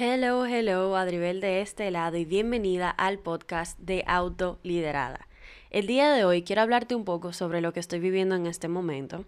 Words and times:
Hello, 0.00 0.46
hello, 0.46 0.94
Adribel 0.94 1.40
de 1.40 1.60
este 1.60 1.90
lado 1.90 2.16
y 2.18 2.24
bienvenida 2.24 2.88
al 2.88 3.18
podcast 3.18 3.76
de 3.80 4.04
Autoliderada. 4.06 5.26
El 5.70 5.88
día 5.88 6.12
de 6.12 6.24
hoy 6.24 6.44
quiero 6.44 6.62
hablarte 6.62 6.94
un 6.94 7.04
poco 7.04 7.32
sobre 7.32 7.60
lo 7.60 7.72
que 7.72 7.80
estoy 7.80 7.98
viviendo 7.98 8.36
en 8.36 8.46
este 8.46 8.68
momento, 8.68 9.24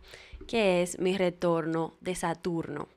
que 0.46 0.80
es 0.80 1.00
mi 1.00 1.16
retorno 1.16 1.96
de 2.00 2.14
Saturno. 2.14 2.88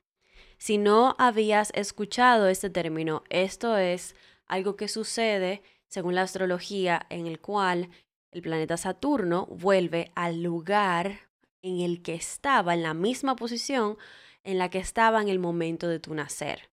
Si 0.59 0.77
no 0.77 1.15
habías 1.17 1.71
escuchado 1.73 2.47
este 2.47 2.69
término, 2.69 3.23
esto 3.29 3.75
es 3.75 4.15
algo 4.45 4.75
que 4.75 4.87
sucede 4.87 5.63
según 5.87 6.13
la 6.13 6.21
astrología 6.21 7.07
en 7.09 7.25
el 7.25 7.39
cual 7.39 7.89
el 8.29 8.43
planeta 8.43 8.77
Saturno 8.77 9.47
vuelve 9.47 10.11
al 10.13 10.43
lugar 10.43 11.21
en 11.63 11.79
el 11.79 12.03
que 12.03 12.13
estaba, 12.13 12.75
en 12.75 12.83
la 12.83 12.93
misma 12.93 13.35
posición 13.35 13.97
en 14.43 14.59
la 14.59 14.69
que 14.69 14.77
estaba 14.77 15.23
en 15.23 15.27
el 15.27 15.39
momento 15.39 15.87
de 15.87 15.99
tu 15.99 16.13
nacer. 16.13 16.72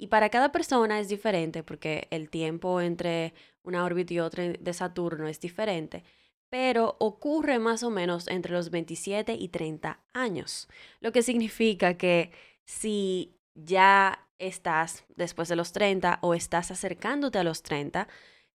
Y 0.00 0.06
para 0.06 0.30
cada 0.30 0.50
persona 0.50 0.98
es 0.98 1.10
diferente 1.10 1.62
porque 1.62 2.08
el 2.10 2.30
tiempo 2.30 2.80
entre 2.80 3.34
una 3.62 3.84
órbita 3.84 4.14
y 4.14 4.20
otra 4.20 4.44
de 4.44 4.72
Saturno 4.72 5.28
es 5.28 5.40
diferente, 5.40 6.04
pero 6.48 6.96
ocurre 7.00 7.58
más 7.58 7.82
o 7.82 7.90
menos 7.90 8.26
entre 8.28 8.54
los 8.54 8.70
27 8.70 9.34
y 9.34 9.48
30 9.48 10.00
años, 10.14 10.68
lo 11.00 11.12
que 11.12 11.20
significa 11.20 11.98
que 11.98 12.32
si 12.64 13.36
ya 13.54 14.26
estás 14.38 15.04
después 15.16 15.50
de 15.50 15.56
los 15.56 15.72
30 15.72 16.18
o 16.22 16.32
estás 16.32 16.70
acercándote 16.70 17.38
a 17.38 17.44
los 17.44 17.62
30, 17.62 18.08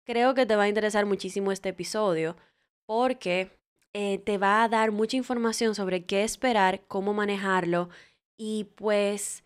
creo 0.04 0.34
que 0.34 0.44
te 0.44 0.56
va 0.56 0.64
a 0.64 0.68
interesar 0.68 1.06
muchísimo 1.06 1.52
este 1.52 1.70
episodio 1.70 2.36
porque 2.84 3.58
eh, 3.94 4.18
te 4.18 4.36
va 4.36 4.62
a 4.62 4.68
dar 4.68 4.92
mucha 4.92 5.16
información 5.16 5.74
sobre 5.74 6.04
qué 6.04 6.22
esperar, 6.22 6.82
cómo 6.86 7.14
manejarlo 7.14 7.88
y 8.36 8.64
pues 8.74 9.42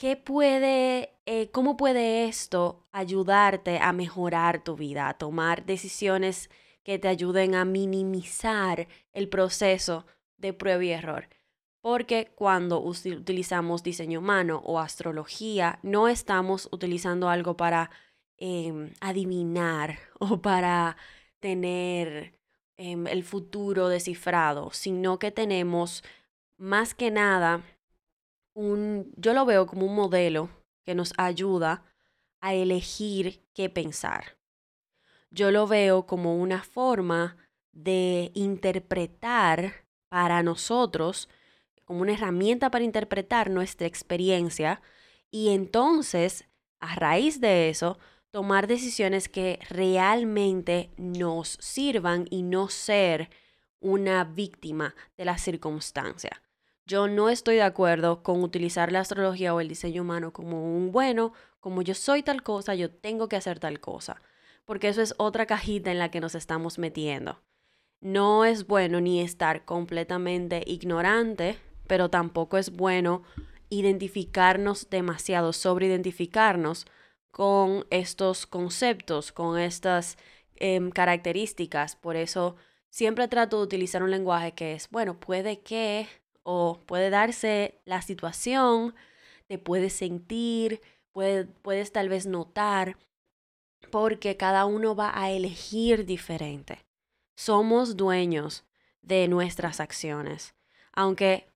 qué 0.00 0.16
puede, 0.16 1.12
eh, 1.32 1.48
cómo 1.52 1.76
puede 1.76 2.24
esto 2.24 2.88
ayudarte 2.90 3.78
a 3.78 3.92
mejorar 3.92 4.64
tu 4.64 4.74
vida, 4.74 5.08
a 5.08 5.16
tomar 5.16 5.64
decisiones 5.64 6.50
que 6.82 6.98
te 6.98 7.06
ayuden 7.06 7.54
a 7.54 7.64
minimizar 7.64 8.88
el 9.12 9.28
proceso 9.28 10.06
de 10.38 10.52
prueba 10.52 10.84
y 10.84 10.90
error. 10.90 11.28
Porque 11.80 12.32
cuando 12.34 12.80
utilizamos 12.80 13.84
diseño 13.84 14.18
humano 14.18 14.60
o 14.64 14.80
astrología, 14.80 15.78
no 15.84 16.08
estamos 16.08 16.68
utilizando 16.72 17.28
algo 17.28 17.56
para 17.56 17.92
em, 18.36 18.92
adivinar 19.00 20.00
o 20.18 20.42
para 20.42 20.96
tener 21.38 22.34
em, 22.76 23.06
el 23.06 23.22
futuro 23.22 23.88
descifrado, 23.88 24.72
sino 24.72 25.20
que 25.20 25.30
tenemos 25.30 26.02
más 26.58 26.92
que 26.92 27.12
nada 27.12 27.62
un, 28.52 29.12
yo 29.16 29.32
lo 29.32 29.46
veo 29.46 29.66
como 29.66 29.86
un 29.86 29.94
modelo 29.94 30.59
que 30.84 30.94
nos 30.94 31.12
ayuda 31.16 31.84
a 32.40 32.54
elegir 32.54 33.44
qué 33.54 33.68
pensar. 33.68 34.38
Yo 35.30 35.50
lo 35.50 35.66
veo 35.66 36.06
como 36.06 36.36
una 36.36 36.62
forma 36.62 37.36
de 37.72 38.32
interpretar 38.34 39.86
para 40.08 40.42
nosotros 40.42 41.28
como 41.84 42.02
una 42.02 42.12
herramienta 42.12 42.70
para 42.70 42.84
interpretar 42.84 43.50
nuestra 43.50 43.86
experiencia 43.86 44.80
y 45.30 45.50
entonces, 45.50 46.44
a 46.80 46.94
raíz 46.94 47.40
de 47.40 47.68
eso, 47.68 47.98
tomar 48.30 48.66
decisiones 48.66 49.28
que 49.28 49.58
realmente 49.68 50.90
nos 50.96 51.58
sirvan 51.60 52.26
y 52.30 52.42
no 52.42 52.68
ser 52.68 53.28
una 53.80 54.24
víctima 54.24 54.94
de 55.16 55.24
la 55.24 55.38
circunstancia. 55.38 56.42
Yo 56.90 57.06
no 57.06 57.28
estoy 57.28 57.54
de 57.54 57.62
acuerdo 57.62 58.24
con 58.24 58.42
utilizar 58.42 58.90
la 58.90 58.98
astrología 58.98 59.54
o 59.54 59.60
el 59.60 59.68
diseño 59.68 60.02
humano 60.02 60.32
como 60.32 60.76
un 60.76 60.90
bueno, 60.90 61.32
como 61.60 61.82
yo 61.82 61.94
soy 61.94 62.24
tal 62.24 62.42
cosa, 62.42 62.74
yo 62.74 62.90
tengo 62.90 63.28
que 63.28 63.36
hacer 63.36 63.60
tal 63.60 63.78
cosa, 63.78 64.20
porque 64.64 64.88
eso 64.88 65.00
es 65.00 65.14
otra 65.16 65.46
cajita 65.46 65.92
en 65.92 66.00
la 66.00 66.10
que 66.10 66.18
nos 66.18 66.34
estamos 66.34 66.80
metiendo. 66.80 67.40
No 68.00 68.44
es 68.44 68.66
bueno 68.66 69.00
ni 69.00 69.20
estar 69.20 69.64
completamente 69.64 70.64
ignorante 70.66 71.58
pero 71.90 72.08
tampoco 72.08 72.56
es 72.56 72.70
bueno 72.70 73.24
identificarnos 73.68 74.90
demasiado, 74.90 75.52
sobreidentificarnos 75.52 76.86
con 77.32 77.84
estos 77.90 78.46
conceptos, 78.46 79.32
con 79.32 79.58
estas 79.58 80.16
em, 80.54 80.92
características. 80.92 81.96
Por 81.96 82.14
eso 82.14 82.54
siempre 82.90 83.26
trato 83.26 83.56
de 83.56 83.64
utilizar 83.64 84.04
un 84.04 84.12
lenguaje 84.12 84.52
que 84.52 84.74
es, 84.74 84.88
bueno, 84.90 85.18
puede 85.18 85.62
que 85.62 86.06
o 86.52 86.80
puede 86.84 87.10
darse 87.10 87.80
la 87.84 88.02
situación, 88.02 88.92
te 89.46 89.56
puedes 89.56 89.92
sentir, 89.92 90.80
puedes 91.12 91.92
tal 91.92 92.08
vez 92.08 92.26
notar, 92.26 92.96
porque 93.92 94.36
cada 94.36 94.64
uno 94.64 94.96
va 94.96 95.12
a 95.14 95.30
elegir 95.30 96.06
diferente. 96.06 96.84
Somos 97.36 97.96
dueños 97.96 98.64
de 99.00 99.28
nuestras 99.28 99.78
acciones. 99.78 100.56
Aunque 100.92 101.46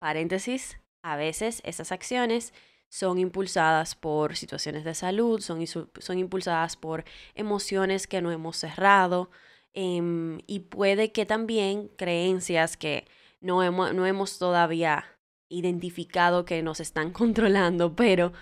Paréntesis, 0.00 0.76
a 1.02 1.14
veces 1.14 1.62
esas 1.64 1.92
acciones 1.92 2.52
son 2.88 3.20
impulsadas 3.20 3.94
por 3.94 4.34
situaciones 4.34 4.82
de 4.82 4.94
salud, 4.94 5.40
son, 5.40 5.64
son 5.66 6.18
impulsadas 6.18 6.76
por 6.76 7.04
emociones 7.36 8.08
que 8.08 8.20
no 8.20 8.32
hemos 8.32 8.56
cerrado 8.56 9.30
em, 9.72 10.40
y 10.48 10.60
puede 10.60 11.12
que 11.12 11.26
también 11.26 11.88
creencias 11.96 12.76
que 12.76 13.06
no 13.40 13.62
hemos, 13.62 13.94
no 13.94 14.06
hemos 14.06 14.38
todavía 14.38 15.04
identificado 15.48 16.44
que 16.44 16.62
nos 16.62 16.80
están 16.80 17.10
controlando, 17.12 17.94
pero 17.94 18.32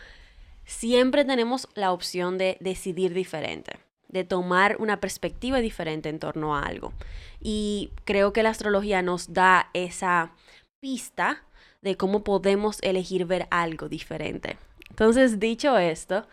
siempre 0.65 1.25
tenemos 1.25 1.69
la 1.75 1.93
opción 1.93 2.39
de 2.39 2.57
decidir 2.61 3.13
diferente, 3.15 3.79
de 4.09 4.25
tomar 4.25 4.77
una 4.79 5.01
perspectiva 5.01 5.59
diferente 5.61 6.09
en 6.09 6.19
torno 6.19 6.57
a 6.57 6.63
algo. 6.63 6.93
Y 7.41 7.91
creo 8.05 8.33
que 8.33 8.43
la 8.43 8.51
astrología 8.51 9.03
nos 9.03 9.33
da 9.33 9.71
esa 9.75 10.33
pista 10.81 11.45
de 11.83 11.97
cómo 11.97 12.25
podemos 12.25 12.79
elegir 12.83 13.27
ver 13.27 13.47
algo 13.51 13.89
diferente. 13.89 14.57
Entonces, 14.89 15.39
dicho 15.39 15.77
esto, 15.77 16.27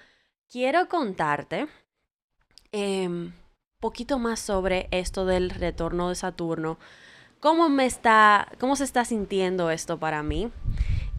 quiero 0.49 0.87
contarte 0.87 1.63
un 1.63 1.69
em, 2.71 3.33
poquito 3.79 4.17
más 4.19 4.39
sobre 4.39 4.87
esto 4.91 5.25
del 5.25 5.49
retorno 5.49 6.09
de 6.09 6.15
Saturno, 6.15 6.77
cómo 7.41 7.67
me 7.67 7.85
está, 7.85 8.47
cómo 8.59 8.77
se 8.77 8.85
está 8.85 9.03
sintiendo 9.03 9.69
esto 9.71 9.99
para 9.99 10.23
mí. 10.23 10.49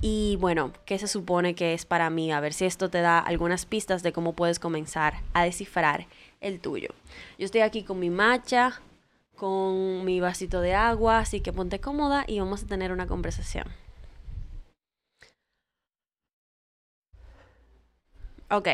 Y 0.00 0.36
bueno, 0.40 0.72
¿qué 0.86 0.98
se 0.98 1.06
supone 1.06 1.54
que 1.54 1.74
es 1.74 1.84
para 1.84 2.10
mí? 2.10 2.32
A 2.32 2.40
ver 2.40 2.54
si 2.54 2.64
esto 2.64 2.88
te 2.88 3.02
da 3.02 3.18
algunas 3.18 3.66
pistas 3.66 4.02
de 4.02 4.12
cómo 4.12 4.32
puedes 4.32 4.58
comenzar 4.58 5.20
a 5.34 5.44
descifrar 5.44 6.06
el 6.40 6.60
tuyo. 6.60 6.88
Yo 7.38 7.44
estoy 7.44 7.60
aquí 7.60 7.84
con 7.84 8.00
mi 8.00 8.10
matcha, 8.10 8.80
con 9.36 10.04
mi 10.04 10.20
vasito 10.20 10.60
de 10.60 10.74
agua, 10.74 11.18
así 11.18 11.40
que 11.40 11.52
ponte 11.52 11.80
cómoda 11.80 12.24
y 12.26 12.38
vamos 12.40 12.64
a 12.64 12.66
tener 12.66 12.92
una 12.92 13.06
conversación. 13.06 13.66
Ok. 18.50 18.68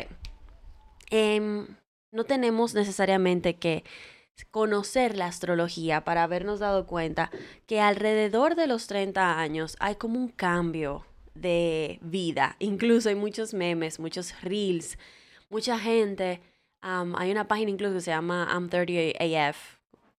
Em, 1.11 1.67
no 2.11 2.23
tenemos 2.23 2.73
necesariamente 2.73 3.55
que 3.55 3.83
conocer 4.45 5.17
la 5.17 5.27
astrología 5.27 6.03
para 6.03 6.23
habernos 6.23 6.59
dado 6.59 6.87
cuenta 6.87 7.31
que 7.67 7.81
alrededor 7.81 8.55
de 8.55 8.67
los 8.67 8.87
30 8.87 9.39
años 9.39 9.75
hay 9.79 9.95
como 9.95 10.19
un 10.19 10.29
cambio 10.29 11.05
de 11.33 11.99
vida. 12.01 12.55
Incluso 12.59 13.09
hay 13.09 13.15
muchos 13.15 13.53
memes, 13.53 13.99
muchos 13.99 14.39
reels, 14.41 14.97
mucha 15.49 15.79
gente. 15.79 16.41
hay 16.81 17.31
una 17.31 17.47
página 17.47 17.71
incluso 17.71 17.95
que 17.95 18.01
se 18.01 18.11
llama 18.11 18.47
I'm 18.51 18.69
30 18.69 19.17
AF, 19.49 19.57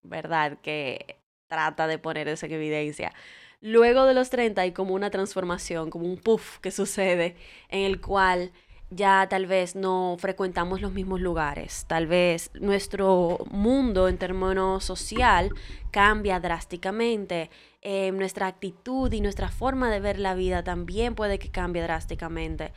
¿verdad? 0.03 0.59
Que 0.62 1.16
trata 1.48 1.86
de 1.86 1.98
poner 1.98 2.28
eso 2.28 2.47
en 2.47 2.53
evidencia. 2.53 3.12
Luego 3.60 4.06
de 4.06 4.14
los 4.14 4.30
30 4.30 4.62
hay 4.62 4.72
como 4.72 4.94
una 4.94 5.10
transformación, 5.10 5.91
como 5.91 6.06
un 6.06 6.16
puff 6.16 6.59
que 6.60 6.70
sucede 6.70 7.36
en 7.69 7.80
el 7.80 8.00
cual 8.00 8.53
ya 8.90 9.26
tal 9.28 9.47
vez 9.47 9.76
no 9.76 10.16
frecuentamos 10.18 10.80
los 10.80 10.92
mismos 10.92 11.20
lugares, 11.20 11.84
tal 11.86 12.06
vez 12.06 12.50
nuestro 12.54 13.38
mundo 13.50 14.09
en 14.09 14.18
términos 14.18 14.84
social 14.84 15.50
cambia 15.91 16.41
drásticamente, 16.41 17.50
eh, 17.82 18.12
nuestra 18.12 18.47
actitud 18.47 19.12
y 19.12 19.20
nuestra 19.20 19.48
forma 19.48 19.91
de 19.91 20.00
ver 20.00 20.18
la 20.18 20.34
vida 20.34 20.62
también 20.62 21.15
puede 21.15 21.38
que 21.38 21.50
cambie 21.50 21.82
drásticamente. 21.82 22.72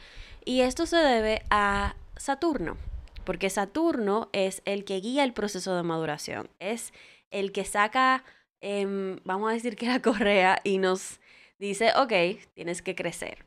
Y 0.46 0.62
esto 0.62 0.86
se 0.86 0.98
debe 0.98 1.44
a 1.50 1.96
Saturno 2.16 2.78
porque 3.24 3.50
Saturno 3.50 4.30
es 4.34 4.62
el 4.66 4.86
que 4.86 5.00
guía 5.00 5.24
el 5.24 5.34
proceso 5.34 5.76
de 5.76 5.84
maduración, 5.84 6.50
es 6.60 6.94
el 7.32 7.52
que 7.52 7.66
saca, 7.66 8.24
em, 8.62 9.20
vamos 9.24 9.50
a 9.50 9.54
decir 9.54 9.76
que 9.76 9.88
la 9.88 10.02
correa 10.02 10.60
y 10.64 10.78
nos 10.78 11.20
dice, 11.60 11.92
ok, 11.96 12.14
tienes 12.54 12.82
que 12.82 12.96
crecer, 12.96 13.46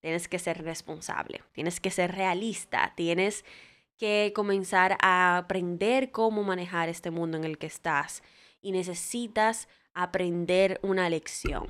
tienes 0.00 0.28
que 0.28 0.38
ser 0.38 0.62
responsable, 0.62 1.42
tienes 1.52 1.80
que 1.80 1.90
ser 1.90 2.12
realista, 2.12 2.92
tienes 2.96 3.44
que 3.98 4.32
comenzar 4.34 4.96
a 5.02 5.36
aprender 5.36 6.10
cómo 6.10 6.42
manejar 6.42 6.88
este 6.88 7.10
mundo 7.10 7.36
en 7.36 7.44
el 7.44 7.58
que 7.58 7.66
estás 7.66 8.22
y 8.62 8.72
necesitas 8.72 9.68
aprender 9.94 10.80
una 10.82 11.08
lección. 11.10 11.68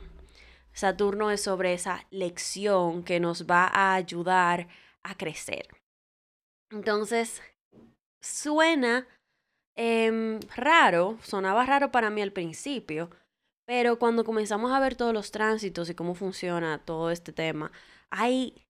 Saturno 0.73 1.31
es 1.31 1.43
sobre 1.43 1.75
esa 1.75 2.06
lección 2.11 3.03
que 3.03 3.19
nos 3.19 3.47
va 3.47 3.67
a 3.67 3.94
ayudar 3.94 4.69
a 5.03 5.17
crecer 5.17 5.67
Entonces, 6.71 7.43
suena 8.21 9.09
em, 9.75 10.38
raro, 10.55 11.19
sonaba 11.23 11.65
raro 11.67 11.91
para 11.91 12.11
mí 12.11 12.23
al 12.23 12.33
principio, 12.33 13.11
pero 13.67 13.99
cuando 13.99 14.25
comenzamos 14.25 14.71
a 14.73 14.81
ver 14.81 14.94
todos 14.94 15.15
los 15.15 15.33
tránsitos 15.33 15.91
y 15.91 15.94
cómo 15.94 16.15
funciona 16.15 16.79
todo 16.85 17.11
este 17.11 17.33
tema, 17.33 17.73
hay, 18.11 18.67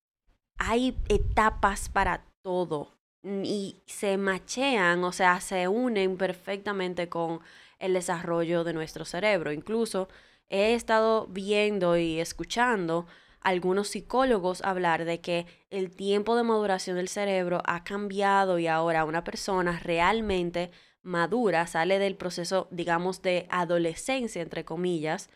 hay 0.57 0.97
etapas 1.09 1.89
para 1.89 2.25
todo 2.41 2.97
y 3.23 3.83
se 3.85 4.17
machean, 4.17 5.03
o 5.03 5.11
sea, 5.11 5.41
se 5.41 5.67
unen 5.67 6.17
perfectamente 6.17 7.09
con 7.09 7.39
el 7.79 7.93
desarrollo 7.93 8.63
de 8.63 8.73
nuestro 8.73 9.05
cerebro. 9.05 9.51
Incluso 9.51 10.07
he 10.49 10.73
estado 10.73 11.27
viendo 11.27 11.97
y 11.97 12.19
escuchando 12.19 13.05
algunos 13.41 13.89
psicólogos 13.89 14.61
hablar 14.63 15.05
de 15.05 15.19
que 15.19 15.45
el 15.69 15.95
tiempo 15.95 16.35
de 16.35 16.43
maduración 16.43 16.97
del 16.97 17.07
cerebro 17.07 17.61
ha 17.65 17.83
cambiado 17.83 18.59
y 18.59 18.67
ahora 18.67 19.05
una 19.05 19.23
persona 19.23 19.79
realmente 19.83 20.71
madura 21.01 21.65
sale 21.65 21.97
del 21.97 22.15
proceso, 22.15 22.67
digamos, 22.71 23.21
de 23.23 23.47
adolescencia, 23.49 24.41
entre 24.41 24.63
comillas, 24.63 25.29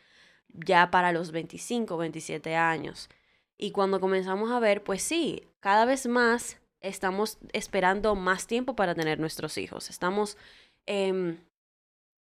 ya 0.49 0.91
para 0.91 1.11
los 1.11 1.31
25, 1.31 1.97
27 1.97 2.55
años. 2.55 3.09
Y 3.57 3.71
cuando 3.71 3.99
comenzamos 3.99 4.51
a 4.51 4.59
ver, 4.59 4.83
pues 4.83 5.01
sí, 5.01 5.47
cada 5.59 5.85
vez 5.85 6.07
más 6.07 6.59
estamos 6.81 7.37
esperando 7.53 8.15
más 8.15 8.47
tiempo 8.47 8.75
para 8.75 8.95
tener 8.95 9.19
nuestros 9.19 9.57
hijos. 9.57 9.89
Estamos 9.89 10.37
em, 10.85 11.39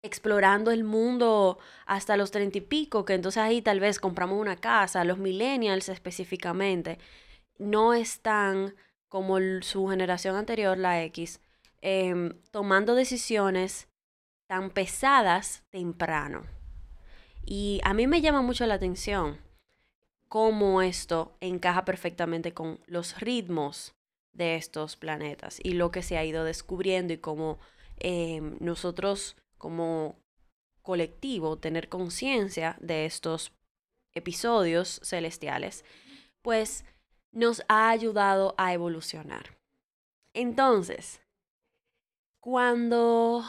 explorando 0.04 0.72
el 0.72 0.84
mundo 0.84 1.58
hasta 1.86 2.18
los 2.18 2.32
treinta 2.32 2.60
y 2.60 2.62
pico, 2.62 3.06
que 3.06 3.14
entonces 3.14 3.42
ahí 3.42 3.62
tal 3.62 3.80
vez 3.80 4.00
compramos 4.00 4.40
una 4.40 4.58
casa, 4.58 5.04
los 5.04 5.18
millennials 5.18 5.90
específicamente, 5.90 7.00
no 7.58 7.94
están 7.94 8.76
como 9.10 9.38
su 9.62 9.88
generación 9.88 10.36
anterior, 10.36 10.78
la 10.78 11.04
X, 11.04 11.40
em, 11.82 12.34
tomando 12.52 12.96
decisiones 12.96 13.88
tan 14.48 14.70
pesadas 14.70 15.64
temprano. 15.72 16.44
Y 17.46 17.82
a 17.84 17.94
mí 17.94 18.08
me 18.08 18.22
llama 18.22 18.42
mucho 18.42 18.66
la 18.66 18.76
atención 18.76 19.40
cómo 20.34 20.82
esto 20.82 21.38
encaja 21.42 21.86
perfectamente 21.86 22.56
con 22.56 22.80
los 22.88 23.20
ritmos 23.20 23.94
de 24.32 24.56
estos 24.56 24.96
planetas 24.96 25.60
y 25.62 25.74
lo 25.74 25.92
que 25.92 26.02
se 26.02 26.18
ha 26.18 26.26
ido 26.26 26.44
descubriendo 26.44 27.14
y 27.14 27.20
cómo 27.20 27.60
em, 27.98 28.58
nosotros 28.60 29.38
como 29.60 30.16
colectivo 30.82 31.60
tener 31.60 31.88
conciencia 31.88 32.78
de 32.82 33.06
estos 33.06 33.54
episodios 34.16 35.02
celestiales, 35.04 35.86
pues 36.42 36.84
nos 37.32 37.62
ha 37.68 37.92
ayudado 37.92 38.56
a 38.58 38.74
evolucionar. 38.74 39.56
Entonces, 40.34 41.22
cuando 42.40 43.46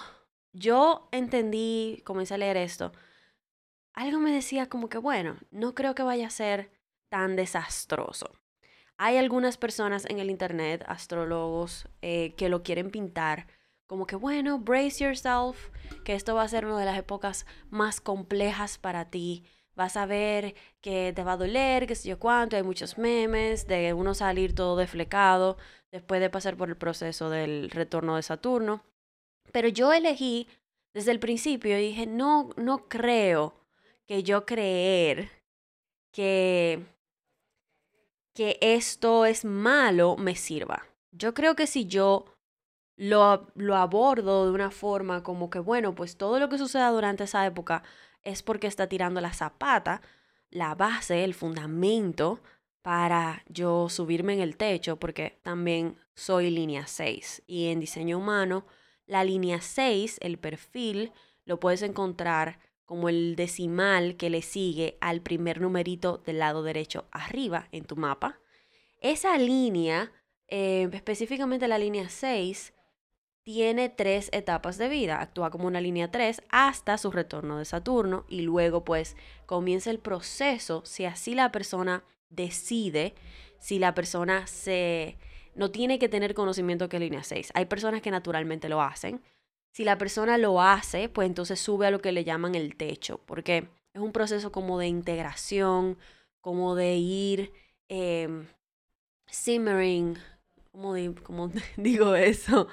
yo 0.53 1.09
entendí, 1.13 2.03
comencé 2.05 2.35
a 2.35 2.39
leer 2.39 2.59
esto, 2.59 2.93
algo 3.95 4.19
me 4.19 4.33
decía 4.33 4.69
como 4.69 4.91
que, 4.91 4.99
bueno, 4.99 5.39
no 5.51 5.75
creo 5.75 5.95
que 5.95 6.03
vaya 6.03 6.27
a 6.27 6.31
ser 6.31 6.74
tan 7.15 7.37
desastroso. 7.37 8.29
Hay 8.97 9.19
algunas 9.19 9.57
personas 9.57 10.05
en 10.07 10.19
el 10.19 10.31
Internet, 10.31 10.85
astrólogos, 10.89 11.87
eh, 12.03 12.35
que 12.37 12.49
lo 12.49 12.65
quieren 12.65 12.91
pintar 12.91 13.47
como 13.87 14.05
que, 14.05 14.17
bueno, 14.17 14.59
brace 14.59 15.05
yourself, 15.05 15.69
que 16.05 16.17
esto 16.17 16.35
va 16.35 16.43
a 16.43 16.49
ser 16.49 16.67
una 16.67 16.77
de 16.77 16.87
las 16.87 16.99
épocas 16.99 17.47
más 17.71 18.01
complejas 18.01 18.79
para 18.79 19.11
ti. 19.11 19.45
Vas 19.77 19.97
a 19.97 20.07
ver 20.07 20.57
que 20.81 21.13
te 21.15 21.23
va 21.23 21.35
a 21.35 21.37
doler, 21.37 21.87
que 21.87 21.95
sé 21.95 22.09
yo 22.09 22.19
cuánto, 22.19 22.57
hay 22.57 22.65
muchos 22.65 22.99
memes 22.99 23.69
de 23.69 23.93
uno 23.93 24.13
salir 24.15 24.53
todo 24.53 24.75
deflecado 24.77 25.57
después 25.93 26.21
de 26.21 26.31
pasar 26.31 26.57
por 26.57 26.69
el 26.69 26.77
proceso 26.77 27.31
del 27.31 27.71
retorno 27.71 28.17
de 28.17 28.23
Saturno. 28.23 28.83
Pero 29.53 29.69
yo 29.69 29.93
elegí 29.93 30.49
desde 30.93 31.13
el 31.13 31.21
principio 31.21 31.79
y 31.79 31.91
dije, 31.91 32.07
no, 32.07 32.51
no 32.57 32.89
creo 32.89 33.55
que 34.05 34.25
yo 34.25 34.47
creer 34.47 35.31
que, 36.11 36.85
que 38.35 38.59
esto 38.61 39.25
es 39.25 39.45
malo 39.45 40.17
me 40.17 40.35
sirva. 40.35 40.87
Yo 41.13 41.35
creo 41.35 41.55
que 41.57 41.67
si 41.67 41.87
yo 41.87 42.27
lo, 42.97 43.47
lo 43.55 43.77
abordo 43.77 44.47
de 44.47 44.53
una 44.53 44.71
forma 44.71 45.23
como 45.23 45.51
que, 45.51 45.61
bueno, 45.61 45.95
pues 45.95 46.17
todo 46.17 46.39
lo 46.39 46.49
que 46.49 46.59
suceda 46.59 46.91
durante 46.91 47.25
esa 47.25 47.47
época 47.47 47.83
es 48.23 48.43
porque 48.43 48.67
está 48.67 48.89
tirando 48.89 49.21
la 49.21 49.33
zapata, 49.33 50.03
la 50.51 50.75
base, 50.75 51.25
el 51.25 51.35
fundamento 51.35 52.41
para 52.83 53.43
yo 53.49 53.89
subirme 53.89 54.35
en 54.35 54.41
el 54.41 54.57
techo, 54.57 54.99
porque 54.99 55.39
también 55.43 55.97
soy 56.15 56.51
línea 56.51 56.87
6 56.87 57.43
y 57.47 57.69
en 57.69 57.81
diseño 57.81 58.19
humano, 58.19 58.67
la 59.07 59.25
línea 59.25 59.61
6, 59.61 60.19
el 60.21 60.39
perfil, 60.39 61.13
lo 61.45 61.61
puedes 61.61 61.83
encontrar 61.83 62.59
como 62.85 63.09
el 63.09 63.37
decimal 63.37 64.17
que 64.17 64.31
le 64.31 64.43
sigue 64.43 64.99
al 65.01 65.21
primer 65.21 65.61
numerito 65.61 66.19
del 66.19 66.39
lado 66.39 66.63
derecho 66.63 67.07
arriba 67.11 67.69
en 67.73 67.85
tu 67.85 67.97
mapa. 67.97 68.41
Esa 69.01 69.37
línea, 69.39 70.13
eh, 70.49 70.89
específicamente 70.93 71.69
la 71.69 71.79
línea 71.79 72.09
6, 72.09 72.75
tiene 73.45 73.91
tres 73.91 74.31
etapas 74.33 74.79
de 74.79 74.89
vida. 74.89 75.21
Actúa 75.21 75.51
como 75.51 75.67
una 75.67 75.81
línea 75.81 76.11
3 76.11 76.43
hasta 76.49 76.99
su 76.99 77.11
retorno 77.11 77.59
de 77.59 77.67
Saturno 77.67 78.25
y 78.29 78.41
luego 78.41 78.85
pues 78.85 79.17
comienza 79.47 79.91
el 79.91 79.99
proceso 79.99 80.83
si 80.85 81.05
así 81.05 81.35
la 81.35 81.53
persona 81.53 82.05
decide, 82.31 83.15
si 83.59 83.79
la 83.79 83.95
persona 83.95 84.47
se 84.47 85.19
no 85.55 85.71
tiene 85.71 85.99
que 85.99 86.09
tener 86.09 86.35
conocimiento 86.35 86.89
que 86.89 86.97
es 86.97 87.03
línea 87.03 87.23
6. 87.23 87.53
Hay 87.55 87.67
personas 87.67 88.03
que 88.03 88.11
naturalmente 88.11 88.69
lo 88.69 88.83
hacen. 88.83 89.23
Si 89.75 89.83
la 89.83 89.99
persona 89.99 90.39
lo 90.39 90.63
hace, 90.63 91.09
pues 91.09 91.27
entonces 91.27 91.59
sube 91.59 91.89
a 91.89 91.91
lo 91.91 92.01
que 92.01 92.13
le 92.13 92.23
llaman 92.23 92.55
el 92.55 92.77
techo, 92.77 93.21
porque 93.27 93.69
es 93.93 94.01
un 94.01 94.13
proceso 94.13 94.53
como 94.53 94.79
de 94.79 94.87
integración, 94.87 95.99
como 96.41 96.77
de 96.77 96.95
ir 96.95 97.53
eh, 97.89 98.29
simmering, 99.27 100.17
como 100.71 100.95
digo 101.77 102.15
eso? 102.15 102.69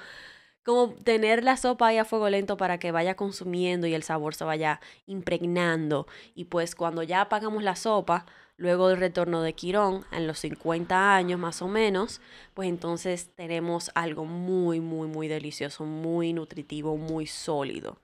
como 0.64 0.94
tener 0.94 1.42
la 1.42 1.56
sopa 1.56 1.88
ahí 1.88 1.98
a 1.98 2.04
fuego 2.04 2.30
lento 2.30 2.56
para 2.56 2.78
que 2.78 2.92
vaya 2.92 3.16
consumiendo 3.16 3.88
y 3.88 3.94
el 3.94 4.04
sabor 4.04 4.36
se 4.36 4.44
vaya 4.44 4.80
impregnando. 5.06 6.06
Y 6.36 6.44
pues 6.44 6.76
cuando 6.76 7.02
ya 7.02 7.22
apagamos 7.22 7.64
la 7.64 7.74
sopa, 7.74 8.26
luego 8.62 8.88
del 8.88 8.98
retorno 8.98 9.42
de 9.42 9.52
Quirón, 9.52 10.06
en 10.10 10.26
los 10.26 10.38
50 10.38 11.14
años 11.14 11.38
más 11.38 11.60
o 11.60 11.68
menos, 11.68 12.20
pues 12.54 12.68
entonces 12.68 13.30
tenemos 13.34 13.90
algo 13.94 14.24
muy, 14.24 14.80
muy, 14.80 15.08
muy 15.08 15.28
delicioso, 15.28 15.84
muy 15.84 16.32
nutritivo, 16.32 16.96
muy 16.96 17.26
sólido. 17.26 17.98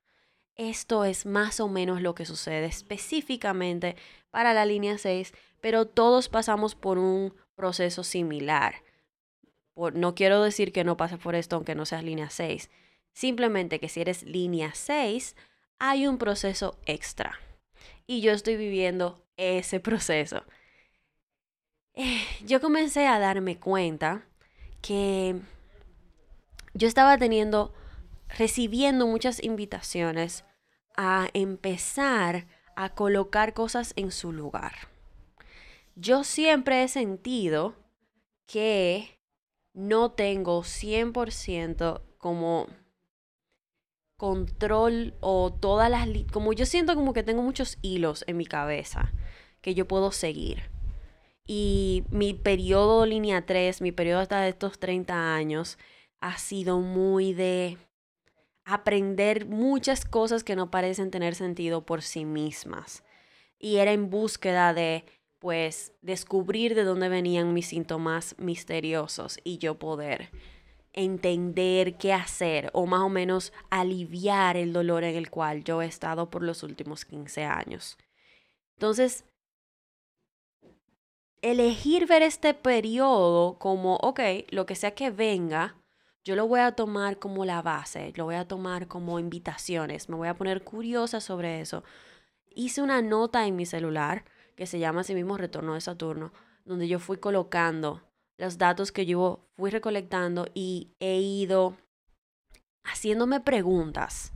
Esto 0.56 1.04
es 1.04 1.24
más 1.24 1.60
o 1.60 1.68
menos 1.68 2.02
lo 2.02 2.14
que 2.14 2.26
sucede 2.26 2.66
específicamente 2.66 3.96
para 4.30 4.52
la 4.52 4.66
línea 4.66 4.98
6, 4.98 5.32
pero 5.60 5.86
todos 5.86 6.28
pasamos 6.28 6.74
por 6.74 6.98
un 6.98 7.32
proceso 7.54 8.04
similar 8.04 8.82
no 9.94 10.14
quiero 10.14 10.42
decir 10.42 10.72
que 10.72 10.84
no 10.84 10.96
pases 10.96 11.18
por 11.18 11.34
esto 11.34 11.56
aunque 11.56 11.74
no 11.74 11.86
seas 11.86 12.02
línea 12.02 12.30
6. 12.30 12.70
Simplemente 13.12 13.78
que 13.78 13.88
si 13.88 14.00
eres 14.00 14.22
línea 14.24 14.72
6, 14.74 15.36
hay 15.78 16.06
un 16.06 16.18
proceso 16.18 16.78
extra. 16.86 17.38
Y 18.06 18.20
yo 18.20 18.32
estoy 18.32 18.56
viviendo 18.56 19.22
ese 19.38 19.80
proceso. 19.80 20.44
Eh, 21.94 22.22
yo 22.44 22.60
comencé 22.60 23.06
a 23.06 23.18
darme 23.18 23.58
cuenta 23.58 24.26
que 24.82 25.40
yo 26.74 26.86
estaba 26.86 27.16
teniendo, 27.16 27.72
recibiendo 28.28 29.06
muchas 29.06 29.42
invitaciones 29.42 30.44
a 30.96 31.28
empezar 31.32 32.46
a 32.76 32.94
colocar 32.94 33.54
cosas 33.54 33.94
en 33.96 34.10
su 34.10 34.32
lugar. 34.32 34.72
Yo 35.96 36.22
siempre 36.22 36.82
he 36.82 36.88
sentido 36.88 37.74
que 38.46 39.18
no 39.72 40.12
tengo 40.12 40.62
100% 40.62 42.02
como 42.18 42.68
control 44.16 45.14
o 45.20 45.52
todas 45.52 45.90
las... 45.90 46.08
Como 46.32 46.52
yo 46.52 46.66
siento 46.66 46.94
como 46.94 47.12
que 47.12 47.22
tengo 47.22 47.42
muchos 47.42 47.78
hilos 47.82 48.24
en 48.26 48.36
mi 48.36 48.46
cabeza 48.46 49.12
que 49.60 49.74
yo 49.74 49.86
puedo 49.86 50.12
seguir. 50.12 50.70
Y 51.46 52.04
mi 52.10 52.34
periodo 52.34 53.06
línea 53.06 53.46
3, 53.46 53.80
mi 53.80 53.92
periodo 53.92 54.20
hasta 54.20 54.46
estos 54.48 54.78
30 54.78 55.34
años, 55.34 55.78
ha 56.20 56.36
sido 56.38 56.80
muy 56.80 57.32
de 57.32 57.78
aprender 58.64 59.46
muchas 59.46 60.04
cosas 60.04 60.44
que 60.44 60.56
no 60.56 60.70
parecen 60.70 61.10
tener 61.10 61.34
sentido 61.34 61.86
por 61.86 62.02
sí 62.02 62.24
mismas. 62.24 63.02
Y 63.58 63.76
era 63.76 63.92
en 63.92 64.10
búsqueda 64.10 64.74
de 64.74 65.04
pues 65.38 65.92
descubrir 66.02 66.74
de 66.74 66.84
dónde 66.84 67.08
venían 67.08 67.54
mis 67.54 67.68
síntomas 67.68 68.34
misteriosos 68.38 69.38
y 69.44 69.58
yo 69.58 69.78
poder 69.78 70.30
entender 70.92 71.96
qué 71.96 72.12
hacer 72.12 72.70
o 72.72 72.86
más 72.86 73.02
o 73.02 73.08
menos 73.08 73.52
aliviar 73.70 74.56
el 74.56 74.72
dolor 74.72 75.04
en 75.04 75.14
el 75.14 75.30
cual 75.30 75.62
yo 75.62 75.80
he 75.80 75.86
estado 75.86 76.28
por 76.28 76.42
los 76.42 76.62
últimos 76.62 77.04
15 77.04 77.44
años. 77.44 77.96
Entonces, 78.74 79.24
elegir 81.42 82.06
ver 82.06 82.22
este 82.22 82.54
periodo 82.54 83.58
como, 83.58 83.96
ok, 83.96 84.20
lo 84.50 84.66
que 84.66 84.74
sea 84.74 84.94
que 84.94 85.10
venga, 85.10 85.76
yo 86.24 86.36
lo 86.36 86.46
voy 86.46 86.60
a 86.60 86.72
tomar 86.72 87.18
como 87.18 87.44
la 87.44 87.62
base, 87.62 88.12
lo 88.16 88.24
voy 88.24 88.34
a 88.34 88.46
tomar 88.46 88.88
como 88.88 89.18
invitaciones, 89.18 90.08
me 90.08 90.16
voy 90.16 90.28
a 90.28 90.34
poner 90.34 90.62
curiosa 90.62 91.20
sobre 91.20 91.60
eso. 91.60 91.84
Hice 92.54 92.82
una 92.82 93.02
nota 93.02 93.46
en 93.46 93.56
mi 93.56 93.66
celular 93.66 94.24
que 94.56 94.66
se 94.66 94.78
llama 94.78 95.02
así 95.02 95.14
mismo 95.14 95.36
Retorno 95.36 95.74
de 95.74 95.80
Saturno, 95.80 96.32
donde 96.64 96.88
yo 96.88 96.98
fui 96.98 97.18
colocando 97.18 98.02
los 98.36 98.58
datos 98.58 98.92
que 98.92 99.06
yo 99.06 99.48
fui 99.56 99.70
recolectando 99.70 100.46
y 100.54 100.92
he 101.00 101.18
ido 101.18 101.76
haciéndome 102.84 103.40
preguntas 103.40 104.32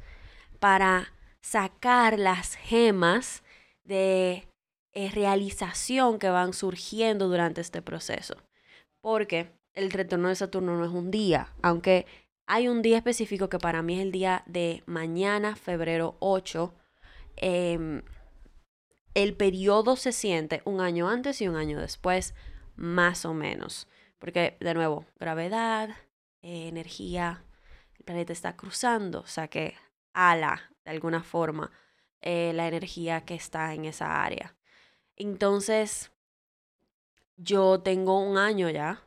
para 0.58 1.12
sacar 1.40 2.18
las 2.18 2.54
gemas 2.54 3.42
de 3.84 4.48
eh, 4.92 5.10
realización 5.10 6.18
que 6.18 6.30
van 6.30 6.52
surgiendo 6.52 7.28
durante 7.28 7.60
este 7.60 7.82
proceso. 7.82 8.36
Porque 9.00 9.52
el 9.74 9.90
retorno 9.90 10.28
de 10.28 10.36
Saturno 10.36 10.76
no 10.76 10.84
es 10.84 10.90
un 10.90 11.10
día, 11.10 11.48
aunque 11.62 12.06
hay 12.46 12.68
un 12.68 12.82
día 12.82 12.98
específico 12.98 13.48
que 13.48 13.58
para 13.58 13.82
mí 13.82 13.94
es 13.94 14.02
el 14.02 14.12
día 14.12 14.42
de 14.46 14.82
mañana, 14.86 15.56
febrero 15.56 16.16
8. 16.20 16.74
Em, 17.36 18.02
el 19.14 19.34
periodo 19.34 19.96
se 19.96 20.12
siente 20.12 20.62
un 20.64 20.80
año 20.80 21.08
antes 21.08 21.40
y 21.40 21.48
un 21.48 21.56
año 21.56 21.80
después, 21.80 22.34
más 22.76 23.24
o 23.24 23.34
menos. 23.34 23.88
Porque, 24.18 24.56
de 24.60 24.74
nuevo, 24.74 25.06
gravedad, 25.18 25.90
eh, 26.42 26.68
energía, 26.68 27.44
el 27.98 28.04
planeta 28.04 28.32
está 28.32 28.56
cruzando, 28.56 29.20
o 29.20 29.26
sea 29.26 29.48
que 29.48 29.74
ala 30.12 30.70
de 30.84 30.90
alguna 30.90 31.22
forma 31.22 31.70
eh, 32.20 32.52
la 32.54 32.68
energía 32.68 33.24
que 33.24 33.34
está 33.34 33.74
en 33.74 33.84
esa 33.84 34.22
área. 34.22 34.54
Entonces, 35.22 36.10
yo 37.36 37.80
tengo 37.80 38.18
un 38.18 38.38
año 38.38 38.68
ya, 38.70 39.06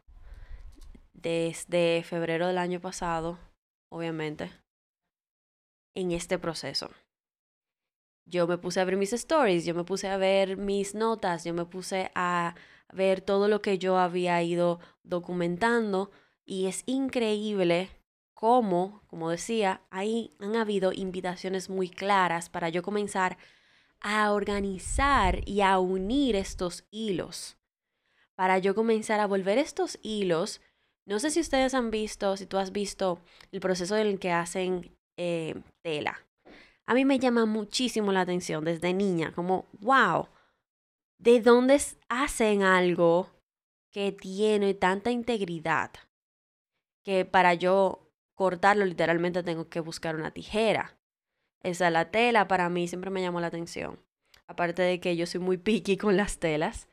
desde 1.12 2.04
febrero 2.04 2.48
del 2.48 2.58
año 2.58 2.80
pasado, 2.80 3.38
obviamente, 3.90 4.50
en 5.94 6.12
este 6.12 6.40
proceso. 6.40 6.90
Yo 8.26 8.48
me 8.48 8.58
puse 8.58 8.80
a 8.80 8.86
ver 8.86 8.96
mis 8.96 9.12
stories, 9.12 9.66
yo 9.66 9.76
me 9.76 9.84
puse 9.84 10.08
a 10.08 10.16
ver 10.16 10.56
mis 10.56 10.96
notas, 10.96 11.44
yo 11.44 11.54
me 11.54 11.66
puse 11.66 12.12
a 12.16 12.56
ver 12.94 13.20
todo 13.20 13.50
lo 13.50 13.62
que 13.62 13.78
yo 13.78 13.98
había 13.98 14.42
ido 14.42 14.80
documentando 15.04 16.12
y 16.46 16.68
es 16.68 16.84
increíble 16.86 17.90
cómo, 18.34 19.02
como 19.08 19.32
decía, 19.32 19.82
ahí 19.90 20.34
han 20.40 20.56
habido 20.56 20.94
invitaciones 20.94 21.70
muy 21.70 21.90
claras 21.90 22.48
para 22.50 22.70
yo 22.70 22.84
comenzar 22.84 23.34
a 23.34 23.38
organizar 24.32 25.42
y 25.48 25.62
a 25.62 25.80
unir 25.80 26.36
estos 26.36 26.86
hilos. 26.92 27.58
Para 28.36 28.60
yo 28.60 28.76
comenzar 28.76 29.20
a 29.20 29.26
volver 29.26 29.58
estos 29.58 29.98
hilos. 30.04 30.62
No 31.08 31.20
sé 31.20 31.32
si 31.32 31.40
ustedes 31.40 31.74
han 31.74 31.90
visto, 31.90 32.38
si 32.38 32.46
tú 32.46 32.58
has 32.58 32.72
visto 32.72 33.20
el 33.52 33.60
proceso 33.60 33.96
en 33.98 34.08
el 34.08 34.20
que 34.20 34.32
hacen 34.32 34.96
eh, 35.18 35.56
tela. 35.82 36.20
A 36.86 36.94
mí 36.94 37.04
me 37.04 37.18
llama 37.18 37.46
muchísimo 37.46 38.12
la 38.12 38.22
atención 38.22 38.64
desde 38.64 38.94
niña, 38.94 39.32
como, 39.34 39.66
wow, 39.80 40.28
¿de 41.18 41.42
dónde 41.42 41.82
hacen 42.10 42.62
algo 42.62 43.32
que 43.92 44.12
tiene 44.12 44.76
tanta 44.76 45.10
integridad? 45.10 45.92
Que 47.04 47.26
para 47.26 47.56
yo 47.56 48.12
cortarlo 48.36 48.86
literalmente 48.86 49.42
tengo 49.42 49.68
que 49.68 49.80
buscar 49.80 50.16
una 50.16 50.32
tijera. 50.32 50.96
Esa 51.66 51.90
la 51.90 52.12
tela 52.12 52.48
para 52.48 52.70
mí 52.70 52.88
siempre 52.88 53.10
me 53.10 53.22
llamó 53.24 53.42
la 53.42 53.48
atención. 53.48 54.00
Aparte 54.48 54.84
de 54.84 55.00
que 55.00 55.16
yo 55.16 55.26
soy 55.26 55.42
muy 55.42 55.58
picky 55.58 55.98
con 55.98 56.16
las 56.16 56.38
telas. 56.38 56.88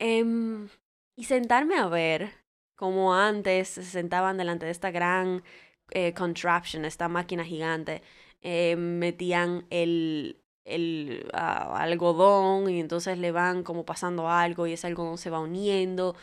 Em, 0.00 0.68
y 1.16 1.24
sentarme 1.24 1.76
a 1.76 1.86
ver 1.88 2.32
como 2.74 3.14
antes 3.14 3.68
se 3.68 3.84
sentaban 3.84 4.36
delante 4.36 4.66
de 4.66 4.72
esta 4.72 4.90
gran 4.90 5.44
eh, 5.92 6.14
contraption, 6.14 6.84
esta 6.84 7.08
máquina 7.08 7.44
gigante, 7.44 8.02
eh, 8.42 8.76
metían 8.76 9.66
el, 9.70 10.42
el 10.64 11.28
ah, 11.32 11.76
algodón 11.80 12.70
y 12.70 12.80
entonces 12.80 13.18
le 13.18 13.32
van 13.32 13.62
como 13.62 13.84
pasando 13.84 14.28
algo 14.28 14.66
y 14.66 14.72
ese 14.72 14.88
algodón 14.88 15.18
se 15.18 15.30
va 15.30 15.40
uniendo 15.40 16.16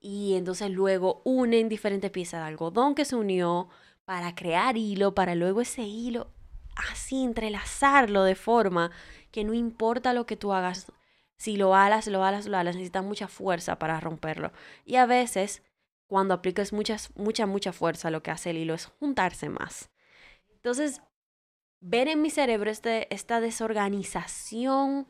y 0.00 0.34
entonces 0.36 0.70
luego 0.70 1.22
unen 1.24 1.68
diferentes 1.68 2.10
piezas 2.10 2.40
de 2.42 2.48
algodón 2.48 2.94
que 2.96 3.04
se 3.04 3.16
unió 3.16 3.68
para 4.04 4.34
crear 4.34 4.76
hilo, 4.76 5.14
para 5.14 5.34
luego 5.36 5.60
ese 5.60 5.82
hilo 5.82 6.35
así 6.76 7.24
entrelazarlo 7.24 8.22
de 8.24 8.34
forma 8.34 8.90
que 9.30 9.44
no 9.44 9.54
importa 9.54 10.12
lo 10.12 10.26
que 10.26 10.36
tú 10.36 10.52
hagas, 10.52 10.92
si 11.36 11.56
lo 11.56 11.74
alas, 11.74 12.06
lo 12.06 12.24
alas, 12.24 12.46
lo 12.46 12.56
alas, 12.56 12.76
necesitas 12.76 13.04
mucha 13.04 13.28
fuerza 13.28 13.78
para 13.78 14.00
romperlo. 14.00 14.52
Y 14.84 14.96
a 14.96 15.06
veces, 15.06 15.62
cuando 16.06 16.34
aplicas 16.34 16.72
muchas, 16.72 17.10
mucha, 17.16 17.46
mucha 17.46 17.72
fuerza, 17.72 18.10
lo 18.10 18.22
que 18.22 18.30
hace 18.30 18.50
el 18.50 18.58
hilo 18.58 18.74
es 18.74 18.86
juntarse 18.86 19.48
más. 19.48 19.90
Entonces, 20.48 21.02
ver 21.80 22.08
en 22.08 22.22
mi 22.22 22.30
cerebro 22.30 22.70
este, 22.70 23.12
esta 23.14 23.40
desorganización 23.40 25.06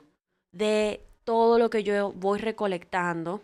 de 0.52 1.06
todo 1.25 1.58
lo 1.58 1.70
que 1.70 1.82
yo 1.82 2.12
voy 2.12 2.38
recolectando, 2.38 3.42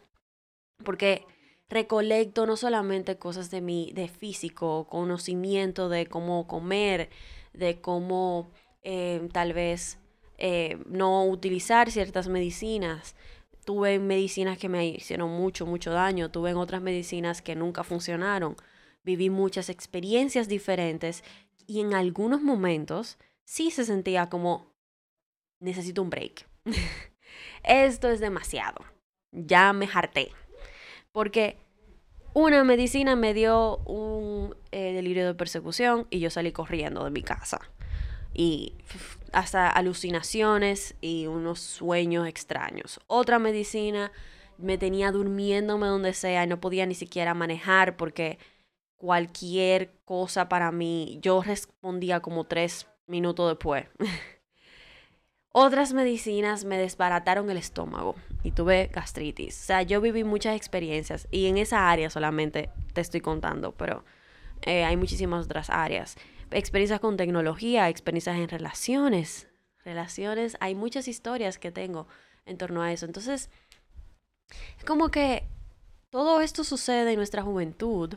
porque 0.85 1.27
recolecto 1.69 2.47
no 2.47 2.57
solamente 2.57 3.19
cosas 3.19 3.51
de 3.51 3.61
mi, 3.61 3.93
de 3.93 4.09
físico, 4.09 4.87
conocimiento 4.89 5.89
de 5.89 6.07
cómo 6.07 6.47
comer, 6.47 7.09
de 7.53 7.81
cómo 7.81 8.51
eh, 8.83 9.29
tal 9.33 9.53
vez 9.53 9.99
eh, 10.39 10.79
no 10.87 11.27
utilizar 11.27 11.91
ciertas 11.91 12.29
medicinas. 12.29 13.15
Tuve 13.65 13.99
medicinas 13.99 14.59
que 14.59 14.69
me 14.69 14.87
hicieron 14.87 15.31
mucho, 15.31 15.67
mucho 15.67 15.93
daño. 15.93 16.31
Tuve 16.31 16.55
otras 16.55 16.83
medicinas 16.83 17.43
que 17.43 17.55
nunca 17.55 17.85
funcionaron. 17.85 18.57
Viví 19.05 19.31
muchas 19.31 19.69
experiencias 19.69 20.49
diferentes 20.49 21.23
y 21.67 21.81
en 21.81 21.95
algunos 21.95 22.43
momentos 22.43 23.19
sí 23.45 23.71
se 23.71 23.85
sentía 23.85 24.29
como 24.29 24.73
necesito 25.61 26.03
un 26.03 26.11
break. 26.11 26.47
Esto 27.63 28.09
es 28.09 28.21
demasiado. 28.21 28.85
Ya 29.31 29.73
me 29.73 29.89
harté. 29.93 30.31
Porque 31.13 31.57
una 32.35 32.65
medicina 32.65 33.17
me 33.17 33.35
dio 33.35 33.79
un 33.79 34.55
eh, 34.71 34.93
delirio 34.93 35.27
de 35.27 35.35
persecución 35.35 36.07
y 36.11 36.21
yo 36.21 36.31
salí 36.31 36.53
corriendo 36.53 37.05
de 37.05 37.11
mi 37.11 37.23
casa. 37.23 37.61
Y 38.35 38.75
hasta 39.33 39.69
alucinaciones 39.69 40.95
y 41.01 41.27
unos 41.27 41.61
sueños 41.61 42.27
extraños. 42.27 43.01
Otra 43.07 43.39
medicina 43.39 44.13
me 44.59 44.79
tenía 44.79 45.13
durmiéndome 45.13 45.87
donde 45.87 46.15
sea 46.15 46.45
y 46.45 46.47
no 46.47 46.61
podía 46.61 46.87
ni 46.87 46.95
siquiera 46.95 47.35
manejar 47.35 47.97
porque 47.97 48.39
cualquier 48.97 49.93
cosa 50.05 50.49
para 50.49 50.71
mí, 50.71 51.19
yo 51.21 51.43
respondía 51.43 52.21
como 52.21 52.45
tres 52.45 52.87
minutos 53.07 53.51
después. 53.51 53.87
Otras 55.55 55.93
medicinas 55.93 56.65
me 56.65 56.79
desbarataron 56.79 57.51
el 57.51 57.59
estómago 57.59 58.15
y 58.43 58.53
tuve 58.53 58.89
gastritis. 58.91 59.61
O 59.61 59.67
sea, 59.67 59.83
yo 59.83 60.01
viví 60.01 60.25
muchas 60.25 60.57
experiencias 60.57 61.29
y 61.31 61.47
en 61.47 61.59
esa 61.59 61.91
área 61.91 62.09
solamente 62.09 62.71
te 62.95 63.03
estoy 63.03 63.21
contando, 63.21 63.73
pero 63.73 64.03
eh, 64.63 64.85
hay 64.85 64.97
muchísimas 64.97 65.45
otras 65.45 65.69
áreas. 65.69 66.17
Experiencias 66.51 67.01
con 67.01 67.19
tecnología, 67.19 67.91
experiencias 67.91 68.37
en 68.37 68.49
relaciones. 68.49 69.47
Relaciones, 69.85 70.57
hay 70.61 70.75
muchas 70.75 71.07
historias 71.07 71.59
que 71.59 71.71
tengo 71.71 72.07
en 72.47 72.57
torno 72.57 72.81
a 72.81 72.91
eso. 72.91 73.05
Entonces, 73.05 73.51
es 74.79 74.85
como 74.87 75.11
que 75.11 75.47
todo 76.09 76.41
esto 76.41 76.65
sucede 76.65 77.11
en 77.11 77.17
nuestra 77.17 77.43
juventud 77.43 78.15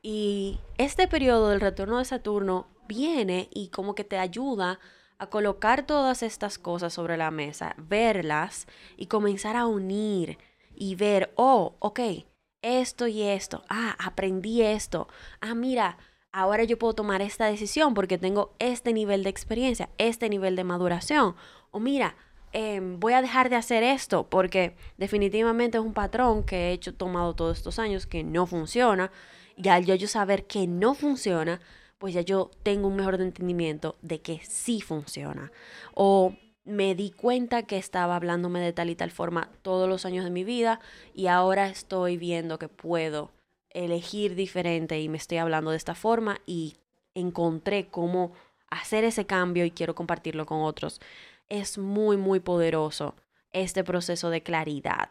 y 0.00 0.58
este 0.78 1.06
periodo 1.06 1.50
del 1.50 1.60
retorno 1.60 1.98
de 1.98 2.06
Saturno 2.06 2.66
viene 2.88 3.48
y 3.52 3.68
como 3.68 3.94
que 3.94 4.04
te 4.04 4.18
ayuda 4.18 4.80
colocar 5.30 5.86
todas 5.86 6.22
estas 6.22 6.58
cosas 6.58 6.92
sobre 6.92 7.16
la 7.16 7.30
mesa, 7.30 7.74
verlas 7.78 8.66
y 8.96 9.06
comenzar 9.06 9.56
a 9.56 9.66
unir 9.66 10.38
y 10.74 10.94
ver, 10.94 11.32
oh, 11.36 11.76
ok, 11.78 12.00
esto 12.62 13.06
y 13.06 13.22
esto, 13.22 13.64
ah, 13.68 13.96
aprendí 13.98 14.62
esto, 14.62 15.08
ah, 15.40 15.54
mira, 15.54 15.98
ahora 16.32 16.64
yo 16.64 16.78
puedo 16.78 16.94
tomar 16.94 17.22
esta 17.22 17.46
decisión 17.46 17.94
porque 17.94 18.18
tengo 18.18 18.54
este 18.58 18.92
nivel 18.92 19.22
de 19.22 19.30
experiencia, 19.30 19.90
este 19.98 20.28
nivel 20.28 20.56
de 20.56 20.64
maduración, 20.64 21.36
o 21.70 21.80
mira, 21.80 22.16
em, 22.52 22.98
voy 23.00 23.14
a 23.14 23.22
dejar 23.22 23.48
de 23.50 23.56
hacer 23.56 23.82
esto 23.82 24.28
porque 24.28 24.76
definitivamente 24.96 25.78
es 25.78 25.84
un 25.84 25.94
patrón 25.94 26.44
que 26.44 26.68
he 26.68 26.72
hecho, 26.72 26.94
tomado 26.94 27.34
todos 27.34 27.58
estos 27.58 27.78
años 27.78 28.06
que 28.06 28.24
no 28.24 28.46
funciona, 28.46 29.10
y 29.56 29.68
al 29.68 29.84
yo 29.84 30.08
saber 30.08 30.46
que 30.46 30.66
no 30.66 30.94
funciona, 30.94 31.60
pues 32.02 32.14
ya 32.14 32.22
yo 32.22 32.50
tengo 32.64 32.88
un 32.88 32.96
mejor 32.96 33.14
entendimiento 33.20 33.94
de 34.02 34.20
que 34.20 34.40
sí 34.42 34.80
funciona. 34.80 35.52
O 35.94 36.34
me 36.64 36.96
di 36.96 37.12
cuenta 37.12 37.62
que 37.62 37.78
estaba 37.78 38.16
hablándome 38.16 38.58
de 38.58 38.72
tal 38.72 38.90
y 38.90 38.96
tal 38.96 39.12
forma 39.12 39.52
todos 39.62 39.88
los 39.88 40.04
años 40.04 40.24
de 40.24 40.32
mi 40.32 40.42
vida 40.42 40.80
y 41.14 41.28
ahora 41.28 41.68
estoy 41.68 42.16
viendo 42.16 42.58
que 42.58 42.66
puedo 42.66 43.30
elegir 43.70 44.34
diferente 44.34 45.00
y 45.00 45.08
me 45.08 45.16
estoy 45.16 45.38
hablando 45.38 45.70
de 45.70 45.76
esta 45.76 45.94
forma 45.94 46.40
y 46.44 46.74
encontré 47.14 47.86
cómo 47.86 48.32
hacer 48.68 49.04
ese 49.04 49.24
cambio 49.24 49.64
y 49.64 49.70
quiero 49.70 49.94
compartirlo 49.94 50.44
con 50.44 50.62
otros. 50.62 51.00
Es 51.48 51.78
muy, 51.78 52.16
muy 52.16 52.40
poderoso 52.40 53.14
este 53.52 53.84
proceso 53.84 54.28
de 54.28 54.42
claridad. 54.42 55.08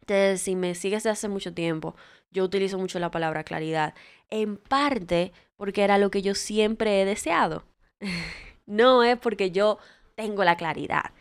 Entonces, 0.00 0.42
si 0.42 0.56
me 0.56 0.74
sigues 0.74 1.04
de 1.04 1.10
hace 1.10 1.28
mucho 1.28 1.54
tiempo, 1.54 1.94
yo 2.34 2.44
utilizo 2.44 2.78
mucho 2.78 2.98
la 2.98 3.10
palabra 3.10 3.44
claridad, 3.44 3.94
en 4.28 4.58
parte 4.58 5.32
porque 5.56 5.82
era 5.82 5.96
lo 5.96 6.10
que 6.10 6.20
yo 6.20 6.34
siempre 6.34 7.00
he 7.00 7.04
deseado. 7.06 7.64
no 8.66 9.02
es 9.02 9.16
porque 9.18 9.50
yo 9.50 9.78
tengo 10.14 10.44
la 10.44 10.56
claridad, 10.56 11.12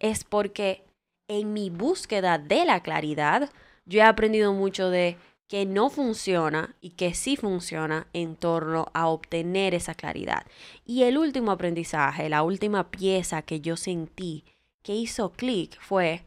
es 0.00 0.24
porque 0.24 0.82
en 1.28 1.52
mi 1.52 1.70
búsqueda 1.70 2.38
de 2.38 2.64
la 2.64 2.80
claridad, 2.80 3.50
yo 3.84 4.00
he 4.00 4.02
aprendido 4.02 4.52
mucho 4.52 4.90
de 4.90 5.16
que 5.48 5.66
no 5.66 5.90
funciona 5.90 6.74
y 6.80 6.90
que 6.90 7.12
sí 7.12 7.36
funciona 7.36 8.06
en 8.14 8.36
torno 8.36 8.86
a 8.94 9.08
obtener 9.08 9.74
esa 9.74 9.94
claridad. 9.94 10.46
Y 10.86 11.02
el 11.02 11.18
último 11.18 11.52
aprendizaje, 11.52 12.30
la 12.30 12.42
última 12.42 12.90
pieza 12.90 13.42
que 13.42 13.60
yo 13.60 13.76
sentí 13.76 14.44
que 14.82 14.94
hizo 14.94 15.32
clic 15.32 15.78
fue, 15.80 16.24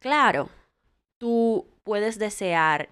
claro, 0.00 0.48
tú 1.18 1.66
puedes 1.84 2.18
desear 2.18 2.88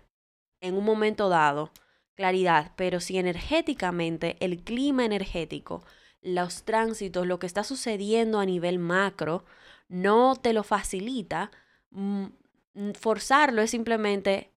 en 0.61 0.75
un 0.75 0.85
momento 0.85 1.29
dado 1.29 1.73
claridad, 2.15 2.73
pero 2.77 2.99
si 2.99 3.17
energéticamente 3.17 4.37
el 4.41 4.65
clima 4.65 5.05
energético, 5.05 5.85
los 6.21 6.65
tránsitos, 6.65 7.27
lo 7.27 7.39
que 7.39 7.47
está 7.47 7.63
sucediendo 7.63 8.41
a 8.41 8.45
nivel 8.45 8.81
macro, 8.81 9.45
no 9.89 10.35
te 10.35 10.53
lo 10.53 10.65
facilita, 10.65 11.53
mm, 11.91 12.27
forzarlo 12.99 13.63
es 13.63 13.71
simplemente 13.71 14.53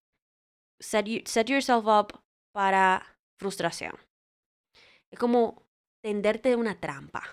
set, 0.79 1.27
set 1.27 1.48
yourself 1.48 1.86
up 1.86 2.20
para 2.51 3.05
frustración. 3.38 3.93
Es 5.12 5.20
como 5.20 5.63
tenderte 6.01 6.55
una 6.55 6.79
trampa. 6.79 7.24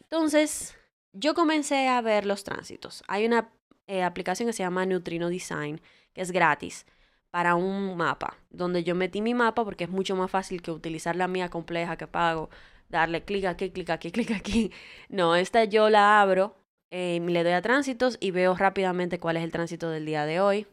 Entonces, 0.00 0.74
yo 1.12 1.34
comencé 1.34 1.88
a 1.88 2.00
ver 2.00 2.24
los 2.24 2.42
tránsitos. 2.42 3.04
Hay 3.06 3.26
una 3.26 3.52
eh, 3.86 4.02
aplicación 4.02 4.46
que 4.46 4.52
se 4.54 4.62
llama 4.62 4.86
Neutrino 4.86 5.28
Design, 5.28 5.80
que 6.14 6.22
es 6.22 6.30
gratis 6.30 6.86
para 7.36 7.54
un 7.54 7.98
mapa, 7.98 8.38
donde 8.48 8.82
yo 8.82 8.94
metí 8.94 9.20
mi 9.20 9.34
mapa 9.34 9.62
porque 9.62 9.84
es 9.84 9.90
mucho 9.90 10.16
más 10.16 10.30
fácil 10.30 10.62
que 10.62 10.70
utilizar 10.70 11.16
la 11.16 11.28
mía 11.28 11.50
compleja 11.50 11.98
que 11.98 12.06
pago, 12.06 12.48
darle 12.88 13.26
clic 13.26 13.44
aquí, 13.44 13.68
clic 13.68 13.90
aquí, 13.90 14.10
clic 14.16 14.30
aquí. 14.30 14.72
No, 15.10 15.36
esta 15.36 15.64
yo 15.64 15.90
la 15.90 16.22
abro, 16.22 16.56
eh, 16.90 17.20
le 17.20 17.44
doy 17.44 17.52
a 17.52 17.60
tránsitos 17.60 18.16
y 18.20 18.30
veo 18.30 18.54
rápidamente 18.54 19.18
cuál 19.18 19.36
es 19.36 19.44
el 19.44 19.52
tránsito 19.52 19.90
del 19.90 20.06
día 20.06 20.24
de 20.24 20.40
hoy. 20.40 20.66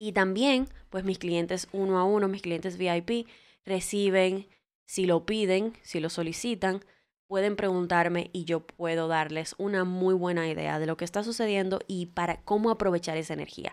Y 0.00 0.10
también, 0.10 0.66
pues 0.90 1.04
mis 1.04 1.20
clientes 1.20 1.68
uno 1.70 1.96
a 2.00 2.02
uno, 2.02 2.26
mis 2.26 2.42
clientes 2.42 2.76
VIP, 2.76 3.28
reciben, 3.64 4.48
si 4.84 5.06
lo 5.06 5.24
piden, 5.26 5.74
si 5.82 6.00
lo 6.00 6.10
solicitan, 6.10 6.84
pueden 7.28 7.54
preguntarme 7.54 8.30
y 8.32 8.46
yo 8.46 8.66
puedo 8.66 9.06
darles 9.06 9.54
una 9.58 9.84
muy 9.84 10.14
buena 10.14 10.48
idea 10.48 10.80
de 10.80 10.86
lo 10.86 10.96
que 10.96 11.04
está 11.04 11.22
sucediendo 11.22 11.78
y 11.86 12.06
para 12.06 12.42
cómo 12.42 12.68
aprovechar 12.68 13.16
esa 13.16 13.34
energía. 13.34 13.72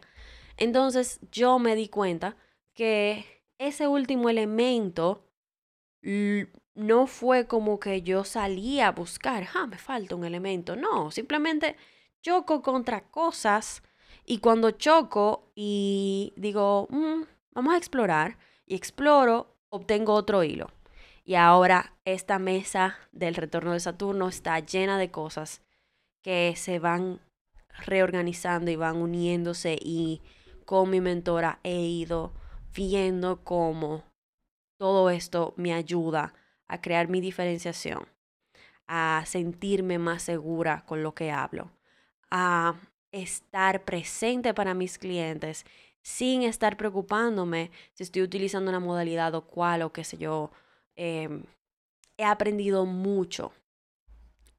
Entonces 0.60 1.20
yo 1.32 1.58
me 1.58 1.76
di 1.76 1.88
cuenta 1.88 2.36
que 2.74 3.26
ese 3.58 3.88
último 3.88 4.30
elemento 4.30 5.26
no 6.02 7.08
fue 7.08 7.48
como 7.48 7.80
que 7.80 8.02
yo 8.02 8.24
salía 8.24 8.90
a 8.90 8.92
buscar, 8.92 9.48
ah, 9.56 9.68
me 9.68 9.78
falta 9.78 10.16
un 10.16 10.26
elemento. 10.26 10.76
No, 10.76 11.12
simplemente 11.12 11.76
choco 12.22 12.62
contra 12.62 13.10
cosas 13.10 13.84
y 14.26 14.40
cuando 14.40 14.72
choco 14.72 15.52
y 15.56 16.34
digo, 16.36 16.88
mm, 16.90 17.24
vamos 17.54 17.74
a 17.74 17.78
explorar, 17.78 18.38
y 18.66 18.76
exploro, 18.76 19.56
obtengo 19.70 20.14
otro 20.14 20.44
hilo. 20.44 20.70
Y 21.24 21.36
ahora 21.36 21.94
esta 22.06 22.38
mesa 22.38 22.98
del 23.12 23.36
retorno 23.36 23.74
de 23.74 23.80
Saturno 23.80 24.28
está 24.28 24.60
llena 24.60 24.98
de 24.98 25.10
cosas 25.10 25.62
que 26.22 26.54
se 26.58 26.80
van 26.80 27.22
reorganizando 27.86 28.72
y 28.72 28.76
van 28.76 28.98
uniéndose 28.98 29.78
y 29.82 30.22
con 30.70 30.92
mi 30.92 31.02
mentora 31.02 31.60
he 31.64 31.82
ido 31.82 32.32
viendo 32.76 33.44
cómo 33.44 34.04
todo 34.78 35.10
esto 35.10 35.56
me 35.58 35.74
ayuda 35.74 36.36
a 36.68 36.80
crear 36.80 37.08
mi 37.08 37.22
diferenciación, 37.22 38.08
a 38.86 39.24
sentirme 39.26 39.98
más 39.98 40.22
segura 40.22 40.86
con 40.86 41.02
lo 41.02 41.16
que 41.16 41.32
hablo, 41.32 41.72
a 42.30 42.76
estar 43.12 43.84
presente 43.84 44.54
para 44.54 44.76
mis 44.76 45.00
clientes 45.00 45.66
sin 46.04 46.44
estar 46.44 46.78
preocupándome 46.78 47.72
si 47.94 48.04
estoy 48.04 48.22
utilizando 48.22 48.70
una 48.70 48.80
modalidad 48.80 49.34
o 49.34 49.48
cual 49.48 49.82
o 49.82 49.92
qué 49.92 50.04
sé 50.04 50.20
yo. 50.20 50.52
Em, 50.96 51.46
he 52.16 52.26
aprendido 52.26 52.86
mucho. 52.86 53.54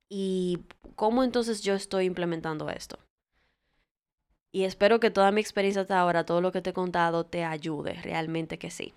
¿Y 0.09 0.59
cómo 0.97 1.23
entonces 1.23 1.63
yo 1.63 1.75
estoy 1.75 2.07
implementando 2.07 2.69
esto? 2.69 2.99
Y 4.53 4.65
espero 4.65 4.99
que 4.99 5.11
toda 5.11 5.31
mi 5.31 5.41
experiencia 5.41 5.83
hasta 5.83 6.01
ahora, 6.01 6.25
todo 6.25 6.41
lo 6.41 6.53
que 6.53 6.61
te 6.61 6.71
he 6.71 6.73
contado, 6.73 7.25
te 7.25 7.45
ayude, 7.45 7.95
realmente 7.95 8.59
que 8.59 8.71
sí. 8.71 8.95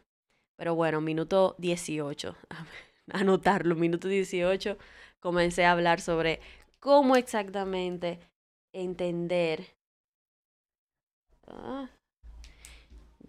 Pero 0.58 0.76
bueno, 0.76 1.02
minuto 1.02 1.56
18, 1.60 2.36
anotarlo, 3.12 3.76
minuto 3.76 4.08
18, 4.08 4.78
comencé 5.20 5.66
a 5.66 5.72
hablar 5.72 6.02
sobre 6.02 6.40
cómo 6.80 7.16
exactamente 7.16 8.20
entender. 8.74 9.76
Ah, 11.48 11.90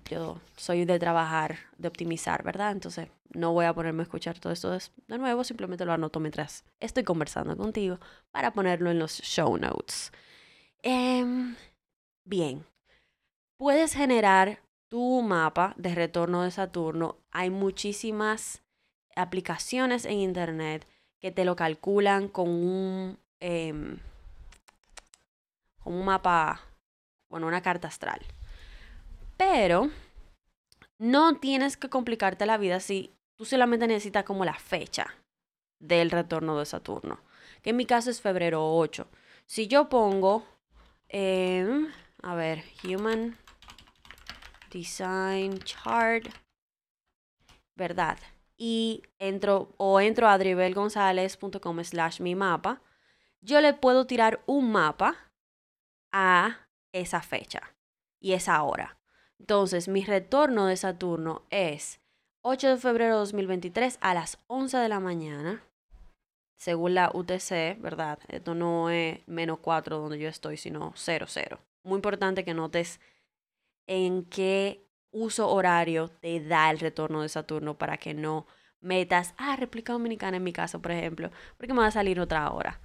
yo 0.05 0.41
soy 0.57 0.85
de 0.85 0.99
trabajar, 0.99 1.57
de 1.79 1.89
optimizar, 1.89 2.43
¿verdad? 2.43 2.73
Entonces 2.73 3.09
no 3.31 3.53
voy 3.53 3.65
a 3.65 3.75
ponerme 3.75 4.03
a 4.03 4.05
escuchar 4.05 4.39
todo 4.39 4.53
esto 4.53 4.71
de 4.71 5.19
nuevo, 5.19 5.45
simplemente 5.45 5.85
lo 5.85 5.93
anoto 5.93 6.21
mientras 6.21 6.65
estoy 6.81 7.05
conversando 7.05 7.57
contigo 7.57 7.99
para 8.31 8.53
ponerlo 8.53 8.91
en 8.91 8.99
los 8.99 9.13
show 9.23 9.57
notes. 9.57 10.13
Em, 10.83 11.57
bien, 12.25 12.65
puedes 13.57 13.95
generar 13.95 14.61
tu 14.89 15.23
mapa 15.23 15.75
de 15.77 15.95
retorno 15.95 16.43
de 16.43 16.51
Saturno. 16.51 17.19
Hay 17.31 17.51
muchísimas 17.51 18.63
aplicaciones 19.17 20.05
en 20.05 20.19
Internet 20.19 20.87
que 21.21 21.31
te 21.31 21.45
lo 21.45 21.57
calculan 21.57 22.29
con 22.29 22.49
un... 22.49 23.19
Em, 23.41 23.99
como 25.83 25.99
un 25.99 26.07
mapa, 26.07 26.63
bueno, 27.29 27.47
una 27.47 27.63
carta 27.63 27.89
astral. 27.89 28.21
Pero 29.37 29.91
no 30.99 31.37
tienes 31.39 31.77
que 31.77 31.91
complicarte 31.91 32.47
la 32.47 32.57
vida 32.57 32.81
si 32.81 33.15
tú 33.37 33.45
solamente 33.45 33.87
necesitas 33.87 34.25
como 34.25 34.45
la 34.45 34.55
fecha 34.55 35.15
del 35.79 36.11
retorno 36.11 36.59
de 36.59 36.65
Saturno, 36.65 37.21
que 37.63 37.71
en 37.71 37.77
mi 37.77 37.85
caso 37.85 38.11
es 38.11 38.21
febrero 38.21 38.75
8. 38.75 39.07
Si 39.45 39.67
yo 39.67 39.89
pongo, 39.89 40.47
em, 41.09 41.89
a 42.25 42.35
ver, 42.35 42.65
Human 42.83 43.37
Design 44.71 45.59
Chart, 45.59 46.27
¿verdad? 47.77 48.19
Y 48.57 49.03
entro 49.19 49.75
o 49.77 50.01
entro 50.01 50.27
a 50.27 50.33
adribelgonzalez.com 50.33 51.85
slash 51.85 52.21
mi 52.21 52.35
mapa, 52.35 52.81
yo 53.43 53.61
le 53.61 53.75
puedo 53.75 54.07
tirar 54.07 54.43
un 54.47 54.73
mapa 54.73 55.33
a 56.13 56.67
esa 56.93 57.21
fecha 57.21 57.77
y 58.21 58.33
esa 58.33 58.63
hora. 58.63 58.99
Entonces, 59.39 59.87
mi 59.89 60.03
retorno 60.03 60.65
de 60.65 60.79
Saturno 60.79 61.43
es 61.51 62.01
8 62.41 62.69
de 62.69 62.77
febrero 62.79 63.15
de 63.15 63.21
2023 63.21 63.99
a 64.01 64.15
las 64.15 64.39
11 64.47 64.79
de 64.79 64.89
la 64.89 65.01
mañana, 65.01 65.63
según 66.57 66.95
la 66.95 67.11
UTC, 67.13 67.79
¿verdad? 67.83 68.19
Esto 68.29 68.55
no 68.55 68.89
es 68.89 69.21
menos 69.29 69.59
4 69.59 69.99
donde 69.99 70.19
yo 70.19 70.31
estoy, 70.31 70.57
sino 70.57 70.95
0, 70.97 71.27
0. 71.29 71.59
Muy 71.85 71.97
importante 71.97 72.45
que 72.45 72.55
notes 72.55 73.01
en 73.87 74.25
qué 74.25 74.85
uso 75.13 75.49
horario 75.49 76.09
te 76.09 76.41
da 76.41 76.71
el 76.71 76.81
retorno 76.81 77.23
de 77.23 77.29
Saturno 77.29 77.79
para 77.79 77.99
que 77.99 78.15
no 78.15 78.47
metas, 78.81 79.35
ah, 79.39 79.57
réplica 79.57 79.93
dominicana 79.93 80.37
en 80.37 80.45
mi 80.45 80.53
caso, 80.53 80.81
por 80.83 80.93
ejemplo, 80.93 81.31
porque 81.57 81.73
me 81.73 81.81
va 81.81 81.87
a 81.87 81.91
salir 81.91 82.21
otra 82.21 82.51
hora. 82.51 82.81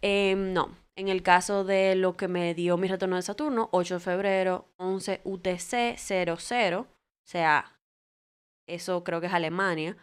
Em, 0.00 0.52
no, 0.52 0.76
en 0.96 1.08
el 1.08 1.22
caso 1.22 1.64
de 1.64 1.96
lo 1.96 2.16
que 2.16 2.28
me 2.28 2.54
dio 2.54 2.76
mi 2.76 2.88
retorno 2.88 3.16
de 3.16 3.22
Saturno, 3.22 3.68
8 3.72 3.94
de 3.94 4.00
febrero, 4.00 4.68
11 4.76 5.20
UTC 5.24 5.96
00, 5.96 6.82
o 6.82 6.88
sea, 7.26 7.78
eso 8.66 9.04
creo 9.04 9.20
que 9.20 9.26
es 9.26 9.34
Alemania, 9.34 9.96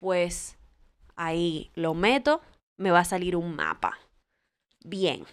pues 0.00 0.58
ahí 1.16 1.70
lo 1.74 1.94
meto, 1.94 2.40
me 2.78 2.90
va 2.90 3.00
a 3.00 3.04
salir 3.04 3.36
un 3.36 3.54
mapa. 3.54 3.98
Bien, 4.84 5.24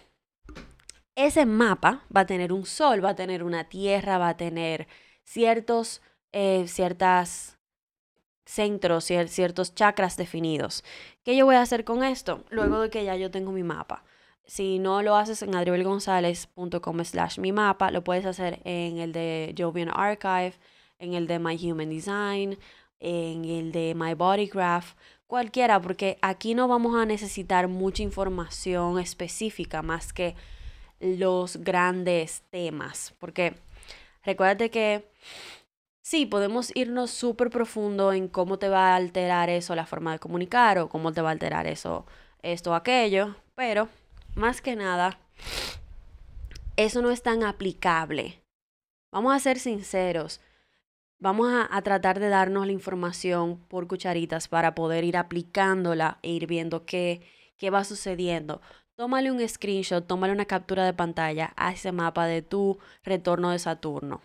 ese 1.18 1.46
mapa 1.46 2.04
va 2.14 2.20
a 2.20 2.26
tener 2.26 2.52
un 2.52 2.64
sol, 2.64 3.04
va 3.04 3.10
a 3.10 3.16
tener 3.16 3.42
una 3.42 3.68
tierra, 3.68 4.18
va 4.18 4.28
a 4.30 4.36
tener 4.36 4.86
ciertos, 5.24 6.00
eh, 6.30 6.68
ciertas 6.68 7.58
centros, 8.44 9.04
ciertos 9.04 9.74
chakras 9.74 10.16
definidos. 10.16 10.84
¿Qué 11.24 11.36
yo 11.36 11.44
voy 11.44 11.56
a 11.56 11.62
hacer 11.62 11.84
con 11.84 12.04
esto? 12.04 12.44
Luego 12.50 12.80
de 12.80 12.90
que 12.90 13.04
ya 13.04 13.16
yo 13.16 13.32
tengo 13.32 13.50
mi 13.50 13.64
mapa. 13.64 14.04
Si 14.46 14.78
no 14.78 15.02
lo 15.02 15.16
haces 15.16 15.42
en 15.42 15.56
adrielgonzalez.com 15.56 17.04
slash 17.04 17.40
mi 17.40 17.50
mapa, 17.50 17.90
lo 17.90 18.04
puedes 18.04 18.24
hacer 18.24 18.60
en 18.64 18.98
el 18.98 19.12
de 19.12 19.54
Jovian 19.58 19.90
Archive, 19.92 20.54
en 21.00 21.14
el 21.14 21.26
de 21.26 21.40
My 21.40 21.56
Human 21.60 21.90
Design, 21.90 22.58
en 23.00 23.44
el 23.44 23.72
de 23.72 23.94
My 23.96 24.14
Body 24.14 24.46
Graph, 24.46 24.94
cualquiera, 25.26 25.80
porque 25.80 26.16
aquí 26.22 26.54
no 26.54 26.68
vamos 26.68 26.94
a 26.94 27.04
necesitar 27.04 27.66
mucha 27.66 28.04
información 28.04 29.00
específica 29.00 29.82
más 29.82 30.12
que 30.12 30.36
los 31.00 31.58
grandes 31.58 32.42
temas, 32.50 33.14
porque 33.18 33.54
recuérdate 34.24 34.70
que 34.70 35.04
Sí, 36.08 36.24
podemos 36.24 36.74
irnos 36.74 37.10
súper 37.10 37.50
profundo 37.50 38.14
en 38.14 38.28
cómo 38.28 38.58
te 38.58 38.70
va 38.70 38.92
a 38.92 38.96
alterar 38.96 39.50
eso 39.50 39.74
la 39.74 39.84
forma 39.84 40.12
de 40.12 40.18
comunicar 40.18 40.78
o 40.78 40.88
cómo 40.88 41.12
te 41.12 41.20
va 41.20 41.28
a 41.28 41.32
alterar 41.32 41.66
eso, 41.66 42.06
esto 42.40 42.70
o 42.70 42.74
aquello, 42.74 43.36
pero 43.54 43.90
más 44.34 44.62
que 44.62 44.74
nada, 44.74 45.18
eso 46.76 47.02
no 47.02 47.10
es 47.10 47.22
tan 47.22 47.42
aplicable. 47.42 48.40
Vamos 49.12 49.34
a 49.34 49.38
ser 49.38 49.58
sinceros. 49.58 50.40
Vamos 51.18 51.52
a, 51.52 51.82
tratar 51.82 52.20
de 52.20 52.30
darnos 52.30 52.64
la 52.64 52.72
información 52.72 53.58
por 53.68 53.86
cucharitas 53.86 54.48
para 54.48 54.74
poder 54.74 55.04
ir 55.04 55.18
aplicándola 55.18 56.20
e 56.22 56.30
ir 56.30 56.46
viendo 56.46 56.86
qué, 56.86 57.20
qué 57.58 57.68
va 57.68 57.84
sucediendo. 57.84 58.62
Tómale 58.98 59.30
un 59.30 59.48
screenshot, 59.48 60.04
tómale 60.04 60.32
una 60.32 60.46
captura 60.46 60.84
de 60.84 60.92
pantalla 60.92 61.52
a 61.56 61.70
ese 61.70 61.92
mapa 61.92 62.26
de 62.26 62.42
tu 62.42 62.78
retorno 63.04 63.50
de 63.50 63.60
Saturno 63.60 64.22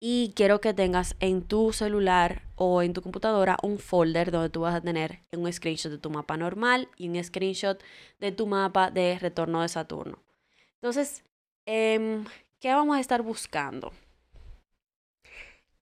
y 0.00 0.32
quiero 0.34 0.60
que 0.60 0.74
tengas 0.74 1.14
en 1.20 1.42
tu 1.42 1.72
celular 1.72 2.42
o 2.56 2.82
en 2.82 2.94
tu 2.94 3.02
computadora 3.02 3.56
un 3.62 3.78
folder 3.78 4.32
donde 4.32 4.50
tú 4.50 4.62
vas 4.62 4.74
a 4.74 4.80
tener 4.80 5.20
un 5.30 5.52
screenshot 5.52 5.92
de 5.92 5.98
tu 5.98 6.10
mapa 6.10 6.36
normal 6.36 6.88
y 6.96 7.08
un 7.08 7.22
screenshot 7.22 7.80
de 8.18 8.32
tu 8.32 8.48
mapa 8.48 8.90
de 8.90 9.16
retorno 9.20 9.62
de 9.62 9.68
Saturno. 9.68 10.18
Entonces, 10.80 11.22
em, 11.66 12.24
¿qué 12.58 12.74
vamos 12.74 12.96
a 12.96 13.00
estar 13.00 13.22
buscando? 13.22 13.92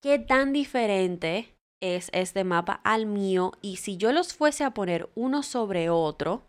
¿Qué 0.02 0.18
tan 0.18 0.52
diferente 0.52 1.54
es 1.80 2.10
este 2.12 2.44
mapa 2.44 2.82
al 2.84 3.06
mío? 3.06 3.52
Y 3.62 3.76
si 3.76 3.96
yo 3.96 4.12
los 4.12 4.34
fuese 4.34 4.64
a 4.64 4.74
poner 4.74 5.08
uno 5.14 5.42
sobre 5.42 5.88
otro, 5.88 6.42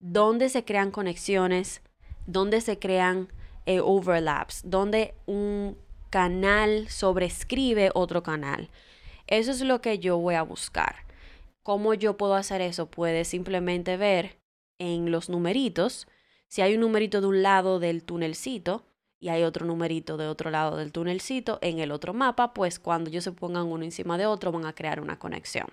¿dónde 0.00 0.48
se 0.48 0.64
crean 0.64 0.90
conexiones? 0.90 1.82
¿Dónde 2.26 2.60
se 2.60 2.78
crean 2.78 3.28
eh, 3.66 3.80
overlaps? 3.80 4.62
¿Dónde 4.64 5.14
un 5.26 5.76
canal 6.12 6.90
sobrescribe 6.90 7.90
otro 7.94 8.22
canal. 8.22 8.68
Eso 9.26 9.50
es 9.50 9.62
lo 9.62 9.80
que 9.80 9.98
yo 9.98 10.18
voy 10.18 10.34
a 10.34 10.42
buscar. 10.42 11.06
¿Cómo 11.62 11.94
yo 11.94 12.18
puedo 12.18 12.34
hacer 12.34 12.60
eso? 12.60 12.90
Puedes 12.90 13.28
simplemente 13.28 13.96
ver 13.96 14.36
en 14.78 15.10
los 15.10 15.30
numeritos. 15.30 16.06
Si 16.48 16.60
hay 16.60 16.74
un 16.74 16.82
numerito 16.82 17.22
de 17.22 17.28
un 17.28 17.42
lado 17.42 17.80
del 17.80 18.04
túnelcito 18.04 18.84
y 19.20 19.30
hay 19.30 19.42
otro 19.42 19.64
numerito 19.64 20.18
de 20.18 20.26
otro 20.26 20.50
lado 20.50 20.76
del 20.76 20.92
túnelcito 20.92 21.58
en 21.62 21.78
el 21.78 21.90
otro 21.90 22.12
mapa, 22.12 22.52
pues 22.52 22.78
cuando 22.78 23.08
ellos 23.08 23.24
se 23.24 23.32
pongan 23.32 23.68
uno 23.68 23.82
encima 23.82 24.18
de 24.18 24.26
otro 24.26 24.52
van 24.52 24.66
a 24.66 24.74
crear 24.74 25.00
una 25.00 25.18
conexión. 25.18 25.68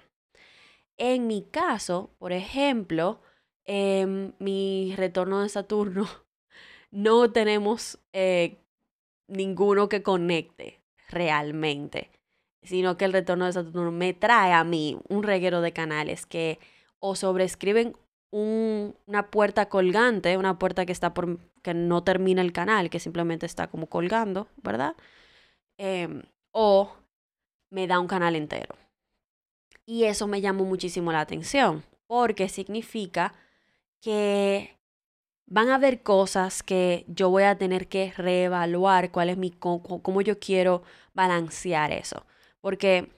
En 0.95 1.27
mi 1.27 1.41
caso, 1.41 2.11
por 2.17 2.31
ejemplo, 2.31 3.19
en 3.65 4.35
mi 4.39 4.93
retorno 4.95 5.41
de 5.41 5.49
Saturno, 5.49 6.07
no 6.91 7.31
tenemos 7.31 7.99
eh, 8.13 8.57
ninguno 9.27 9.89
que 9.89 10.03
conecte 10.03 10.81
realmente, 11.09 12.11
sino 12.63 12.97
que 12.97 13.05
el 13.05 13.13
retorno 13.13 13.45
de 13.45 13.53
Saturno 13.53 13.91
me 13.91 14.13
trae 14.13 14.53
a 14.53 14.63
mí 14.63 14.97
un 15.07 15.23
reguero 15.23 15.61
de 15.61 15.73
canales 15.73 16.25
que 16.25 16.59
o 16.99 17.15
sobrescriben 17.15 17.95
una 18.31 19.31
puerta 19.31 19.69
colgante, 19.69 20.37
una 20.37 20.59
puerta 20.59 20.85
que 20.85 20.91
está 20.91 21.13
por 21.13 21.39
que 21.61 21.73
no 21.73 22.03
termina 22.03 22.41
el 22.41 22.53
canal, 22.53 22.89
que 22.89 22.99
simplemente 22.99 23.45
está 23.45 23.67
como 23.67 23.87
colgando, 23.87 24.47
¿verdad? 24.57 24.95
Em, 25.77 26.23
o 26.51 26.91
me 27.71 27.87
da 27.87 27.99
un 27.99 28.07
canal 28.07 28.35
entero. 28.35 28.75
Y 29.85 30.05
eso 30.05 30.27
me 30.27 30.41
llamó 30.41 30.65
muchísimo 30.65 31.11
la 31.11 31.21
atención, 31.21 31.83
porque 32.07 32.49
significa 32.49 33.33
que 34.01 34.77
van 35.47 35.69
a 35.69 35.75
haber 35.75 36.03
cosas 36.03 36.63
que 36.63 37.05
yo 37.07 37.29
voy 37.29 37.43
a 37.43 37.57
tener 37.57 37.87
que 37.87 38.13
reevaluar 38.15 39.11
cuál 39.11 39.29
es 39.29 39.37
mi 39.37 39.51
cómo 39.51 40.21
yo 40.21 40.39
quiero 40.39 40.83
balancear 41.13 41.91
eso, 41.91 42.25
porque 42.61 43.09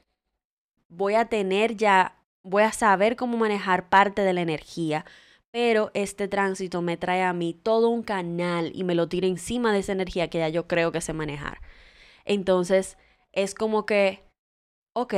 voy 0.90 1.16
a 1.16 1.26
tener 1.26 1.76
ya 1.76 2.18
voy 2.44 2.64
a 2.64 2.72
saber 2.72 3.16
cómo 3.16 3.38
manejar 3.38 3.90
parte 3.90 4.22
de 4.24 4.34
la 4.34 4.42
energía, 4.42 5.06
pero 5.52 5.92
este 5.94 6.28
tránsito 6.28 6.82
me 6.82 6.98
trae 6.98 7.24
a 7.24 7.34
mí 7.34 7.54
todo 7.54 7.90
un 7.90 8.04
canal 8.04 8.72
y 8.74 8.84
me 8.84 8.96
lo 8.96 9.08
tira 9.10 9.28
encima 9.28 9.74
de 9.74 9.80
esa 9.80 9.92
energía 9.92 10.30
que 10.30 10.40
ya 10.40 10.50
yo 10.50 10.68
creo 10.68 10.92
que 10.92 11.02
sé 11.02 11.14
manejar. 11.14 11.60
Entonces, 12.26 12.98
es 13.34 13.54
como 13.56 13.86
que 13.86 14.24
ok, 14.94 15.14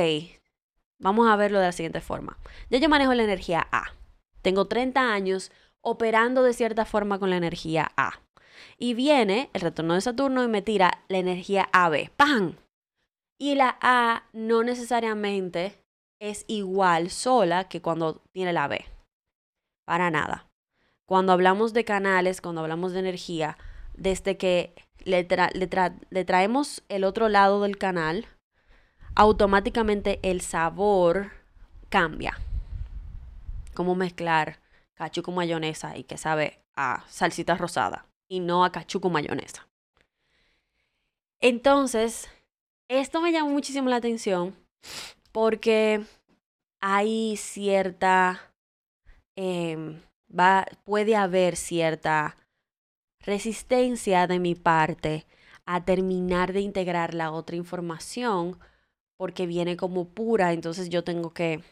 vamos 0.98 1.28
a 1.28 1.36
verlo 1.36 1.58
de 1.58 1.66
la 1.66 1.72
siguiente 1.72 2.00
forma. 2.00 2.38
Ya 2.70 2.78
yo 2.78 2.88
manejo 2.88 3.14
la 3.14 3.24
energía 3.24 3.66
A. 3.72 3.92
Tengo 4.44 4.66
30 4.66 5.10
años, 5.10 5.50
operando 5.80 6.42
de 6.42 6.52
cierta 6.52 6.84
forma 6.84 7.18
con 7.18 7.30
la 7.30 7.38
energía 7.38 7.92
A. 7.96 8.20
Y 8.76 8.92
viene 8.92 9.48
el 9.54 9.62
retorno 9.62 9.94
de 9.94 10.02
Saturno 10.02 10.44
y 10.44 10.48
me 10.48 10.60
tira 10.60 11.02
la 11.08 11.16
energía 11.16 11.70
AB. 11.72 12.10
¡Pam! 12.14 12.56
Y 13.40 13.54
la 13.54 13.78
A 13.80 14.24
no 14.34 14.62
necesariamente 14.62 15.80
es 16.20 16.44
igual 16.46 17.08
sola 17.08 17.70
que 17.70 17.80
cuando 17.80 18.20
tiene 18.32 18.52
la 18.52 18.68
B. 18.68 18.84
Para 19.86 20.10
nada. 20.10 20.46
Cuando 21.08 21.32
hablamos 21.32 21.72
de 21.72 21.86
canales, 21.86 22.42
cuando 22.42 22.60
hablamos 22.60 22.92
de 22.92 22.98
energía, 22.98 23.56
desde 23.94 24.36
que 24.36 24.74
le, 25.04 25.26
le 26.10 26.24
traemos 26.26 26.82
el 26.90 27.04
otro 27.04 27.30
lado 27.30 27.62
del 27.62 27.78
canal, 27.78 28.26
automáticamente 29.14 30.20
el 30.22 30.42
sabor 30.42 31.30
cambia. 31.88 32.38
Cómo 33.74 33.94
mezclar 33.94 34.60
cachuco 34.94 35.32
mayonesa 35.32 35.96
y 35.96 36.04
que 36.04 36.16
sabe 36.16 36.60
a 36.76 37.04
salsita 37.08 37.56
rosada 37.56 38.06
y 38.28 38.40
no 38.40 38.64
a 38.64 38.72
cachuco 38.72 39.10
mayonesa. 39.10 39.68
Entonces, 41.40 42.28
esto 42.88 43.20
me 43.20 43.32
llamó 43.32 43.50
muchísimo 43.50 43.90
la 43.90 43.96
atención 43.96 44.56
porque 45.32 46.04
hay 46.80 47.36
cierta, 47.36 48.52
em, 49.36 50.00
va, 50.28 50.66
puede 50.84 51.16
haber 51.16 51.56
cierta 51.56 52.36
resistencia 53.20 54.26
de 54.26 54.38
mi 54.38 54.54
parte 54.54 55.26
a 55.66 55.84
terminar 55.84 56.52
de 56.52 56.60
integrar 56.60 57.14
la 57.14 57.32
otra 57.32 57.56
información 57.56 58.58
porque 59.16 59.46
viene 59.46 59.76
como 59.76 60.08
pura, 60.08 60.52
entonces 60.52 60.88
yo 60.90 61.04
tengo 61.04 61.32
que, 61.32 61.62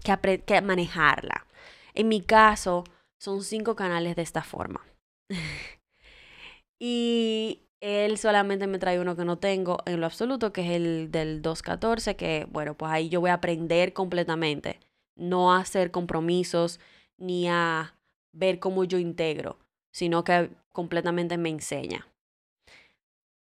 que, 0.00 0.60
manejarla. 0.60 1.46
En 1.94 2.08
mi 2.08 2.20
caso, 2.20 2.84
son 3.18 3.42
cinco 3.42 3.76
canales 3.76 4.16
de 4.16 4.22
esta 4.22 4.42
forma. 4.42 4.80
y 6.78 7.62
él 7.80 8.18
solamente 8.18 8.66
me 8.66 8.78
trae 8.78 9.00
uno 9.00 9.16
que 9.16 9.24
no 9.24 9.38
tengo 9.38 9.78
en 9.86 10.00
lo 10.00 10.06
absoluto, 10.06 10.52
que 10.52 10.62
es 10.62 10.70
el 10.70 11.10
del 11.10 11.42
214, 11.42 12.16
que 12.16 12.46
bueno, 12.50 12.74
pues 12.74 12.92
ahí 12.92 13.08
yo 13.08 13.20
voy 13.20 13.30
a 13.30 13.34
aprender 13.34 13.92
completamente. 13.92 14.80
No 15.16 15.52
a 15.52 15.60
hacer 15.60 15.90
compromisos 15.90 16.80
ni 17.18 17.48
a 17.48 17.94
ver 18.32 18.58
cómo 18.58 18.84
yo 18.84 18.98
integro, 18.98 19.58
sino 19.92 20.24
que 20.24 20.50
completamente 20.72 21.36
me 21.38 21.50
enseña. 21.50 22.06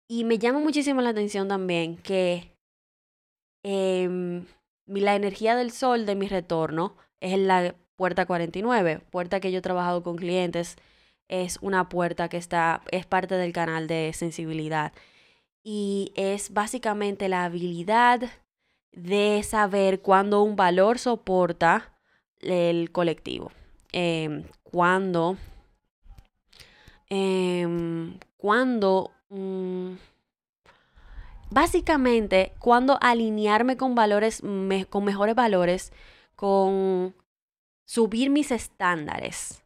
Y 0.07 0.23
me 0.23 0.39
llama 0.39 0.59
muchísimo 0.59 1.01
la 1.01 1.09
atención 1.09 1.47
también 1.47 1.97
que 1.97 2.53
em, 3.63 4.45
la 4.87 5.15
energía 5.15 5.55
del 5.55 5.71
sol 5.71 6.05
de 6.05 6.15
mi 6.15 6.27
retorno 6.27 6.95
es 7.19 7.37
la 7.37 7.75
puerta 7.95 8.25
49, 8.25 9.01
puerta 9.11 9.39
que 9.39 9.51
yo 9.51 9.59
he 9.59 9.61
trabajado 9.61 10.03
con 10.03 10.15
clientes, 10.15 10.77
es 11.27 11.57
una 11.61 11.89
puerta 11.89 12.29
que 12.29 12.37
está, 12.37 12.81
es 12.91 13.05
parte 13.05 13.35
del 13.35 13.53
canal 13.53 13.87
de 13.87 14.11
sensibilidad. 14.13 14.93
Y 15.63 16.13
es 16.15 16.53
básicamente 16.53 17.27
la 17.27 17.43
habilidad 17.43 18.21
de 18.93 19.43
saber 19.43 20.01
cuándo 20.01 20.41
un 20.41 20.55
valor 20.55 20.99
soporta 20.99 21.93
el 22.39 22.91
colectivo, 22.91 23.51
em, 23.91 24.45
cuando, 24.63 25.37
em, 27.09 28.17
cuando, 28.37 29.11
básicamente, 31.49 32.53
cuando 32.59 32.97
alinearme 33.01 33.77
con 33.77 33.95
valores, 33.95 34.41
con 34.89 35.05
mejores 35.05 35.35
valores, 35.35 35.93
con 36.35 37.15
subir 37.85 38.29
mis 38.29 38.51
estándares 38.51 39.63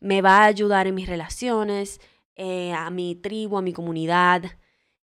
me 0.00 0.22
va 0.22 0.38
a 0.38 0.44
ayudar 0.46 0.86
en 0.86 0.94
mis 0.94 1.08
relaciones, 1.08 2.00
eh, 2.36 2.72
a 2.72 2.90
mi 2.90 3.14
tribu, 3.14 3.58
a 3.58 3.62
mi 3.62 3.72
comunidad 3.72 4.44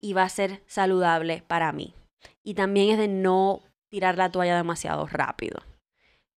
y 0.00 0.12
va 0.12 0.24
a 0.24 0.28
ser 0.28 0.62
saludable 0.66 1.42
para 1.46 1.72
mí. 1.72 1.94
Y 2.42 2.54
también 2.54 2.90
es 2.90 2.98
de 2.98 3.08
no 3.08 3.62
tirar 3.88 4.16
la 4.16 4.30
toalla 4.30 4.56
demasiado 4.56 5.06
rápido. 5.06 5.60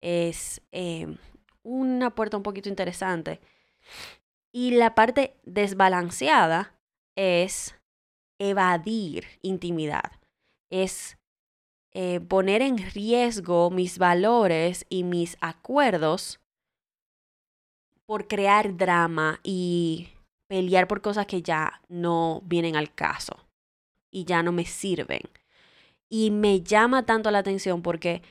Es 0.00 0.60
eh, 0.72 1.16
una 1.62 2.14
puerta 2.14 2.36
un 2.36 2.42
poquito 2.42 2.68
interesante. 2.68 3.40
Y 4.52 4.72
la 4.72 4.94
parte 4.94 5.34
desbalanceada 5.44 6.74
es 7.16 7.74
evadir 8.50 9.26
intimidad. 9.42 10.12
Es 10.70 11.16
eh, 11.92 12.20
poner 12.20 12.62
en 12.62 12.78
riesgo 12.78 13.70
mis 13.70 13.98
valores 13.98 14.84
y 14.88 15.04
mis 15.04 15.36
acuerdos 15.40 16.40
por 18.04 18.26
crear 18.26 18.76
drama 18.76 19.40
y 19.42 20.08
pelear 20.48 20.88
por 20.88 21.00
cosas 21.00 21.26
que 21.26 21.42
ya 21.42 21.82
no 21.88 22.42
vienen 22.44 22.76
al 22.76 22.92
caso 22.92 23.36
y 24.10 24.24
ya 24.24 24.42
no 24.42 24.52
me 24.52 24.64
sirven. 24.64 25.22
Y 26.08 26.30
me 26.30 26.60
llama 26.62 27.06
tanto 27.06 27.30
la 27.30 27.38
atención 27.38 27.80
porque 27.80 28.22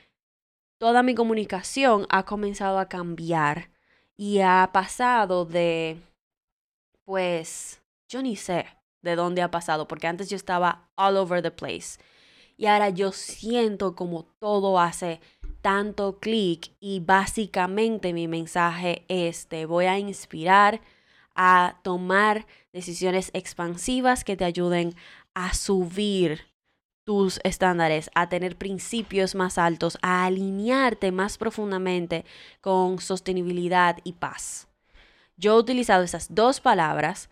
toda 0.78 1.02
mi 1.02 1.14
comunicación 1.14 2.06
ha 2.10 2.24
comenzado 2.24 2.78
a 2.78 2.88
cambiar 2.88 3.70
y 4.16 4.40
ha 4.40 4.68
pasado 4.72 5.46
de, 5.46 5.96
pues, 7.04 7.82
yo 8.08 8.22
ni 8.22 8.36
sé 8.36 8.66
de 9.02 9.16
dónde 9.16 9.42
ha 9.42 9.50
pasado, 9.50 9.88
porque 9.88 10.06
antes 10.06 10.30
yo 10.30 10.36
estaba 10.36 10.88
all 10.96 11.16
over 11.16 11.42
the 11.42 11.50
place. 11.50 11.98
Y 12.56 12.66
ahora 12.66 12.90
yo 12.90 13.12
siento 13.12 13.94
como 13.94 14.24
todo 14.38 14.78
hace 14.78 15.20
tanto 15.60 16.18
clic 16.18 16.72
y 16.80 17.00
básicamente 17.00 18.12
mi 18.12 18.28
mensaje 18.28 19.04
es 19.08 19.46
te 19.46 19.64
voy 19.66 19.86
a 19.86 19.98
inspirar 19.98 20.80
a 21.34 21.78
tomar 21.82 22.46
decisiones 22.72 23.30
expansivas 23.32 24.24
que 24.24 24.36
te 24.36 24.44
ayuden 24.44 24.94
a 25.34 25.54
subir 25.54 26.52
tus 27.04 27.40
estándares, 27.42 28.10
a 28.14 28.28
tener 28.28 28.56
principios 28.56 29.34
más 29.34 29.58
altos, 29.58 29.98
a 30.02 30.24
alinearte 30.24 31.10
más 31.10 31.38
profundamente 31.38 32.24
con 32.60 33.00
sostenibilidad 33.00 33.98
y 34.04 34.12
paz. 34.12 34.68
Yo 35.36 35.54
he 35.54 35.58
utilizado 35.58 36.04
esas 36.04 36.34
dos 36.34 36.60
palabras 36.60 37.28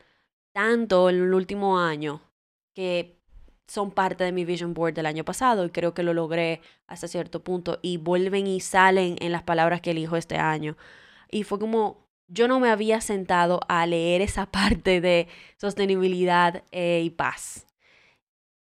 tanto 0.53 1.11
en 1.11 1.17
el 1.17 1.35
último 1.35 1.79
año 1.79 2.21
que 2.75 3.21
son 3.67 3.93
parte 3.93 4.25
de 4.25 4.33
mi 4.33 4.45
vision 4.45 4.75
board 4.75 4.95
del 4.95 5.07
año 5.07 5.25
pasado 5.25 5.65
y 5.65 5.71
creo 5.71 5.95
que 5.95 6.03
lo 6.03 6.13
logré 6.13 6.61
hasta 6.89 7.07
cierto 7.07 7.45
punto 7.45 7.79
y 7.83 7.99
vuelven 7.99 8.49
y 8.49 8.61
salen 8.61 9.17
en 9.21 9.31
las 9.31 9.45
palabras 9.45 9.81
que 9.81 9.93
elijo 9.93 10.17
este 10.17 10.39
año. 10.39 10.77
Y 11.31 11.45
fue 11.45 11.61
como, 11.61 12.09
yo 12.27 12.49
no 12.49 12.59
me 12.59 12.69
había 12.69 13.01
sentado 13.01 13.61
a 13.69 13.87
leer 13.87 14.23
esa 14.23 14.47
parte 14.51 15.01
de 15.01 15.29
sostenibilidad 15.57 16.65
eh, 16.73 17.03
y 17.05 17.11
paz. 17.11 17.67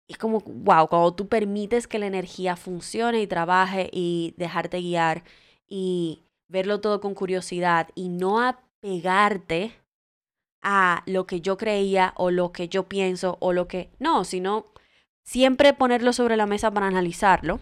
Es 0.07 0.17
como, 0.17 0.39
wow, 0.39 0.87
cuando 0.87 1.13
tú 1.13 1.27
permites 1.27 1.87
que 1.87 1.99
la 1.99 2.07
energía 2.07 2.55
funcione 2.55 3.21
y 3.21 3.27
trabaje 3.27 3.89
y 3.91 4.33
dejarte 4.37 4.79
guiar 4.79 5.23
y 5.67 6.23
verlo 6.47 6.81
todo 6.81 6.99
con 7.01 7.13
curiosidad 7.15 7.89
y 7.95 8.09
no 8.09 8.41
apegarte 8.41 9.73
a 10.67 11.03
lo 11.05 11.27
que 11.27 11.41
yo 11.41 11.57
creía 11.57 12.13
o 12.17 12.31
lo 12.31 12.51
que 12.51 12.67
yo 12.67 12.89
pienso 12.89 13.37
o 13.39 13.53
lo 13.53 13.67
que... 13.67 13.91
No, 13.99 14.23
sino 14.23 14.65
siempre 15.23 15.73
ponerlo 15.73 16.11
sobre 16.11 16.37
la 16.37 16.47
mesa 16.47 16.71
para 16.71 16.87
analizarlo. 16.87 17.59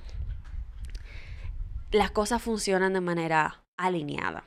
Las 1.91 2.11
cosas 2.11 2.41
funcionan 2.41 2.93
de 2.93 3.01
manera 3.01 3.61
alineada. 3.75 4.45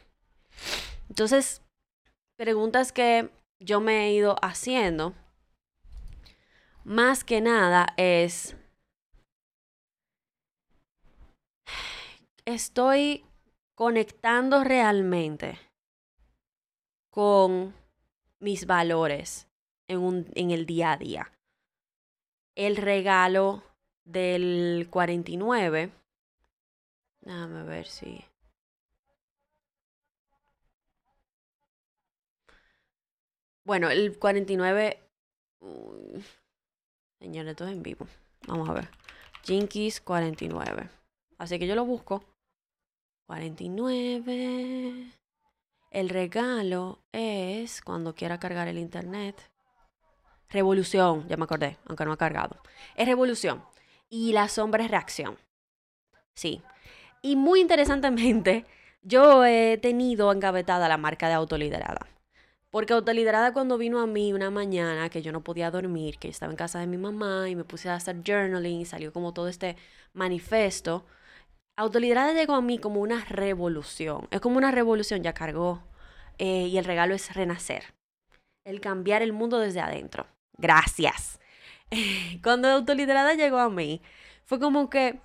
Entonces, 1.10 1.60
preguntas 2.36 2.92
que 2.92 3.30
yo 3.60 3.80
me 3.80 4.06
he 4.06 4.12
ido 4.14 4.36
haciendo 4.40 5.14
más 6.82 7.24
que 7.24 7.42
nada 7.42 7.88
es, 7.98 8.56
estoy 12.46 13.26
conectando 13.74 14.64
realmente 14.64 15.58
con 17.10 17.74
mis 18.46 18.64
valores 18.66 19.48
en, 19.88 20.52
el 20.52 20.66
día 20.66 20.92
a 20.92 20.96
día. 20.96 21.32
El 22.54 22.76
regalo 22.76 23.64
del 24.04 24.86
49. 24.88 25.90
Déjame 27.22 27.64
ver 27.64 27.88
si. 27.88 28.24
Bueno, 33.64 33.90
el 33.90 34.16
49. 34.16 35.00
Señores, 37.18 37.50
esto 37.50 37.66
es 37.66 37.72
en 37.72 37.82
vivo. 37.82 38.06
Vamos 38.46 38.68
a 38.68 38.74
ver. 38.74 38.88
Jinkies 39.42 40.00
49. 40.00 40.88
Así 41.38 41.58
que 41.58 41.66
yo 41.66 41.74
lo 41.74 41.84
busco. 41.84 42.22
49. 43.26 45.10
El 45.90 46.08
regalo 46.08 47.02
es 47.12 47.80
cuando 47.80 48.14
quiera 48.14 48.38
cargar 48.38 48.68
el 48.68 48.78
internet. 48.78 49.50
Revolución, 50.50 51.26
ya 51.28 51.36
me 51.36 51.44
acordé, 51.44 51.78
aunque 51.86 52.04
no 52.04 52.12
ha 52.12 52.16
cargado. 52.16 52.56
Es 52.96 53.06
revolución. 53.06 53.64
Y 54.08 54.32
la 54.32 54.48
sombra 54.48 54.84
es 54.84 54.90
reacción. 54.90 55.36
Sí. 56.34 56.62
Y 57.22 57.36
muy 57.36 57.60
interesantemente, 57.60 58.66
yo 59.02 59.44
he 59.44 59.78
tenido 59.78 60.32
engavetada 60.32 60.88
la 60.88 60.98
marca 60.98 61.28
de 61.28 61.34
autoliderada. 61.34 62.06
Porque 62.70 62.92
Autoliderada 62.92 63.54
cuando 63.54 63.78
vino 63.78 64.00
a 64.00 64.06
mí 64.06 64.34
una 64.34 64.50
mañana 64.50 65.08
que 65.08 65.22
yo 65.22 65.32
no 65.32 65.42
podía 65.42 65.70
dormir, 65.70 66.18
que 66.18 66.28
estaba 66.28 66.52
en 66.52 66.58
casa 66.58 66.78
de 66.78 66.86
mi 66.86 66.98
mamá 66.98 67.48
y 67.48 67.56
me 67.56 67.64
puse 67.64 67.88
a 67.88 67.94
hacer 67.94 68.22
journaling 68.22 68.84
salió 68.84 69.14
como 69.14 69.32
todo 69.32 69.48
este 69.48 69.76
manifesto, 70.12 71.06
Autoliderada 71.76 72.32
llegó 72.32 72.54
a 72.54 72.62
mí 72.62 72.78
como 72.78 73.00
una 73.00 73.24
revolución. 73.26 74.28
Es 74.30 74.40
como 74.40 74.56
una 74.56 74.70
revolución, 74.70 75.22
ya 75.22 75.34
cargó. 75.34 75.82
Eh, 76.38 76.68
y 76.68 76.78
el 76.78 76.84
regalo 76.84 77.14
es 77.14 77.34
renacer. 77.34 77.94
El 78.64 78.80
cambiar 78.80 79.22
el 79.22 79.32
mundo 79.32 79.58
desde 79.58 79.80
adentro. 79.80 80.26
Gracias. 80.56 81.38
Cuando 82.42 82.68
Autoliderada 82.68 83.34
llegó 83.34 83.58
a 83.58 83.68
mí, 83.68 84.00
fue 84.44 84.58
como 84.58 84.88
que 84.88 85.20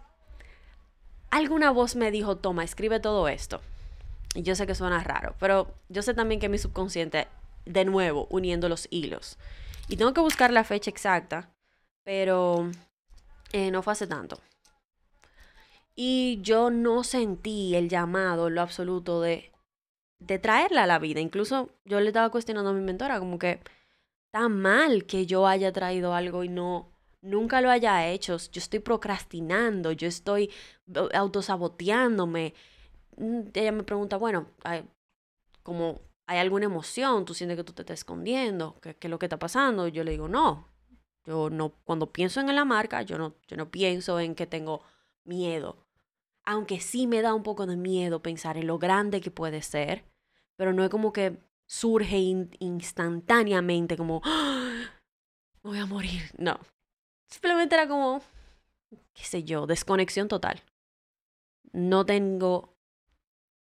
alguna 1.30 1.72
voz 1.72 1.96
me 1.96 2.12
dijo, 2.12 2.38
toma, 2.38 2.64
escribe 2.64 3.00
todo 3.00 3.28
esto. 3.28 3.62
Y 4.36 4.44
yo 4.44 4.56
sé 4.56 4.68
que 4.68 4.76
suena 4.76 5.04
raro, 5.04 5.36
pero 5.40 5.74
yo 5.90 6.02
sé 6.02 6.14
también 6.14 6.40
que 6.40 6.50
mi 6.50 6.58
subconsciente 6.58 7.28
de 7.66 7.86
nuevo 7.86 8.28
uniendo 8.30 8.70
los 8.70 8.88
hilos. 8.92 9.38
Y 9.88 9.98
tengo 9.98 10.14
que 10.14 10.22
buscar 10.22 10.52
la 10.52 10.64
fecha 10.64 10.90
exacta, 10.90 11.50
pero 12.04 12.70
eh, 13.52 13.72
no 13.72 13.82
fue 13.82 13.94
hace 13.94 14.08
tanto. 14.08 14.38
Y 15.96 16.40
yo 16.42 16.70
no 16.70 17.04
sentí 17.04 17.76
el 17.76 17.90
llamado, 17.90 18.50
lo 18.50 18.62
absoluto 18.62 19.22
de, 19.22 19.52
de 20.20 20.40
traerla 20.40 20.84
a 20.84 20.88
la 20.88 21.00
vida. 21.00 21.20
Incluso 21.20 21.70
yo 21.86 22.00
le 22.00 22.08
estaba 22.08 22.30
cuestionando 22.30 22.72
a 22.72 22.74
mi 22.74 22.82
mentora, 22.82 23.20
como 23.20 23.38
que 23.40 23.60
está 24.28 24.48
mal 24.50 25.06
que 25.06 25.26
yo 25.26 25.48
haya 25.48 25.74
traído 25.74 26.14
algo 26.14 26.44
y 26.44 26.50
no, 26.50 26.92
nunca 27.22 27.62
lo 27.62 27.70
haya 27.70 28.08
hecho. 28.08 28.38
Yo 28.38 28.60
estoy 28.60 28.80
procrastinando, 28.80 29.92
yo 29.92 30.08
estoy 30.08 30.52
autosaboteándome. 31.14 32.54
Mm, 33.18 33.42
ella 33.54 33.72
me 33.72 33.84
pregunta, 33.84 34.18
bueno, 34.18 34.48
como 35.64 36.02
hay 36.28 36.40
alguna 36.40 36.66
emoción, 36.66 37.26
tú 37.26 37.34
sientes 37.34 37.58
que 37.58 37.64
tú 37.64 37.74
te 37.74 37.82
estás 37.82 38.00
escondiendo, 38.00 38.78
¿qué, 38.82 38.96
es 39.00 39.10
lo 39.10 39.20
que 39.20 39.26
está 39.26 39.38
pasando? 39.38 39.88
Yo 39.88 40.04
le 40.04 40.12
digo, 40.12 40.28
no, 40.28 40.68
yo 41.26 41.50
no, 41.50 41.74
cuando 41.84 42.12
pienso 42.12 42.40
en 42.40 42.56
la 42.56 42.66
marca, 42.66 43.02
yo 43.02 43.18
no, 43.18 43.36
yo 43.48 43.58
no 43.58 43.70
pienso 43.70 44.20
en 44.20 44.36
que 44.36 44.48
tengo 44.48 44.82
miedo. 45.26 45.86
Aunque 46.44 46.80
sí 46.80 47.08
me 47.08 47.22
da 47.22 47.34
un 47.34 47.44
poco 47.44 47.66
de 47.66 47.78
miedo 47.78 48.22
pensar 48.22 48.58
en 48.58 48.68
lo 48.68 48.80
grande 48.80 49.22
que 49.22 49.32
puede 49.32 49.62
ser, 49.62 50.04
pero 50.58 50.74
no 50.74 50.84
es 50.84 50.90
como 50.90 51.14
que 51.14 51.38
surge 51.68 52.18
instantáneamente 52.60 53.96
como, 53.96 54.22
¡Ah! 54.26 55.00
voy 55.64 55.80
a 55.80 55.86
morir. 55.86 56.24
No. 56.38 56.60
Simplemente 57.30 57.76
era 57.76 57.88
como, 57.88 58.22
qué 59.14 59.24
sé 59.24 59.44
yo, 59.44 59.68
desconexión 59.68 60.28
total. 60.28 60.62
No 61.72 62.06
tengo 62.06 62.76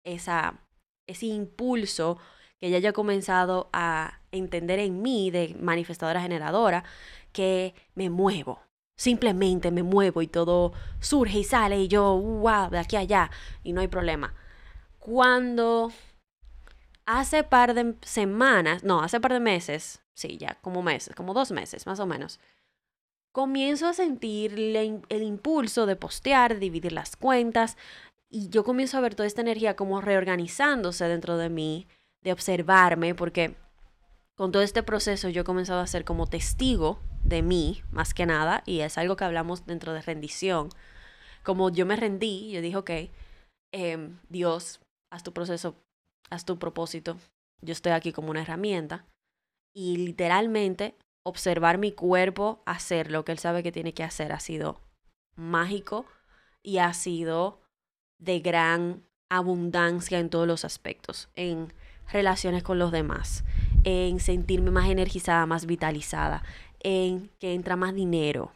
esa, 0.04 0.66
ese 1.06 1.26
impulso 1.26 2.18
que 2.58 2.70
ya 2.70 2.78
haya 2.78 2.92
comenzado 2.92 3.68
a 3.72 4.20
entender 4.32 4.78
en 4.78 5.02
mí 5.02 5.30
de 5.30 5.54
manifestadora 5.60 6.22
generadora, 6.22 6.84
que 7.32 7.74
me 7.94 8.10
muevo. 8.10 8.60
Simplemente 8.98 9.70
me 9.70 9.84
muevo 9.84 10.22
y 10.22 10.26
todo 10.26 10.72
surge 10.98 11.38
y 11.38 11.44
sale 11.44 11.78
y 11.78 11.86
yo, 11.86 12.16
wow, 12.16 12.68
de 12.68 12.80
aquí 12.80 12.96
a 12.96 13.00
allá 13.00 13.30
y 13.62 13.72
no 13.72 13.80
hay 13.80 13.86
problema. 13.86 14.34
Cuando 14.98 15.92
hace 17.06 17.44
par 17.44 17.74
de 17.74 17.94
semanas, 18.02 18.82
no, 18.82 19.00
hace 19.00 19.20
par 19.20 19.34
de 19.34 19.38
meses, 19.38 20.02
sí, 20.14 20.36
ya 20.36 20.58
como 20.62 20.82
meses, 20.82 21.14
como 21.14 21.32
dos 21.32 21.52
meses 21.52 21.86
más 21.86 22.00
o 22.00 22.06
menos, 22.06 22.40
comienzo 23.30 23.86
a 23.86 23.92
sentir 23.92 24.58
el 25.08 25.22
impulso 25.22 25.86
de 25.86 25.94
postear, 25.94 26.58
dividir 26.58 26.90
las 26.90 27.14
cuentas 27.14 27.76
y 28.28 28.48
yo 28.48 28.64
comienzo 28.64 28.98
a 28.98 29.00
ver 29.00 29.14
toda 29.14 29.28
esta 29.28 29.42
energía 29.42 29.76
como 29.76 30.00
reorganizándose 30.00 31.04
dentro 31.04 31.36
de 31.36 31.50
mí 31.50 31.86
de 32.22 32.32
observarme, 32.32 33.14
porque 33.14 33.54
con 34.34 34.50
todo 34.50 34.62
este 34.62 34.82
proceso 34.82 35.28
yo 35.28 35.42
he 35.42 35.44
comenzado 35.44 35.80
a 35.82 35.86
ser 35.86 36.04
como 36.04 36.26
testigo 36.26 36.98
de 37.22 37.42
mí, 37.42 37.82
más 37.90 38.14
que 38.14 38.26
nada, 38.26 38.62
y 38.66 38.80
es 38.80 38.98
algo 38.98 39.16
que 39.16 39.24
hablamos 39.24 39.66
dentro 39.66 39.92
de 39.92 40.02
rendición. 40.02 40.70
Como 41.42 41.70
yo 41.70 41.86
me 41.86 41.96
rendí, 41.96 42.50
yo 42.50 42.60
dije, 42.60 42.76
ok, 42.76 42.90
em, 43.72 44.18
Dios, 44.28 44.80
haz 45.12 45.22
tu 45.22 45.32
proceso, 45.32 45.76
haz 46.30 46.44
tu 46.44 46.58
propósito, 46.58 47.16
yo 47.60 47.72
estoy 47.72 47.92
aquí 47.92 48.12
como 48.12 48.30
una 48.30 48.42
herramienta, 48.42 49.06
y 49.74 49.96
literalmente 49.98 50.96
observar 51.24 51.78
mi 51.78 51.92
cuerpo 51.92 52.62
hacer 52.66 53.10
lo 53.10 53.24
que 53.24 53.32
él 53.32 53.38
sabe 53.38 53.62
que 53.62 53.72
tiene 53.72 53.92
que 53.92 54.02
hacer 54.02 54.32
ha 54.32 54.40
sido 54.40 54.80
mágico 55.36 56.06
y 56.62 56.78
ha 56.78 56.92
sido 56.94 57.60
de 58.18 58.40
gran 58.40 59.04
abundancia 59.30 60.18
en 60.18 60.30
todos 60.30 60.46
los 60.46 60.64
aspectos, 60.64 61.28
en 61.34 61.72
relaciones 62.10 62.62
con 62.62 62.78
los 62.78 62.90
demás, 62.90 63.44
en 63.84 64.20
sentirme 64.20 64.70
más 64.70 64.88
energizada, 64.88 65.46
más 65.46 65.66
vitalizada, 65.66 66.42
en 66.80 67.30
que 67.38 67.54
entra 67.54 67.76
más 67.76 67.94
dinero, 67.94 68.52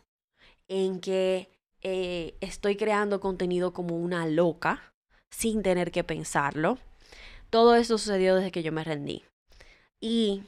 en 0.69 1.01
que 1.01 1.51
eh, 1.81 2.37
estoy 2.41 2.77
creando 2.77 3.21
contenido 3.21 3.73
como 3.73 3.97
una 3.97 4.27
loca, 4.27 4.95
sin 5.31 5.63
tener 5.63 5.91
que 5.91 6.05
pensarlo. 6.05 6.79
Todo 7.51 7.75
eso 7.75 7.99
sucedió 7.99 8.37
desde 8.37 8.53
que 8.53 8.63
yo 8.63 8.73
me 8.73 8.85
rendí. 8.85 9.25
Y 10.01 10.43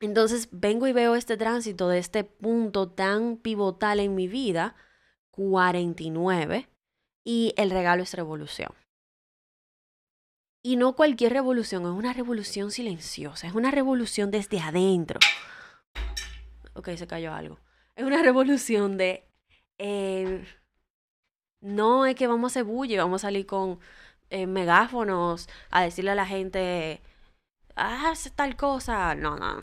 entonces 0.00 0.48
vengo 0.50 0.86
y 0.86 0.92
veo 0.92 1.14
este 1.14 1.36
tránsito 1.36 1.88
de 1.88 1.98
este 1.98 2.24
punto 2.24 2.88
tan 2.88 3.36
pivotal 3.36 4.00
en 4.00 4.14
mi 4.14 4.28
vida, 4.28 4.74
49, 5.30 6.68
y 7.24 7.54
el 7.56 7.70
regalo 7.70 8.02
es 8.02 8.14
revolución. 8.14 8.72
Y 10.64 10.76
no 10.76 10.94
cualquier 10.94 11.32
revolución, 11.32 11.82
es 11.82 11.88
una 11.88 12.12
revolución 12.12 12.70
silenciosa, 12.70 13.46
es 13.46 13.54
una 13.54 13.70
revolución 13.70 14.30
desde 14.30 14.60
adentro. 14.60 15.18
Ok, 16.74 16.90
se 16.96 17.06
cayó 17.06 17.32
algo. 17.32 17.58
Es 17.96 18.04
una 18.04 18.22
revolución 18.22 18.96
de... 18.96 19.28
Eh, 19.78 20.44
no 21.60 22.06
es 22.06 22.14
que 22.16 22.26
vamos 22.26 22.50
a 22.50 22.52
hacer 22.52 22.64
bulle, 22.64 22.98
vamos 22.98 23.22
a 23.22 23.28
salir 23.28 23.46
con 23.46 23.78
eh, 24.30 24.46
megáfonos 24.46 25.48
a 25.70 25.82
decirle 25.82 26.10
a 26.10 26.14
la 26.16 26.26
gente, 26.26 27.00
ah, 27.76 28.12
tal 28.34 28.56
cosa. 28.56 29.14
No, 29.14 29.36
no. 29.36 29.62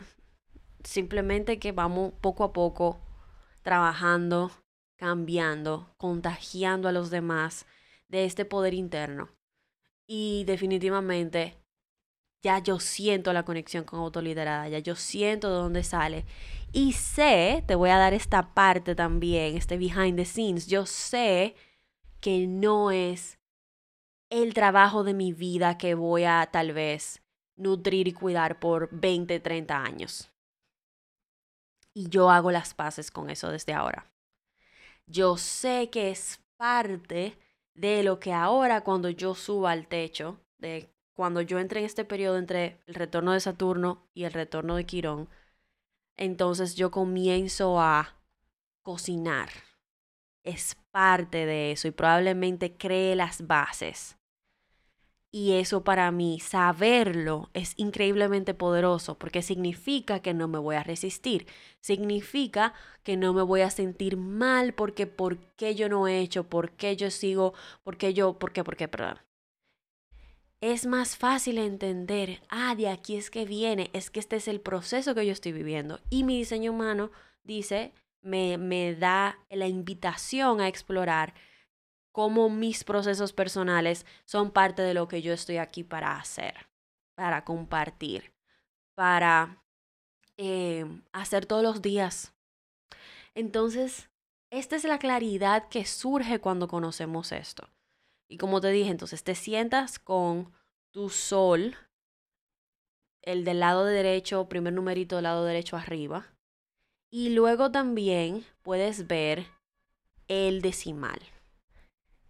Simplemente 0.84 1.58
que 1.58 1.72
vamos 1.72 2.12
poco 2.20 2.44
a 2.44 2.52
poco 2.52 3.00
trabajando, 3.62 4.50
cambiando, 4.96 5.92
contagiando 5.98 6.88
a 6.88 6.92
los 6.92 7.10
demás 7.10 7.66
de 8.08 8.24
este 8.24 8.44
poder 8.44 8.74
interno. 8.74 9.28
Y 10.06 10.44
definitivamente 10.44 11.59
ya 12.42 12.58
yo 12.58 12.80
siento 12.80 13.32
la 13.32 13.44
conexión 13.44 13.84
con 13.84 14.00
autoliderada, 14.00 14.68
ya 14.68 14.78
yo 14.78 14.96
siento 14.96 15.48
de 15.48 15.54
dónde 15.54 15.82
sale. 15.84 16.24
Y 16.72 16.92
sé, 16.92 17.64
te 17.66 17.74
voy 17.74 17.90
a 17.90 17.98
dar 17.98 18.14
esta 18.14 18.54
parte 18.54 18.94
también, 18.94 19.56
este 19.56 19.76
behind 19.76 20.16
the 20.16 20.24
scenes, 20.24 20.66
yo 20.66 20.86
sé 20.86 21.54
que 22.20 22.46
no 22.46 22.90
es 22.90 23.38
el 24.30 24.54
trabajo 24.54 25.04
de 25.04 25.14
mi 25.14 25.32
vida 25.32 25.76
que 25.76 25.94
voy 25.94 26.24
a 26.24 26.48
tal 26.52 26.72
vez 26.72 27.22
nutrir 27.56 28.08
y 28.08 28.12
cuidar 28.12 28.60
por 28.60 28.88
20, 28.92 29.40
30 29.40 29.82
años. 29.82 30.30
Y 31.92 32.08
yo 32.08 32.30
hago 32.30 32.52
las 32.52 32.72
paces 32.72 33.10
con 33.10 33.30
eso 33.30 33.50
desde 33.50 33.72
ahora. 33.72 34.10
Yo 35.06 35.36
sé 35.36 35.90
que 35.90 36.10
es 36.10 36.40
parte 36.56 37.36
de 37.74 38.02
lo 38.04 38.20
que 38.20 38.32
ahora 38.32 38.82
cuando 38.82 39.10
yo 39.10 39.34
suba 39.34 39.72
al 39.72 39.88
techo, 39.88 40.38
de 40.58 40.88
cuando 41.20 41.42
yo 41.42 41.58
entre 41.58 41.80
en 41.80 41.84
este 41.84 42.06
periodo 42.06 42.38
entre 42.38 42.80
el 42.86 42.94
retorno 42.94 43.32
de 43.32 43.40
Saturno 43.40 44.08
y 44.14 44.24
el 44.24 44.32
retorno 44.32 44.76
de 44.76 44.86
Quirón, 44.86 45.28
entonces 46.16 46.76
yo 46.76 46.90
comienzo 46.90 47.78
a 47.78 48.16
cocinar. 48.80 49.50
Es 50.44 50.78
parte 50.90 51.44
de 51.44 51.72
eso 51.72 51.88
y 51.88 51.90
probablemente 51.90 52.74
cree 52.74 53.16
las 53.16 53.46
bases 53.46 54.16
y 55.30 55.52
eso 55.52 55.84
para 55.84 56.10
mí, 56.10 56.40
saberlo, 56.40 57.50
es 57.52 57.74
increíblemente 57.76 58.54
poderoso 58.54 59.18
porque 59.18 59.42
significa 59.42 60.20
que 60.20 60.32
no 60.32 60.48
me 60.48 60.58
voy 60.58 60.76
a 60.76 60.84
resistir. 60.84 61.46
Significa 61.80 62.72
que 63.02 63.18
no 63.18 63.34
me 63.34 63.42
voy 63.42 63.60
a 63.60 63.70
sentir 63.70 64.16
mal 64.16 64.72
porque 64.72 65.06
por 65.06 65.36
qué 65.56 65.74
yo 65.74 65.90
no 65.90 66.08
he 66.08 66.20
hecho, 66.20 66.48
por 66.48 66.70
qué 66.72 66.96
yo 66.96 67.10
sigo, 67.10 67.52
por 67.84 67.98
qué 67.98 68.14
yo, 68.14 68.38
por 68.38 68.52
qué, 68.54 68.64
por 68.64 68.76
qué, 68.76 68.88
perdón. 68.88 69.18
Es 70.60 70.84
más 70.84 71.16
fácil 71.16 71.56
entender, 71.56 72.42
ah, 72.50 72.74
de 72.74 72.88
aquí 72.88 73.16
es 73.16 73.30
que 73.30 73.46
viene, 73.46 73.90
es 73.94 74.10
que 74.10 74.20
este 74.20 74.36
es 74.36 74.46
el 74.46 74.60
proceso 74.60 75.14
que 75.14 75.24
yo 75.24 75.32
estoy 75.32 75.52
viviendo. 75.52 76.00
Y 76.10 76.22
mi 76.22 76.36
diseño 76.36 76.72
humano 76.72 77.10
dice, 77.44 77.94
me, 78.20 78.58
me 78.58 78.94
da 78.94 79.38
la 79.48 79.68
invitación 79.68 80.60
a 80.60 80.68
explorar 80.68 81.32
cómo 82.12 82.50
mis 82.50 82.84
procesos 82.84 83.32
personales 83.32 84.04
son 84.26 84.50
parte 84.50 84.82
de 84.82 84.92
lo 84.92 85.08
que 85.08 85.22
yo 85.22 85.32
estoy 85.32 85.56
aquí 85.56 85.82
para 85.82 86.16
hacer, 86.16 86.66
para 87.14 87.44
compartir, 87.44 88.34
para 88.94 89.62
eh, 90.36 90.84
hacer 91.12 91.46
todos 91.46 91.62
los 91.62 91.80
días. 91.80 92.34
Entonces, 93.34 94.10
esta 94.50 94.76
es 94.76 94.84
la 94.84 94.98
claridad 94.98 95.68
que 95.68 95.86
surge 95.86 96.40
cuando 96.40 96.68
conocemos 96.68 97.32
esto. 97.32 97.68
Y 98.30 98.38
como 98.38 98.60
te 98.60 98.70
dije, 98.70 98.90
entonces 98.90 99.24
te 99.24 99.34
sientas 99.34 99.98
con 99.98 100.52
tu 100.92 101.10
sol, 101.10 101.74
el 103.22 103.44
del 103.44 103.58
lado 103.58 103.84
derecho, 103.84 104.48
primer 104.48 104.72
numerito 104.72 105.16
del 105.16 105.24
lado 105.24 105.44
derecho 105.44 105.76
arriba. 105.76 106.32
Y 107.10 107.30
luego 107.30 107.72
también 107.72 108.46
puedes 108.62 109.08
ver 109.08 109.48
el 110.28 110.62
decimal 110.62 111.18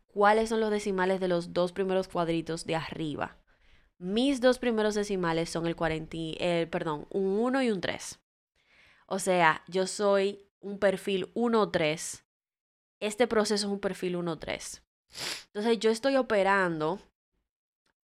cuáles 0.07 0.49
son 0.49 0.61
los 0.61 0.71
decimales 0.71 1.21
de 1.21 1.29
los 1.29 1.53
dos 1.53 1.73
primeros 1.73 2.09
cuadritos 2.09 2.65
de 2.65 2.77
arriba. 2.77 3.37
Mis 3.99 4.41
dos 4.41 4.59
primeros 4.59 4.95
decimales 4.95 5.51
son 5.51 5.67
el 5.67 5.77
40, 5.77 6.17
el, 6.39 6.67
perdón, 6.71 7.09
un 7.11 7.39
1 7.39 7.63
y 7.63 7.71
un 7.71 7.83
3. 7.83 8.19
O 9.07 9.19
sea, 9.19 9.63
yo 9.69 9.87
soy 9.87 10.49
un 10.61 10.79
perfil 10.79 11.31
1-3. 11.35 12.25
Este 13.01 13.27
proceso 13.27 13.67
es 13.67 13.71
un 13.71 13.81
perfil 13.81 14.17
1-3. 14.17 14.83
Entonces 15.47 15.79
yo 15.79 15.91
estoy 15.91 16.17
operando. 16.17 17.01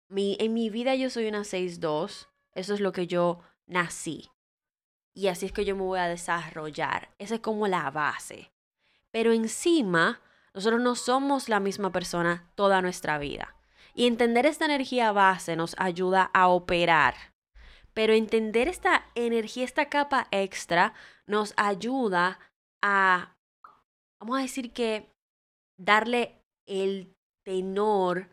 Mi, 0.07 0.37
en 0.39 0.53
mi 0.53 0.69
vida 0.69 0.95
yo 0.95 1.09
soy 1.09 1.27
una 1.27 1.41
6-2. 1.41 2.27
Eso 2.53 2.73
es 2.73 2.79
lo 2.79 2.91
que 2.91 3.07
yo 3.07 3.41
nací. 3.65 4.29
Y 5.13 5.27
así 5.27 5.45
es 5.45 5.51
que 5.51 5.65
yo 5.65 5.75
me 5.75 5.83
voy 5.83 5.99
a 5.99 6.07
desarrollar. 6.07 7.09
Esa 7.17 7.35
es 7.35 7.41
como 7.41 7.67
la 7.67 7.89
base. 7.91 8.51
Pero 9.11 9.33
encima 9.33 10.21
nosotros 10.53 10.81
no 10.81 10.95
somos 10.95 11.49
la 11.49 11.59
misma 11.59 11.91
persona 11.91 12.49
toda 12.55 12.81
nuestra 12.81 13.17
vida. 13.17 13.55
Y 13.93 14.07
entender 14.07 14.45
esta 14.45 14.65
energía 14.65 15.11
base 15.11 15.55
nos 15.55 15.75
ayuda 15.77 16.31
a 16.33 16.47
operar. 16.47 17.15
Pero 17.93 18.13
entender 18.13 18.67
esta 18.67 19.05
energía, 19.15 19.65
esta 19.65 19.89
capa 19.89 20.27
extra, 20.31 20.93
nos 21.25 21.53
ayuda 21.57 22.39
a, 22.81 23.35
vamos 24.19 24.39
a 24.39 24.41
decir 24.41 24.71
que, 24.71 25.11
darle 25.77 26.40
el 26.65 27.15
tenor, 27.43 28.29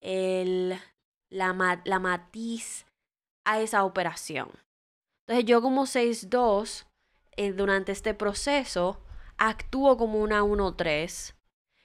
el, 0.00 0.78
la, 1.28 1.80
la 1.84 1.98
matiz 1.98 2.86
a 3.44 3.60
esa 3.60 3.84
operación. 3.84 4.50
Entonces 5.26 5.44
yo 5.46 5.62
como 5.62 5.86
6-2, 5.86 6.86
eh, 7.36 7.52
durante 7.52 7.92
este 7.92 8.14
proceso, 8.14 9.00
actúo 9.38 9.96
como 9.96 10.20
una 10.20 10.42
1-3 10.42 11.34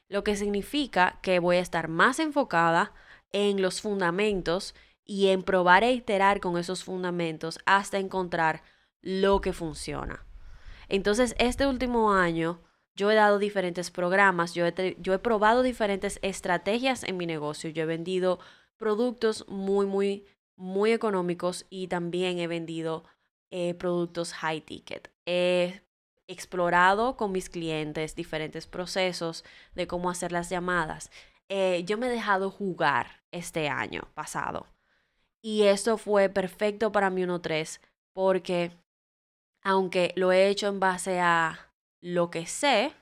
lo 0.07 0.23
que 0.23 0.35
significa 0.35 1.19
que 1.21 1.39
voy 1.39 1.57
a 1.57 1.61
estar 1.61 1.87
más 1.87 2.19
enfocada 2.19 2.93
en 3.31 3.61
los 3.61 3.81
fundamentos 3.81 4.75
y 5.03 5.27
en 5.27 5.43
probar 5.43 5.83
e 5.83 5.91
iterar 5.93 6.39
con 6.39 6.57
esos 6.57 6.83
fundamentos 6.83 7.59
hasta 7.65 7.97
encontrar 7.97 8.63
lo 9.01 9.41
que 9.41 9.53
funciona. 9.53 10.25
Entonces, 10.87 11.35
este 11.37 11.67
último 11.67 12.13
año 12.13 12.61
yo 12.95 13.11
he 13.11 13.15
dado 13.15 13.39
diferentes 13.39 13.91
programas, 13.91 14.53
yo 14.53 14.65
he, 14.65 14.95
yo 14.99 15.13
he 15.13 15.19
probado 15.19 15.63
diferentes 15.63 16.19
estrategias 16.21 17.03
en 17.03 17.17
mi 17.17 17.25
negocio, 17.25 17.69
yo 17.69 17.83
he 17.83 17.85
vendido 17.85 18.39
productos 18.77 19.45
muy, 19.47 19.85
muy, 19.85 20.25
muy 20.55 20.91
económicos 20.91 21.65
y 21.69 21.87
también 21.87 22.39
he 22.39 22.47
vendido 22.47 23.03
eh, 23.51 23.73
productos 23.75 24.33
high 24.33 24.61
ticket 24.61 25.11
explorado 26.27 27.17
con 27.17 27.31
mis 27.31 27.49
clientes 27.49 28.15
diferentes 28.15 28.67
procesos 28.67 29.43
de 29.73 29.87
cómo 29.87 30.09
hacer 30.09 30.31
las 30.31 30.49
llamadas. 30.49 31.11
Eh, 31.49 31.83
yo 31.85 31.97
me 31.97 32.07
he 32.07 32.09
dejado 32.09 32.49
jugar 32.49 33.23
este 33.31 33.69
año 33.69 34.07
pasado. 34.13 34.67
Y 35.41 35.63
eso 35.63 35.97
fue 35.97 36.29
perfecto 36.29 36.91
para 36.91 37.09
mi 37.09 37.21
1.3 37.21 37.79
porque 38.13 38.71
aunque 39.61 40.13
lo 40.15 40.31
he 40.31 40.47
hecho 40.47 40.67
en 40.67 40.79
base 40.79 41.19
a 41.19 41.71
lo 42.05 42.29
que 42.29 42.45
sé, 42.45 42.93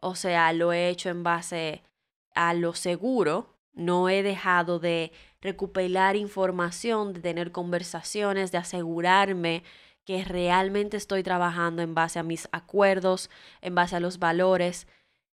o 0.00 0.14
sea, 0.14 0.52
lo 0.52 0.72
he 0.72 0.88
hecho 0.90 1.08
en 1.08 1.24
base 1.24 1.82
a 2.36 2.54
lo 2.54 2.72
seguro, 2.72 3.58
no 3.72 4.08
he 4.08 4.22
dejado 4.22 4.78
de 4.78 5.10
recuperar 5.40 6.14
información, 6.14 7.14
de 7.14 7.20
tener 7.20 7.50
conversaciones, 7.50 8.52
de 8.52 8.58
asegurarme 8.58 9.64
que 10.04 10.22
realmente 10.22 10.96
estoy 10.96 11.24
trabajando 11.24 11.82
en 11.82 11.96
base 11.96 12.20
a 12.20 12.22
mis 12.22 12.48
acuerdos, 12.52 13.28
en 13.60 13.74
base 13.74 13.96
a 13.96 14.00
los 14.00 14.20
valores, 14.20 14.86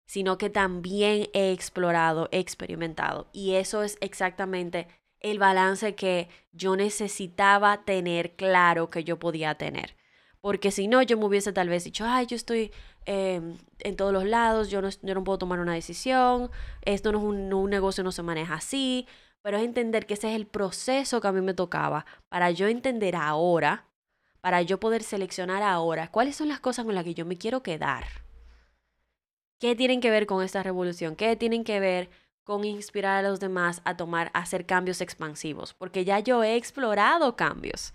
sino 0.07 0.39
que 0.39 0.49
también 0.49 1.29
he 1.33 1.51
explorado, 1.51 2.27
he 2.31 2.39
experimentado. 2.39 3.29
Y 3.33 3.53
eso 3.53 3.83
es 3.83 3.99
exactamente 4.01 4.87
el 5.19 5.37
balance 5.37 5.93
que 5.93 6.27
yo 6.53 6.75
necesitaba 6.75 7.85
tener 7.85 8.35
claro 8.35 8.89
que 8.89 9.03
yo 9.03 9.19
podía 9.19 9.53
tener. 9.59 9.98
Porque 10.41 10.71
si 10.71 10.87
no, 10.87 11.01
yo 11.01 11.17
me 11.17 11.25
hubiese 11.25 11.51
tal 11.53 11.69
vez 11.69 11.83
dicho, 11.83 12.05
ay, 12.07 12.25
yo 12.25 12.35
estoy 12.35 12.71
em, 13.05 13.57
en 13.79 13.95
todos 13.95 14.13
los 14.13 14.25
lados, 14.25 14.69
yo 14.69 14.81
no, 14.81 14.89
yo 14.89 15.13
no, 15.13 15.23
puedo 15.23 15.37
tomar 15.37 15.59
una 15.59 15.73
decisión, 15.73 16.49
esto 16.83 17.11
no 17.11 17.19
es 17.19 17.23
un, 17.25 17.53
un 17.53 17.69
negocio, 17.69 18.03
no 18.03 18.11
se 18.11 18.23
maneja 18.23 18.55
así. 18.55 19.07
Pero 19.41 19.57
es 19.57 19.63
entender 19.63 20.05
que 20.05 20.15
ese 20.15 20.29
es 20.29 20.35
el 20.35 20.45
proceso 20.47 21.21
que 21.21 21.27
a 21.27 21.31
mí 21.31 21.41
me 21.41 21.53
tocaba 21.53 22.05
para 22.29 22.51
yo 22.51 22.67
entender 22.67 23.15
ahora 23.15 23.85
para 24.41 24.61
yo 24.61 24.79
poder 24.79 25.03
seleccionar 25.03 25.63
ahora 25.63 26.09
cuáles 26.11 26.35
son 26.37 26.47
las 26.47 26.59
cosas 26.61 26.85
con 26.85 26.95
las 26.95 27.03
que 27.03 27.13
yo 27.13 27.25
me 27.25 27.37
quiero 27.37 27.61
quedar 27.61 28.05
¿Qué 29.59 29.75
tienen 29.75 29.99
que 29.99 30.09
ver 30.09 30.25
con 30.25 30.41
esta 30.41 30.63
revolución? 30.63 31.17
¿Qué 31.17 31.35
tienen 31.35 31.65
que 31.65 31.81
ver 31.81 32.09
con 32.45 32.63
inspirar 32.63 33.17
a 33.17 33.29
los 33.29 33.41
demás 33.41 33.81
a 33.83 33.97
tomar, 33.97 34.31
a 34.33 34.39
hacer 34.39 34.65
cambios 34.65 35.01
expansivos? 35.01 35.73
Porque 35.73 36.05
ya 36.05 36.19
yo 36.19 36.43
he 36.43 36.55
explorado 36.55 37.35
cambios 37.35 37.93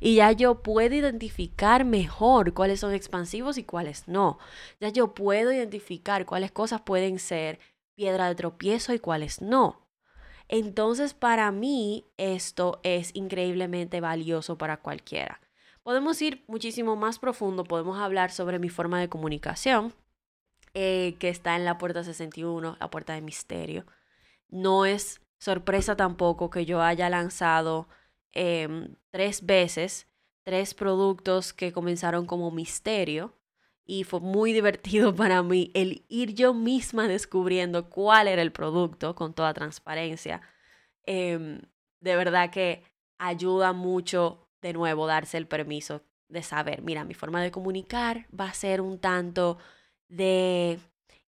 y 0.00 0.16
ya 0.16 0.32
yo 0.32 0.62
puedo 0.62 0.94
identificar 0.94 1.84
mejor 1.84 2.54
cuáles 2.54 2.80
son 2.80 2.94
expansivos 2.94 3.58
y 3.58 3.64
cuáles 3.64 4.08
no. 4.08 4.38
Ya 4.80 4.88
yo 4.88 5.14
puedo 5.14 5.52
identificar 5.52 6.24
cuáles 6.24 6.50
cosas 6.50 6.80
pueden 6.80 7.18
ser 7.18 7.60
piedra 7.94 8.28
de 8.28 8.34
tropiezo 8.34 8.94
y 8.94 8.98
cuáles 8.98 9.42
no. 9.42 9.86
Entonces, 10.48 11.14
para 11.14 11.52
mí, 11.52 12.06
esto 12.16 12.80
es 12.82 13.10
increíblemente 13.14 14.00
valioso 14.00 14.58
para 14.58 14.78
cualquiera. 14.78 15.40
Podemos 15.82 16.20
ir 16.22 16.44
muchísimo 16.48 16.96
más 16.96 17.18
profundo, 17.18 17.64
podemos 17.64 17.98
hablar 18.00 18.32
sobre 18.32 18.58
mi 18.58 18.68
forma 18.68 18.98
de 19.00 19.08
comunicación, 19.08 19.94
eh, 20.74 21.16
que 21.20 21.28
está 21.28 21.56
en 21.56 21.64
la 21.64 21.78
puerta 21.78 22.02
61, 22.02 22.76
la 22.80 22.90
puerta 22.90 23.12
de 23.12 23.20
misterio. 23.20 23.86
No 24.48 24.86
es 24.86 25.20
sorpresa 25.38 25.94
tampoco 25.94 26.50
que 26.50 26.64
yo 26.64 26.82
haya 26.82 27.08
lanzado 27.10 27.88
em, 28.32 28.94
tres 29.10 29.44
veces 29.44 30.06
tres 30.42 30.74
productos 30.74 31.52
que 31.52 31.72
comenzaron 31.72 32.26
como 32.26 32.50
misterio 32.50 33.34
y 33.84 34.04
fue 34.04 34.20
muy 34.20 34.52
divertido 34.58 35.14
para 35.14 35.42
mí 35.42 35.70
el 35.74 36.04
ir 36.08 36.34
yo 36.34 36.54
misma 36.54 37.08
descubriendo 37.08 37.88
cuál 37.90 38.28
era 38.28 38.42
el 38.42 38.52
producto 38.52 39.14
con 39.14 39.34
toda 39.34 39.54
transparencia. 39.54 40.40
Em, 41.04 41.60
de 42.00 42.16
verdad 42.16 42.50
que 42.50 42.84
ayuda 43.18 43.72
mucho 43.72 44.48
de 44.62 44.72
nuevo 44.72 45.06
darse 45.06 45.36
el 45.38 45.46
permiso 45.46 46.02
de 46.28 46.42
saber, 46.42 46.82
mira, 46.82 47.04
mi 47.04 47.14
forma 47.14 47.42
de 47.42 47.50
comunicar 47.50 48.26
va 48.38 48.46
a 48.46 48.54
ser 48.54 48.80
un 48.80 48.98
tanto 48.98 49.58
de 50.08 50.78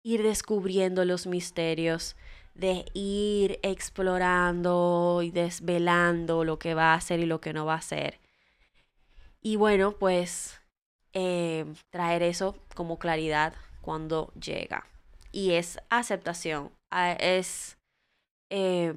ir 0.04 0.24
descubriendo 0.24 1.06
los 1.06 1.28
misterios, 1.28 2.16
de 2.54 2.86
ir 2.94 3.60
explorando 3.64 5.22
y 5.24 5.32
desvelando 5.32 6.44
lo 6.44 6.60
que 6.60 6.74
va 6.74 6.94
a 6.94 7.02
ser 7.02 7.20
y 7.20 7.26
lo 7.26 7.42
que 7.42 7.54
no 7.54 7.66
va 7.66 7.76
a 7.76 7.82
ser. 7.82 8.20
Y 9.42 9.56
bueno, 9.56 9.94
pues 9.94 10.62
eh, 11.14 11.66
traer 11.90 12.24
eso 12.24 12.56
como 12.76 13.00
claridad 13.00 13.54
cuando 13.82 14.32
llega. 14.34 14.86
Y 15.32 15.54
es 15.54 15.80
aceptación, 15.90 16.72
es 17.20 17.78
eh, 18.50 18.94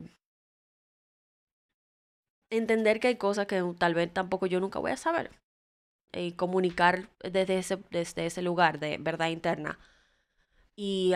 entender 2.51 3.01
que 3.01 3.09
hay 3.09 3.17
cosas 3.17 3.47
que 3.47 3.63
tal 3.79 3.95
vez 3.95 4.13
tampoco 4.13 4.47
yo 4.47 4.61
nunca 4.61 4.79
voy 4.79 4.93
a 4.93 4.97
saber. 4.97 5.31
Y 6.13 6.33
comunicar 6.33 7.09
desde 7.21 7.59
ese, 7.59 7.79
desde 7.91 8.27
ese 8.27 8.43
lugar 8.43 8.79
de 8.79 8.99
verdad 8.99 9.29
interna. 9.29 9.79
Y 10.77 11.15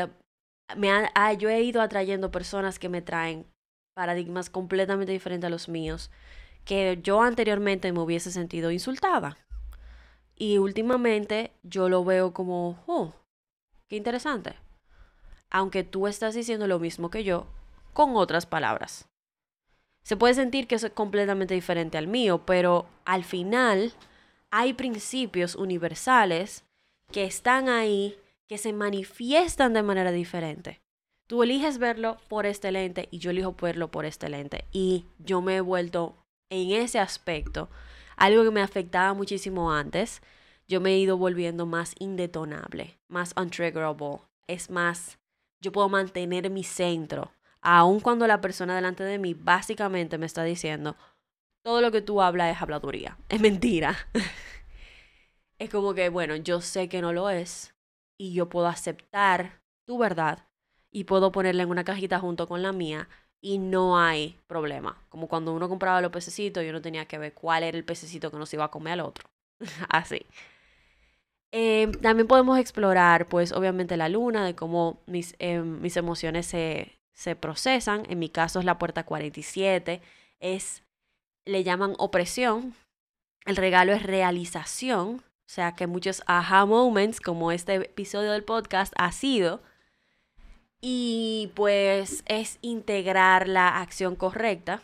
me 0.76 0.90
ah, 1.14 1.32
yo 1.32 1.48
he 1.48 1.62
ido 1.62 1.80
atrayendo 1.80 2.30
personas 2.30 2.78
que 2.78 2.88
me 2.88 3.02
traen 3.02 3.46
paradigmas 3.94 4.50
completamente 4.50 5.12
diferentes 5.12 5.46
a 5.46 5.50
los 5.50 5.68
míos, 5.68 6.10
que 6.64 6.98
yo 7.02 7.22
anteriormente 7.22 7.92
me 7.92 8.00
hubiese 8.00 8.30
sentido 8.30 8.70
insultada. 8.70 9.38
Y 10.36 10.58
últimamente 10.58 11.52
yo 11.62 11.88
lo 11.88 12.04
veo 12.04 12.32
como, 12.32 12.82
oh, 12.86 13.12
qué 13.88 13.96
interesante. 13.96 14.54
Aunque 15.50 15.82
tú 15.82 16.06
estás 16.06 16.34
diciendo 16.34 16.66
lo 16.66 16.78
mismo 16.78 17.10
que 17.10 17.24
yo, 17.24 17.46
con 17.92 18.14
otras 18.14 18.46
palabras. 18.46 19.08
Se 20.04 20.16
puede 20.16 20.34
sentir 20.34 20.68
que 20.68 20.76
es 20.76 20.88
completamente 20.94 21.54
diferente 21.54 21.98
al 21.98 22.06
mío, 22.06 22.46
pero 22.46 22.86
al 23.04 23.24
final 23.24 23.92
hay 24.50 24.74
principios 24.74 25.54
universales 25.56 26.64
que 27.10 27.24
están 27.24 27.68
ahí, 27.68 28.16
que 28.48 28.58
se 28.58 28.72
manifiestan 28.72 29.74
de 29.74 29.82
manera 29.82 30.10
diferente. 30.10 30.80
Tú 31.28 31.42
eliges 31.42 31.78
verlo 31.78 32.16
por 32.28 32.46
este 32.46 32.72
lente 32.72 33.08
y 33.10 33.18
yo 33.18 33.30
elijo 33.30 33.54
verlo 33.60 33.90
por 33.90 34.06
este 34.06 34.28
lente. 34.28 34.64
Y 34.72 35.04
yo 35.18 35.42
me 35.42 35.56
he 35.56 35.60
vuelto 35.60 36.16
en 36.50 36.70
ese 36.70 36.98
aspecto 36.98 37.68
algo 38.16 38.42
que 38.44 38.50
me 38.50 38.62
afectaba 38.62 39.12
muchísimo 39.12 39.72
antes. 39.72 40.22
Yo 40.66 40.80
me 40.80 40.90
he 40.90 40.98
ido 40.98 41.18
volviendo 41.18 41.66
más 41.66 41.94
indetonable, 41.98 42.98
más 43.08 43.34
untriggerable. 43.36 44.20
Es 44.46 44.70
más, 44.70 45.18
yo 45.60 45.70
puedo 45.70 45.88
mantener 45.90 46.48
mi 46.48 46.64
centro 46.64 47.30
aun 47.60 48.00
cuando 48.00 48.26
la 48.26 48.40
persona 48.40 48.74
delante 48.74 49.04
de 49.04 49.18
mí 49.18 49.34
básicamente 49.34 50.18
me 50.18 50.26
está 50.26 50.42
diciendo, 50.44 50.96
todo 51.62 51.80
lo 51.80 51.90
que 51.90 52.02
tú 52.02 52.22
hablas 52.22 52.54
es 52.54 52.62
habladuría, 52.62 53.18
es 53.28 53.40
mentira. 53.40 53.96
es 55.58 55.70
como 55.70 55.94
que, 55.94 56.08
bueno, 56.08 56.36
yo 56.36 56.60
sé 56.60 56.88
que 56.88 57.02
no 57.02 57.12
lo 57.12 57.28
es 57.30 57.74
y 58.18 58.34
yo 58.34 58.48
puedo 58.48 58.66
aceptar 58.66 59.62
tu 59.86 59.96
verdad 59.96 60.46
y 60.90 61.04
puedo 61.04 61.32
ponerla 61.32 61.62
en 61.62 61.70
una 61.70 61.84
cajita 61.84 62.18
junto 62.18 62.48
con 62.48 62.62
la 62.62 62.72
mía 62.72 63.08
y 63.40 63.58
no 63.58 63.98
hay 63.98 64.38
problema. 64.46 65.00
Como 65.08 65.28
cuando 65.28 65.52
uno 65.52 65.68
compraba 65.68 66.00
los 66.00 66.10
pececitos 66.10 66.64
y 66.64 66.68
uno 66.68 66.82
tenía 66.82 67.06
que 67.06 67.18
ver 67.18 67.34
cuál 67.34 67.62
era 67.62 67.76
el 67.76 67.84
pececito 67.84 68.30
que 68.30 68.36
nos 68.36 68.52
iba 68.52 68.64
a 68.64 68.70
comer 68.70 68.94
al 68.94 69.00
otro. 69.00 69.28
Así. 69.88 70.26
Em, 71.50 71.92
también 71.92 72.26
podemos 72.26 72.58
explorar, 72.58 73.26
pues, 73.26 73.52
obviamente 73.52 73.96
la 73.96 74.08
luna, 74.08 74.44
de 74.44 74.54
cómo 74.54 75.00
mis, 75.06 75.34
em, 75.38 75.80
mis 75.80 75.96
emociones 75.96 76.46
se, 76.46 76.98
se 77.14 77.36
procesan. 77.36 78.02
En 78.10 78.18
mi 78.18 78.28
caso 78.28 78.58
es 78.58 78.64
la 78.64 78.78
puerta 78.78 79.04
47. 79.04 80.02
Es, 80.40 80.82
le 81.46 81.64
llaman 81.64 81.94
opresión. 81.98 82.74
El 83.46 83.56
regalo 83.56 83.92
es 83.92 84.02
realización. 84.02 85.22
O 85.48 85.50
sea 85.50 85.74
que 85.74 85.86
muchos 85.86 86.22
aha 86.26 86.66
moments, 86.66 87.20
como 87.20 87.50
este 87.50 87.76
episodio 87.76 88.32
del 88.32 88.44
podcast, 88.44 88.92
ha 88.98 89.10
sido. 89.12 89.62
Y 90.80 91.50
pues 91.56 92.22
es 92.26 92.58
integrar 92.60 93.48
la 93.48 93.80
acción 93.80 94.14
correcta 94.14 94.82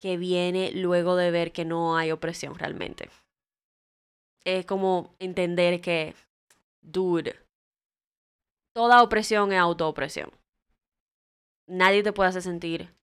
que 0.00 0.18
viene 0.18 0.70
luego 0.72 1.16
de 1.16 1.30
ver 1.30 1.52
que 1.52 1.64
no 1.64 1.96
hay 1.96 2.12
opresión 2.12 2.54
realmente. 2.56 3.08
Es 4.44 4.66
como 4.66 5.16
entender 5.18 5.80
que, 5.80 6.14
dude, 6.80 7.34
toda 8.72 9.02
opresión 9.02 9.52
es 9.52 9.58
autoopresión 9.58 10.30
nadie 11.66 12.02
te 12.02 12.12
puede 12.12 12.30
hacer 12.30 12.42
sentir 12.42 12.94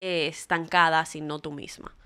estancada 0.00 1.04
sino 1.06 1.38
tú 1.38 1.52
misma. 1.52 1.96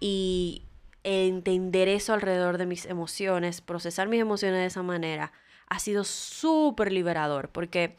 Y 0.00 0.62
entender 1.04 1.88
eso 1.88 2.12
alrededor 2.12 2.58
de 2.58 2.66
mis 2.66 2.86
emociones, 2.86 3.60
procesar 3.60 4.08
mis 4.08 4.20
emociones 4.20 4.60
de 4.60 4.66
esa 4.66 4.82
manera, 4.82 5.32
ha 5.66 5.78
sido 5.78 6.04
súper 6.04 6.92
liberador 6.92 7.48
porque 7.48 7.96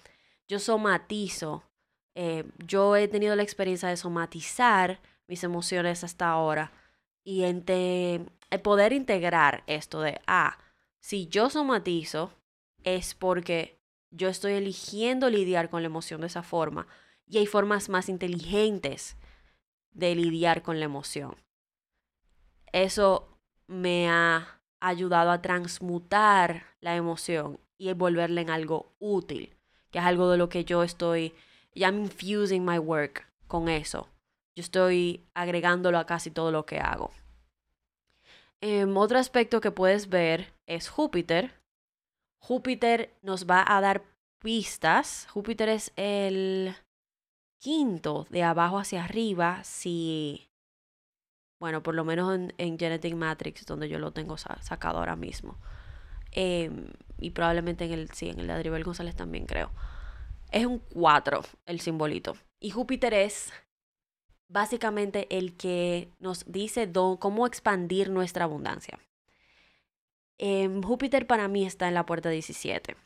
yo 0.47 0.59
somatizo, 0.59 1.63
eh, 2.15 2.45
yo 2.59 2.95
he 2.95 3.07
tenido 3.07 3.35
la 3.35 3.43
experiencia 3.43 3.89
de 3.89 3.97
somatizar 3.97 4.99
mis 5.27 5.43
emociones 5.43 6.03
hasta 6.03 6.29
ahora 6.29 6.71
y 7.23 7.43
el 7.43 7.63
poder 8.61 8.93
integrar 8.93 9.63
esto 9.67 10.01
de, 10.01 10.19
ah, 10.27 10.57
si 10.99 11.27
yo 11.27 11.49
somatizo 11.49 12.31
es 12.83 13.15
porque 13.15 13.79
yo 14.11 14.29
estoy 14.29 14.53
eligiendo 14.53 15.29
lidiar 15.29 15.69
con 15.69 15.81
la 15.81 15.87
emoción 15.87 16.21
de 16.21 16.27
esa 16.27 16.43
forma. 16.43 16.87
Y 17.25 17.37
hay 17.37 17.47
formas 17.47 17.89
más 17.89 18.09
inteligentes 18.09 19.17
de 19.91 20.15
lidiar 20.15 20.61
con 20.61 20.79
la 20.79 20.85
emoción. 20.85 21.35
Eso 22.73 23.29
me 23.67 24.09
ha 24.09 24.59
ayudado 24.81 25.31
a 25.31 25.41
transmutar 25.41 26.65
la 26.81 26.95
emoción 26.97 27.59
y 27.77 27.93
volverla 27.93 28.41
en 28.41 28.49
algo 28.49 28.91
útil, 28.99 29.55
que 29.91 29.99
es 29.99 30.05
algo 30.05 30.29
de 30.29 30.37
lo 30.37 30.49
que 30.49 30.65
yo 30.65 30.83
estoy, 30.83 31.33
ya 31.73 31.87
I'm 31.87 31.99
infusing 31.99 32.65
my 32.65 32.79
work 32.79 33.25
con 33.47 33.69
eso. 33.69 34.09
Yo 34.55 34.61
estoy 34.61 35.23
agregándolo 35.33 35.97
a 35.97 36.05
casi 36.05 36.29
todo 36.29 36.51
lo 36.51 36.65
que 36.65 36.79
hago. 36.79 37.11
Em, 38.59 38.95
otro 38.97 39.17
aspecto 39.17 39.61
que 39.61 39.71
puedes 39.71 40.09
ver 40.09 40.53
es 40.65 40.89
Júpiter, 40.89 41.63
Júpiter 42.43 43.13
nos 43.21 43.45
va 43.45 43.63
a 43.65 43.79
dar 43.79 44.03
pistas. 44.39 45.27
Júpiter 45.31 45.69
es 45.69 45.93
el 45.95 46.75
quinto 47.57 48.27
de 48.29 48.43
abajo 48.43 48.79
hacia 48.79 49.05
arriba 49.05 49.63
si, 49.63 50.49
bueno, 51.63 51.81
por 51.81 51.95
lo 51.95 52.03
menos 52.03 52.37
en, 52.57 52.77
Genetic 52.77 53.15
Matrix, 53.15 53.65
donde 53.65 53.87
yo 53.87 53.97
lo 53.97 54.11
tengo 54.11 54.37
sacado 54.37 54.97
ahora 54.97 55.15
mismo. 55.15 55.57
Em, 56.31 56.91
y 57.19 57.29
probablemente 57.29 57.85
en 57.85 57.93
el, 57.93 58.11
sí, 58.11 58.27
en 58.27 58.41
el 58.41 58.47
de 58.47 58.53
Adriel 58.53 58.83
González 58.83 59.15
también 59.15 59.45
creo. 59.45 59.71
Es 60.51 60.65
un 60.65 60.79
4 60.79 61.41
el 61.65 61.79
simbolito. 61.79 62.35
Y 62.59 62.71
Júpiter 62.71 63.13
es 63.13 63.53
básicamente 64.49 65.25
el 65.37 65.55
que 65.55 66.09
nos 66.19 66.43
dice 66.51 66.91
cómo 66.91 67.47
expandir 67.47 68.09
nuestra 68.09 68.43
abundancia. 68.43 68.99
Em, 70.39 70.83
Júpiter 70.83 71.27
para 71.27 71.47
mí 71.47 71.65
está 71.65 71.87
en 71.87 71.93
la 71.93 72.05
puerta 72.05 72.27
17 72.27 72.97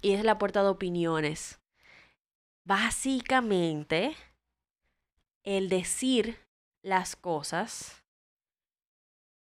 y 0.00 0.12
es 0.12 0.24
la 0.24 0.38
puerta 0.38 0.62
de 0.62 0.70
opiniones. 0.70 1.60
Básicamente, 2.64 4.16
el 5.44 5.68
decir 5.68 6.38
las 6.80 7.14
cosas, 7.14 8.05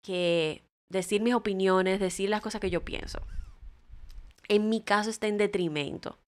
que 0.03 0.65
decir 0.89 1.23
mis 1.23 1.35
opiniones, 1.35 2.01
decir 2.01 2.29
las 2.29 2.43
cosas 2.43 2.61
que 2.61 2.71
yo 2.71 2.85
pienso. 2.85 3.21
En 4.49 4.69
mi 4.69 4.83
caso 4.83 5.11
está 5.11 5.29
en 5.29 5.39
detrimento 5.39 6.19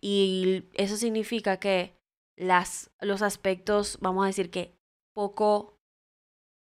Y 0.00 0.64
eso 0.74 0.96
significa 0.96 1.58
que 1.58 1.96
las, 2.36 2.90
los 3.00 3.22
aspectos, 3.22 3.98
vamos 4.00 4.24
a 4.24 4.28
decir 4.28 4.50
que 4.50 4.76
poco 5.14 5.78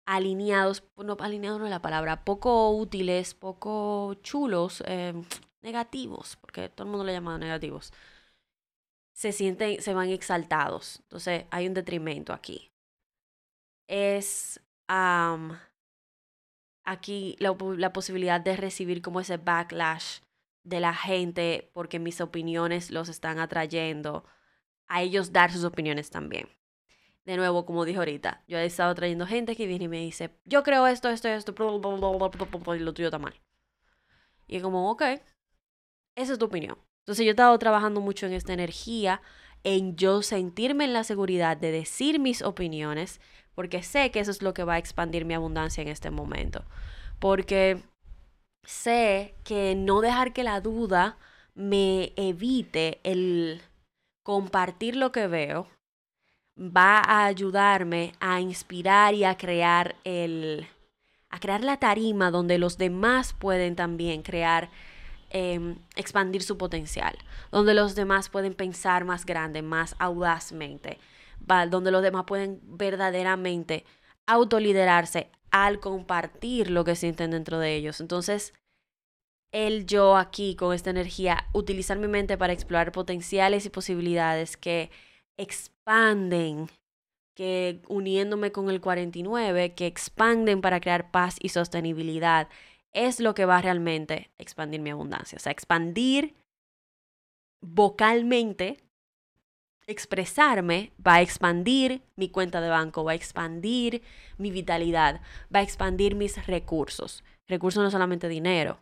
alineados, 0.06 0.84
no 0.98 1.18
alineados 1.20 1.60
no 1.60 1.66
es 1.66 1.72
la 1.72 1.82
palabra, 1.82 2.24
poco 2.24 2.72
útiles, 2.72 3.34
poco 3.34 4.16
chulos, 4.22 4.84
eh, 4.86 5.14
negativos, 5.62 6.38
porque 6.38 6.70
todo 6.70 6.86
el 6.86 6.92
mundo 6.92 7.06
le 7.06 7.14
llama 7.14 7.38
negativos, 7.38 7.92
se 9.14 9.32
sienten, 9.32 9.82
se 9.82 9.94
van 9.94 10.10
exaltados. 10.10 11.00
Entonces 11.04 11.46
hay 11.52 11.68
un 11.68 11.74
detrimento 11.74 12.34
aquí. 12.34 12.72
Es 13.88 14.60
aquí 16.86 17.36
la, 17.40 17.56
la 17.78 17.94
posibilidad 17.94 18.40
de 18.40 18.56
recibir 18.56 19.02
como 19.02 19.20
ese 19.20 19.38
backlash 19.38 20.20
de 20.64 20.80
la 20.80 20.94
gente 20.94 21.70
porque 21.74 22.00
mis 22.00 22.22
opiniones 22.22 22.92
los 22.92 23.10
están 23.10 23.40
atrayendo, 23.40 24.26
a 24.88 25.02
ellos 25.02 25.32
dar 25.32 25.52
sus 25.52 25.64
opiniones 25.64 26.10
también. 26.10 26.50
De 27.26 27.38
nuevo, 27.38 27.66
como 27.66 27.86
dije 27.86 27.98
ahorita, 27.98 28.44
yo 28.48 28.60
he 28.60 28.66
estado 28.66 28.94
trayendo 28.94 29.26
gente 29.26 29.56
que 29.56 29.66
viene 29.66 29.86
y 29.86 29.88
me 29.88 30.00
dice, 30.00 30.38
yo 30.46 30.64
creo 30.64 30.86
esto, 30.86 31.10
esto, 31.10 31.28
esto, 31.28 31.56
y 32.76 32.80
lo 32.80 32.94
tuyo 32.94 33.08
está 33.08 33.18
mal. 33.18 33.34
Y 34.48 34.58
es 34.58 34.64
como, 34.64 34.92
ok, 34.92 35.02
esa 36.16 36.34
es 36.34 36.40
tu 36.40 36.46
opinión. 36.46 36.78
Entonces 37.00 37.26
yo 37.26 37.30
he 37.30 37.32
estado 37.32 37.58
trabajando 37.58 38.00
mucho 38.00 38.28
en 38.28 38.34
esta 38.34 38.54
energía, 38.54 39.22
en 39.64 39.96
yo 39.96 40.22
sentirme 40.22 40.86
en 40.86 40.94
la 40.94 41.04
seguridad 41.04 41.58
de 41.58 41.72
decir 41.72 42.20
mis 42.20 42.44
opiniones, 42.44 43.20
porque 43.56 43.84
sé 43.84 44.12
que 44.12 44.20
eso 44.20 44.32
es 44.32 44.42
lo 44.42 44.54
que 44.54 44.64
va 44.64 44.76
a 44.76 44.78
expandir 44.78 45.26
mi 45.26 45.34
abundancia 45.34 45.82
en 45.82 45.88
este 45.88 46.12
momento. 46.12 46.64
Porque 47.20 47.82
sé 48.64 49.36
que 49.44 49.76
no 49.76 50.02
dejar 50.02 50.34
que 50.34 50.44
la 50.44 50.62
duda 50.62 51.18
me 51.54 52.14
evite 52.18 53.00
el 53.04 53.62
compartir 54.24 54.96
lo 54.96 55.12
que 55.12 55.28
veo 55.28 55.68
va 56.58 57.00
a 57.00 57.26
ayudarme 57.26 58.14
a 58.20 58.42
inspirar 58.42 59.14
y 59.14 59.24
a 59.24 59.38
crear 59.38 59.96
el 60.04 60.68
a 61.30 61.40
crear 61.40 61.64
la 61.64 61.78
tarima 61.78 62.32
donde 62.32 62.58
los 62.58 62.78
demás 62.78 63.34
pueden 63.34 63.76
también 63.76 64.22
crear 64.22 64.70
Em, 65.38 65.76
expandir 65.98 66.44
su 66.44 66.58
potencial, 66.58 67.18
donde 67.52 67.74
los 67.74 67.94
demás 67.94 68.30
pueden 68.30 68.54
pensar 68.54 69.04
más 69.04 69.26
grande, 69.26 69.62
más 69.62 69.94
audazmente, 70.00 70.98
donde 71.40 71.92
los 71.92 72.02
demás 72.02 72.26
pueden 72.26 72.60
verdaderamente 72.64 73.86
autoliderarse 74.28 75.30
al 75.52 75.80
compartir 75.80 76.70
lo 76.70 76.84
que 76.84 76.96
sienten 76.96 77.32
dentro 77.32 77.60
de 77.60 77.76
ellos. 77.76 78.02
Entonces, 78.02 78.54
el 79.54 79.86
yo 79.86 80.18
aquí 80.18 80.56
con 80.56 80.74
esta 80.74 80.90
energía, 80.90 81.48
utilizar 81.54 81.98
mi 81.98 82.08
mente 82.08 82.38
para 82.38 82.54
explorar 82.54 82.92
potenciales 82.92 83.66
y 83.66 83.70
posibilidades 83.70 84.58
que 84.58 84.92
expanden, 85.38 86.68
que 87.36 87.82
uniéndome 87.88 88.52
con 88.52 88.70
el 88.70 88.82
49, 88.82 89.74
que 89.74 89.88
expanden 89.88 90.62
para 90.62 90.82
crear 90.82 91.12
paz 91.12 91.38
y 91.40 91.50
sostenibilidad, 91.50 92.50
es 92.94 93.20
lo 93.20 93.34
que 93.34 93.46
va 93.46 93.62
realmente 93.62 94.32
a 94.38 94.44
expandir 94.44 94.82
mi 94.82 94.90
abundancia. 94.90 95.38
O 95.38 95.40
sea, 95.40 95.52
expandir 95.52 96.36
vocalmente, 97.62 98.78
expresarme, 99.88 100.92
va 101.06 101.16
a 101.16 101.22
expandir 101.22 102.02
mi 102.16 102.30
cuenta 102.30 102.62
de 102.62 102.70
banco, 102.70 103.04
va 103.04 103.12
a 103.12 103.16
expandir 103.16 104.02
mi 104.38 104.52
vitalidad, 104.52 105.22
va 105.54 105.60
a 105.60 105.64
expandir 105.64 106.16
mis 106.16 106.46
recursos. 106.48 107.24
Recursos 107.48 107.84
no 107.84 107.92
solamente 107.92 108.28
dinero. 108.28 108.80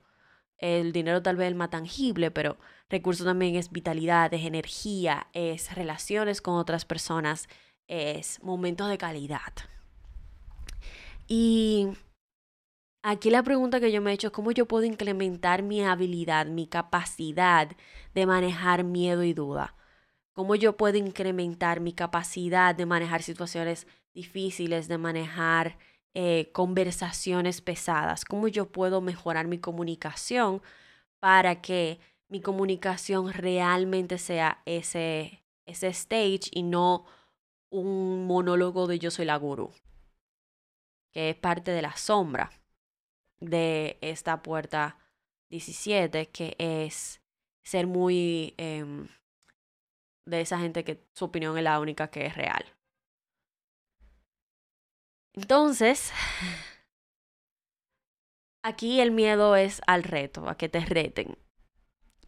El 0.58 0.94
dinero 0.94 1.22
tal 1.22 1.36
vez 1.36 1.50
es 1.50 1.56
más 1.56 1.70
tangible, 1.70 2.32
pero 2.32 2.58
recursos 2.90 3.26
también 3.26 3.56
es 3.56 3.72
vitalidad, 3.72 4.34
es 4.34 4.46
energía, 4.46 5.28
es 5.34 5.76
relaciones 5.76 6.42
con 6.42 6.56
otras 6.56 6.86
personas, 6.86 7.50
es 7.88 8.42
momentos 8.42 8.90
de 8.90 8.98
calidad. 8.98 9.54
Y 11.28 11.90
Aquí 13.06 13.30
la 13.30 13.44
pregunta 13.44 13.82
que 13.82 13.92
yo 13.92 14.02
me 14.02 14.12
he 14.12 14.14
hecho 14.14 14.28
es 14.28 14.34
cómo 14.34 14.52
yo 14.52 14.66
puedo 14.66 14.86
incrementar 14.86 15.62
mi 15.62 15.84
habilidad, 15.84 16.46
mi 16.46 16.68
capacidad 16.68 17.70
de 18.16 18.26
manejar 18.26 18.86
miedo 18.86 19.24
y 19.24 19.34
duda. 19.34 19.76
Cómo 20.34 20.56
yo 20.56 20.76
puedo 20.78 20.98
incrementar 20.98 21.80
mi 21.80 21.94
capacidad 21.94 22.74
de 22.76 22.86
manejar 22.86 23.22
situaciones 23.22 23.88
difíciles, 24.14 24.88
de 24.88 24.98
manejar 24.98 25.78
eh, 26.16 26.52
conversaciones 26.52 27.62
pesadas. 27.62 28.26
Cómo 28.26 28.48
yo 28.48 28.72
puedo 28.72 29.02
mejorar 29.02 29.48
mi 29.48 29.60
comunicación 29.60 30.62
para 31.20 31.62
que 31.62 32.00
mi 32.30 32.42
comunicación 32.42 33.32
realmente 33.32 34.18
sea 34.18 34.62
ese, 34.66 35.44
ese 35.66 35.88
stage 35.88 36.50
y 36.52 36.64
no 36.64 37.06
un 37.72 38.26
monólogo 38.28 38.88
de 38.88 39.00
yo 39.00 39.12
soy 39.12 39.26
la 39.26 39.36
gurú, 39.38 39.72
que 41.12 41.32
es 41.32 41.36
parte 41.36 41.72
de 41.72 41.82
la 41.82 41.96
sombra 41.96 42.52
de 43.40 43.98
esta 44.02 44.42
puerta 44.42 44.98
17, 45.50 46.28
que 46.28 46.56
es 46.58 47.22
ser 47.64 47.88
muy 47.88 48.54
em, 48.58 49.08
de 50.26 50.42
esa 50.42 50.60
gente 50.60 50.84
que 50.84 51.04
su 51.14 51.26
opinión 51.26 51.58
es 51.58 51.64
la 51.64 51.80
única 51.80 52.10
que 52.10 52.26
es 52.26 52.36
real. 52.36 52.66
Entonces, 55.34 56.12
aquí 58.64 59.02
el 59.02 59.12
miedo 59.12 59.56
es 59.56 59.82
al 59.88 60.04
reto, 60.04 60.48
a 60.48 60.58
que 60.58 60.70
te 60.70 60.80
reten. 60.82 61.38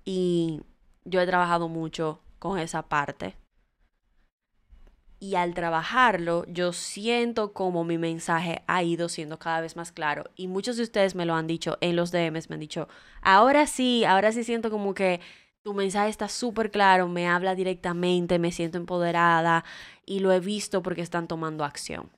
Y 0.03 0.61
yo 1.03 1.21
he 1.21 1.25
trabajado 1.25 1.67
mucho 1.67 2.21
con 2.39 2.59
esa 2.59 2.87
parte 2.87 3.35
y 5.19 5.35
al 5.35 5.53
trabajarlo 5.53 6.45
yo 6.47 6.73
siento 6.73 7.53
como 7.53 7.83
mi 7.83 7.97
mensaje 7.97 8.61
ha 8.67 8.83
ido 8.83 9.09
siendo 9.09 9.39
cada 9.39 9.61
vez 9.61 9.75
más 9.75 9.91
claro 9.91 10.25
y 10.35 10.47
muchos 10.47 10.77
de 10.77 10.83
ustedes 10.83 11.15
me 11.15 11.25
lo 11.25 11.33
han 11.33 11.47
dicho 11.47 11.77
en 11.81 11.95
los 11.95 12.11
DMs, 12.11 12.49
me 12.49 12.55
han 12.55 12.59
dicho, 12.59 12.87
ahora 13.21 13.65
sí, 13.65 14.03
ahora 14.05 14.31
sí 14.31 14.43
siento 14.43 14.69
como 14.69 14.93
que 14.93 15.21
tu 15.65 15.73
mensaje 15.73 16.09
está 16.09 16.29
súper 16.29 16.69
claro, 16.69 17.07
me 17.07 17.27
habla 17.27 17.55
directamente, 17.55 18.37
me 18.37 18.51
siento 18.51 18.77
empoderada 18.77 19.65
y 20.05 20.19
lo 20.19 20.31
he 20.31 20.39
visto 20.39 20.83
porque 20.83 21.01
están 21.01 21.27
tomando 21.27 21.63
acción. 21.65 22.11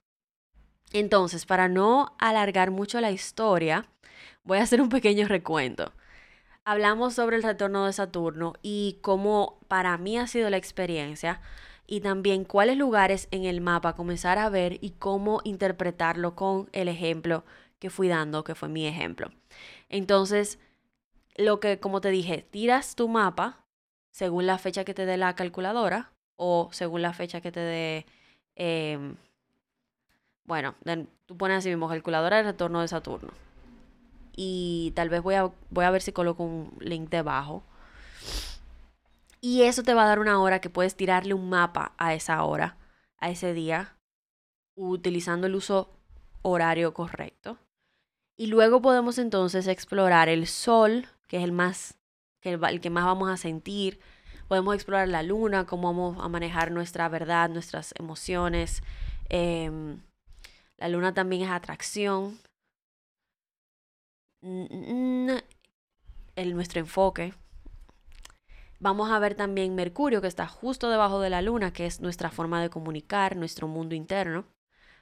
Entonces, 0.92 1.46
para 1.46 1.70
no 1.70 2.14
alargar 2.20 2.72
mucho 2.72 3.00
la 3.00 3.12
historia, 3.12 3.88
voy 4.44 4.58
a 4.58 4.64
hacer 4.64 4.82
un 4.82 4.90
pequeño 4.90 5.30
recuento. 5.30 5.94
Hablamos 6.66 7.14
sobre 7.14 7.38
el 7.38 7.44
retorno 7.44 7.86
de 7.86 7.94
Saturno 7.94 8.52
y 8.62 9.00
cómo 9.02 9.62
para 9.70 9.98
mí 9.98 10.18
ha 10.18 10.28
sido 10.28 10.50
la 10.50 10.58
experiencia 10.58 11.40
y 11.88 12.02
también 12.02 12.44
cuáles 12.44 12.76
lugares 12.76 13.30
en 13.32 13.46
el 13.46 13.62
mapa 13.62 13.96
comenzar 13.96 14.40
a 14.40 14.50
ver 14.50 14.78
y 14.82 14.90
cómo 15.00 15.40
interpretarlo 15.46 16.36
con 16.36 16.68
el 16.74 16.90
ejemplo 16.90 17.46
que 17.80 17.90
fui 17.90 18.10
dando, 18.10 18.44
que 18.44 18.56
fue 18.56 18.68
mi 18.68 18.88
ejemplo. 18.88 19.32
Entonces, 19.88 20.60
lo 21.38 21.60
que, 21.60 21.80
como 21.80 22.02
te 22.02 22.10
dije, 22.10 22.46
tiras 22.50 22.96
tu 22.96 23.08
mapa 23.08 23.66
según 24.12 24.48
la 24.48 24.58
fecha 24.58 24.84
que 24.84 24.94
te 24.94 25.06
dé 25.06 25.18
la 25.18 25.36
calculadora 25.36 26.12
o 26.36 26.70
según 26.72 27.02
la 27.02 27.14
fecha 27.14 27.42
que 27.42 27.52
te 27.52 27.60
dé, 27.60 28.06
em, 28.56 29.16
bueno, 30.44 30.76
tú 31.26 31.38
pones 31.38 31.60
así 31.60 31.70
mismo 31.70 31.88
calculadora 31.88 32.38
de 32.38 32.44
retorno 32.44 32.82
de 32.82 32.88
Saturno. 32.88 33.32
Y 34.36 34.92
tal 34.96 35.10
vez 35.10 35.22
voy 35.22 35.36
a, 35.36 35.52
voy 35.70 35.86
a 35.86 35.92
ver 35.92 36.02
si 36.02 36.12
coloco 36.12 36.44
un 36.44 36.76
link 36.80 37.10
debajo 37.10 37.64
y 39.42 39.64
eso 39.64 39.84
te 39.84 39.94
va 39.94 40.04
a 40.04 40.08
dar 40.08 40.20
una 40.20 40.42
hora 40.42 40.60
que 40.62 40.70
puedes 40.70 40.96
tirarle 40.96 41.34
un 41.34 41.50
mapa 41.50 41.94
a 41.98 42.14
esa 42.14 42.44
hora, 42.44 42.78
a 43.18 43.30
ese 43.30 43.54
día, 43.54 43.96
utilizando 44.76 45.48
el 45.48 45.56
uso 45.56 45.90
horario 46.42 46.94
correcto. 46.94 47.58
Y 48.36 48.48
luego 48.48 48.82
podemos 48.82 49.18
entonces 49.18 49.68
explorar 49.68 50.30
el 50.30 50.48
sol, 50.48 51.08
que 51.28 51.38
es 51.38 51.44
el 51.44 51.52
más, 51.52 51.98
que 52.42 52.54
el, 52.54 52.82
que 52.82 52.90
más 52.90 53.06
vamos 53.06 53.30
a 53.30 53.38
sentir. 53.38 54.00
Podemos 54.48 54.76
explorar 54.76 55.08
la 55.08 55.24
luna, 55.24 55.66
cómo 55.66 55.88
vamos 55.94 56.18
a 56.24 56.30
manejar 56.30 56.72
nuestra 56.72 57.10
verdad, 57.10 57.50
nuestras 57.50 57.94
emociones. 57.98 58.82
Em, 59.30 60.02
la 60.78 60.90
luna 60.90 61.14
también 61.14 61.44
es 61.44 61.50
atracción. 61.50 62.40
El, 66.36 66.54
nuestro 66.56 66.80
enfoque, 66.80 67.34
Vamos 68.80 69.10
a 69.10 69.18
ver 69.18 69.34
también 69.34 69.74
Mercurio, 69.74 70.22
que 70.22 70.28
está 70.28 70.48
justo 70.48 70.90
debajo 70.92 71.20
de 71.20 71.32
la 71.32 71.42
Luna, 71.42 71.74
que 71.74 71.88
es 71.88 72.00
nuestra 72.00 72.30
forma 72.30 72.62
de 72.62 72.70
comunicar, 72.70 73.36
nuestro 73.36 73.68
mundo 73.68 73.96
interno. 73.96 74.46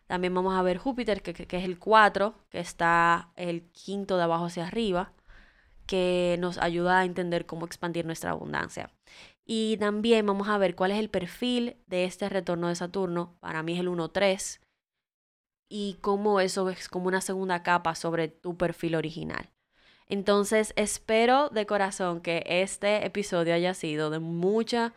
También 0.07 0.33
vamos 0.33 0.55
a 0.55 0.61
ver 0.61 0.77
Júpiter, 0.77 1.21
que, 1.21 1.57
es 1.57 1.63
el 1.65 1.77
4, 1.77 2.35
que 2.49 2.59
está 2.59 3.31
el 3.35 3.63
quinto 3.71 4.15
de 4.17 4.23
abajo 4.23 4.45
hacia 4.45 4.67
arriba, 4.67 5.11
que 5.85 6.37
nos 6.39 6.57
ayuda 6.57 6.99
a 6.99 7.05
entender 7.05 7.45
cómo 7.45 7.65
expandir 7.65 8.05
nuestra 8.05 8.31
abundancia. 8.31 8.91
Y 9.45 9.77
también 9.77 10.25
vamos 10.25 10.47
a 10.47 10.57
ver 10.57 10.75
cuál 10.75 10.91
es 10.91 10.99
el 10.99 11.09
perfil 11.09 11.77
de 11.87 12.05
este 12.05 12.29
retorno 12.29 12.67
de 12.67 12.75
Saturno. 12.75 13.37
Para 13.39 13.61
mí 13.63 13.73
es 13.73 13.79
el 13.79 13.89
1-3. 13.89 14.59
Y 15.69 15.97
cómo 16.01 16.39
eso 16.39 16.69
es 16.69 16.89
como 16.89 17.07
una 17.07 17.21
segunda 17.21 17.63
capa 17.63 17.95
sobre 17.95 18.27
tu 18.27 18.57
perfil 18.57 18.95
original. 18.95 19.51
Entonces 20.07 20.73
espero 20.75 21.49
de 21.49 21.65
corazón 21.65 22.21
que 22.21 22.43
este 22.45 23.05
episodio 23.05 23.53
haya 23.53 23.73
sido 23.73 24.09
de 24.09 24.19
mucha 24.19 24.93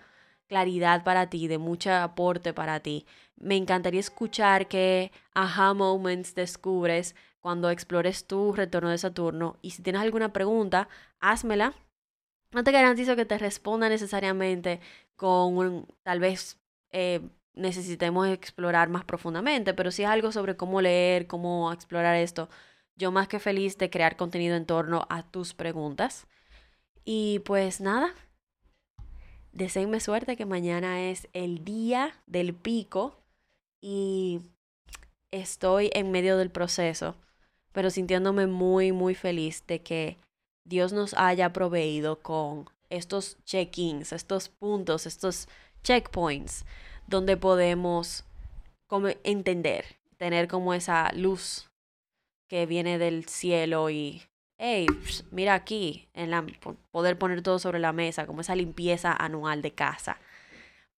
claridad 0.47 1.05
para 1.05 1.31
ti, 1.31 1.49
de 1.49 1.59
mucho 1.59 1.93
aporte 1.93 2.53
para 2.53 2.81
ti. 2.81 3.07
Me 3.37 3.57
encantaría 3.57 4.01
escuchar 4.01 4.69
qué 4.69 5.13
aha 5.35 5.75
moments 5.75 6.35
descubres 6.35 7.15
cuando 7.41 7.71
explores 7.71 8.27
tu 8.27 8.53
retorno 8.53 8.91
de 8.91 8.99
Saturno. 8.99 9.57
Y 9.63 9.71
si 9.71 9.83
tienes 9.83 10.03
alguna 10.03 10.33
pregunta, 10.33 10.89
házmela. 11.21 11.75
No 12.53 12.65
te 12.65 12.73
garantizo 12.73 13.17
que 13.17 13.27
te 13.27 13.39
responda 13.39 13.89
necesariamente 13.89 14.81
con 15.17 15.57
un, 15.59 15.87
tal 16.03 16.21
vez 16.21 16.59
eh, 16.91 17.21
necesitemos 17.55 18.29
explorar 18.29 18.89
más 18.89 19.05
profundamente, 19.05 19.75
pero 19.75 19.91
si 19.91 20.03
es 20.05 20.09
algo 20.09 20.33
sobre 20.33 20.57
cómo 20.57 20.81
leer, 20.81 21.27
cómo 21.27 21.73
explorar 21.73 22.17
esto, 22.17 22.49
yo 22.97 23.13
más 23.13 23.29
que 23.29 23.39
feliz 23.39 23.77
de 23.79 23.91
crear 23.91 24.17
contenido 24.17 24.57
en 24.57 24.67
torno 24.67 25.07
a 25.11 25.23
tus 25.25 25.55
preguntas. 25.55 26.27
Y 27.05 27.41
pues 27.41 27.81
nada, 27.81 28.15
deseenme 29.53 30.01
suerte 30.01 30.37
que 30.37 30.47
mañana 30.47 31.03
es 31.09 31.29
el 31.33 31.65
día 31.65 32.15
del 32.27 32.55
pico 32.55 33.21
y 33.81 34.41
estoy 35.31 35.91
en 35.95 36.11
medio 36.11 36.37
del 36.37 36.51
proceso, 36.51 37.17
pero 37.79 37.91
sintiéndome 37.91 38.49
muy, 38.49 38.91
muy 38.91 39.15
feliz 39.15 39.65
de 39.69 39.83
que 39.83 40.19
Dios 40.65 40.93
nos 40.93 41.15
haya 41.15 41.53
proveído 41.53 42.19
con 42.21 42.69
estos 42.91 43.37
check-ins, 43.45 44.13
estos 44.13 44.49
puntos, 44.49 45.07
estos 45.07 45.47
checkpoints, 45.85 46.65
donde 47.07 47.37
podemos 47.37 48.25
entender, 49.23 49.85
tener 50.17 50.49
como 50.49 50.75
esa 50.75 51.13
luz 51.13 51.71
que 52.49 52.67
viene 52.67 52.99
del 52.99 53.27
cielo 53.27 53.91
y, 53.91 54.25
hey, 54.59 54.89
mira 55.31 55.55
aquí, 55.55 56.09
en 56.15 56.33
la, 56.33 56.45
poder 56.91 57.17
poner 57.17 57.43
todo 57.43 57.61
sobre 57.61 57.79
la 57.79 57.93
mesa, 57.93 58.27
como 58.27 58.41
esa 58.41 58.57
limpieza 58.57 59.13
anual 59.13 59.63
de 59.63 59.71
casa, 59.71 60.19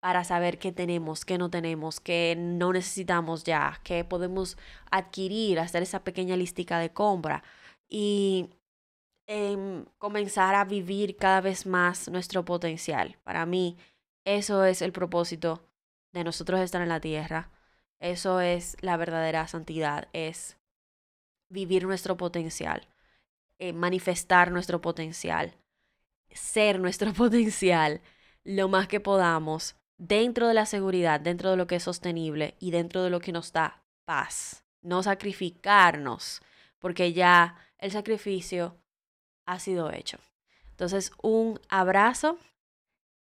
para 0.01 0.24
saber 0.24 0.59
qué 0.59 0.72
tenemos, 0.72 1.24
qué 1.24 1.38
no 1.38 1.51
tenemos, 1.51 2.01
qué 2.01 2.34
no 2.38 2.72
necesitamos 2.72 3.44
ya, 3.44 3.80
qué 3.84 4.05
podemos 4.05 4.57
adquirir, 4.90 5.61
hacer 5.61 5.82
esa 5.82 6.05
pequeña 6.05 6.36
listica 6.36 6.78
de 6.78 6.90
compra 6.92 7.42
y 7.88 8.51
em, 9.26 9.84
comenzar 9.98 10.55
a 10.55 10.64
vivir 10.64 11.16
cada 11.16 11.40
vez 11.42 11.66
más 11.66 12.09
nuestro 12.09 12.44
potencial. 12.44 13.18
Para 13.24 13.46
mí, 13.46 13.76
eso 14.24 14.64
es 14.64 14.82
el 14.82 14.92
propósito 14.92 15.62
de 16.12 16.24
nosotros 16.24 16.61
estar 16.61 16.82
en 16.82 16.88
la 16.88 17.01
tierra. 17.01 17.51
Eso 18.01 18.40
es 18.40 18.76
la 18.80 18.96
verdadera 18.96 19.46
santidad, 19.48 20.09
es 20.14 20.57
vivir 21.51 21.84
nuestro 21.84 22.16
potencial, 22.16 22.88
eh, 23.59 23.72
manifestar 23.74 24.51
nuestro 24.51 24.80
potencial, 24.80 25.55
ser 26.30 26.80
nuestro 26.80 27.12
potencial 27.14 28.01
lo 28.44 28.68
más 28.68 28.88
que 28.88 29.01
podamos 29.01 29.76
dentro 30.01 30.48
de 30.48 30.55
la 30.55 30.64
seguridad, 30.64 31.20
dentro 31.20 31.51
de 31.51 31.57
lo 31.59 31.66
que 31.66 31.76
es 31.76 31.82
sostenible 31.82 32.57
y 32.59 32.70
dentro 32.70 33.03
de 33.03 33.11
lo 33.11 33.20
que 33.20 33.32
nos 33.32 33.53
da 33.53 33.82
paz. 34.07 34.64
No 34.80 35.03
sacrificarnos, 35.03 36.40
porque 36.78 37.12
ya 37.12 37.57
el 37.78 37.90
sacrificio 37.90 38.78
ha 39.44 39.59
sido 39.59 39.92
hecho. 39.92 40.18
Entonces, 40.70 41.12
un 41.22 41.61
abrazo 41.68 42.38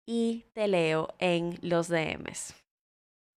y 0.06 0.46
te 0.54 0.66
leo 0.66 1.14
en 1.18 1.58
los 1.60 1.88
DMs. 1.88 2.54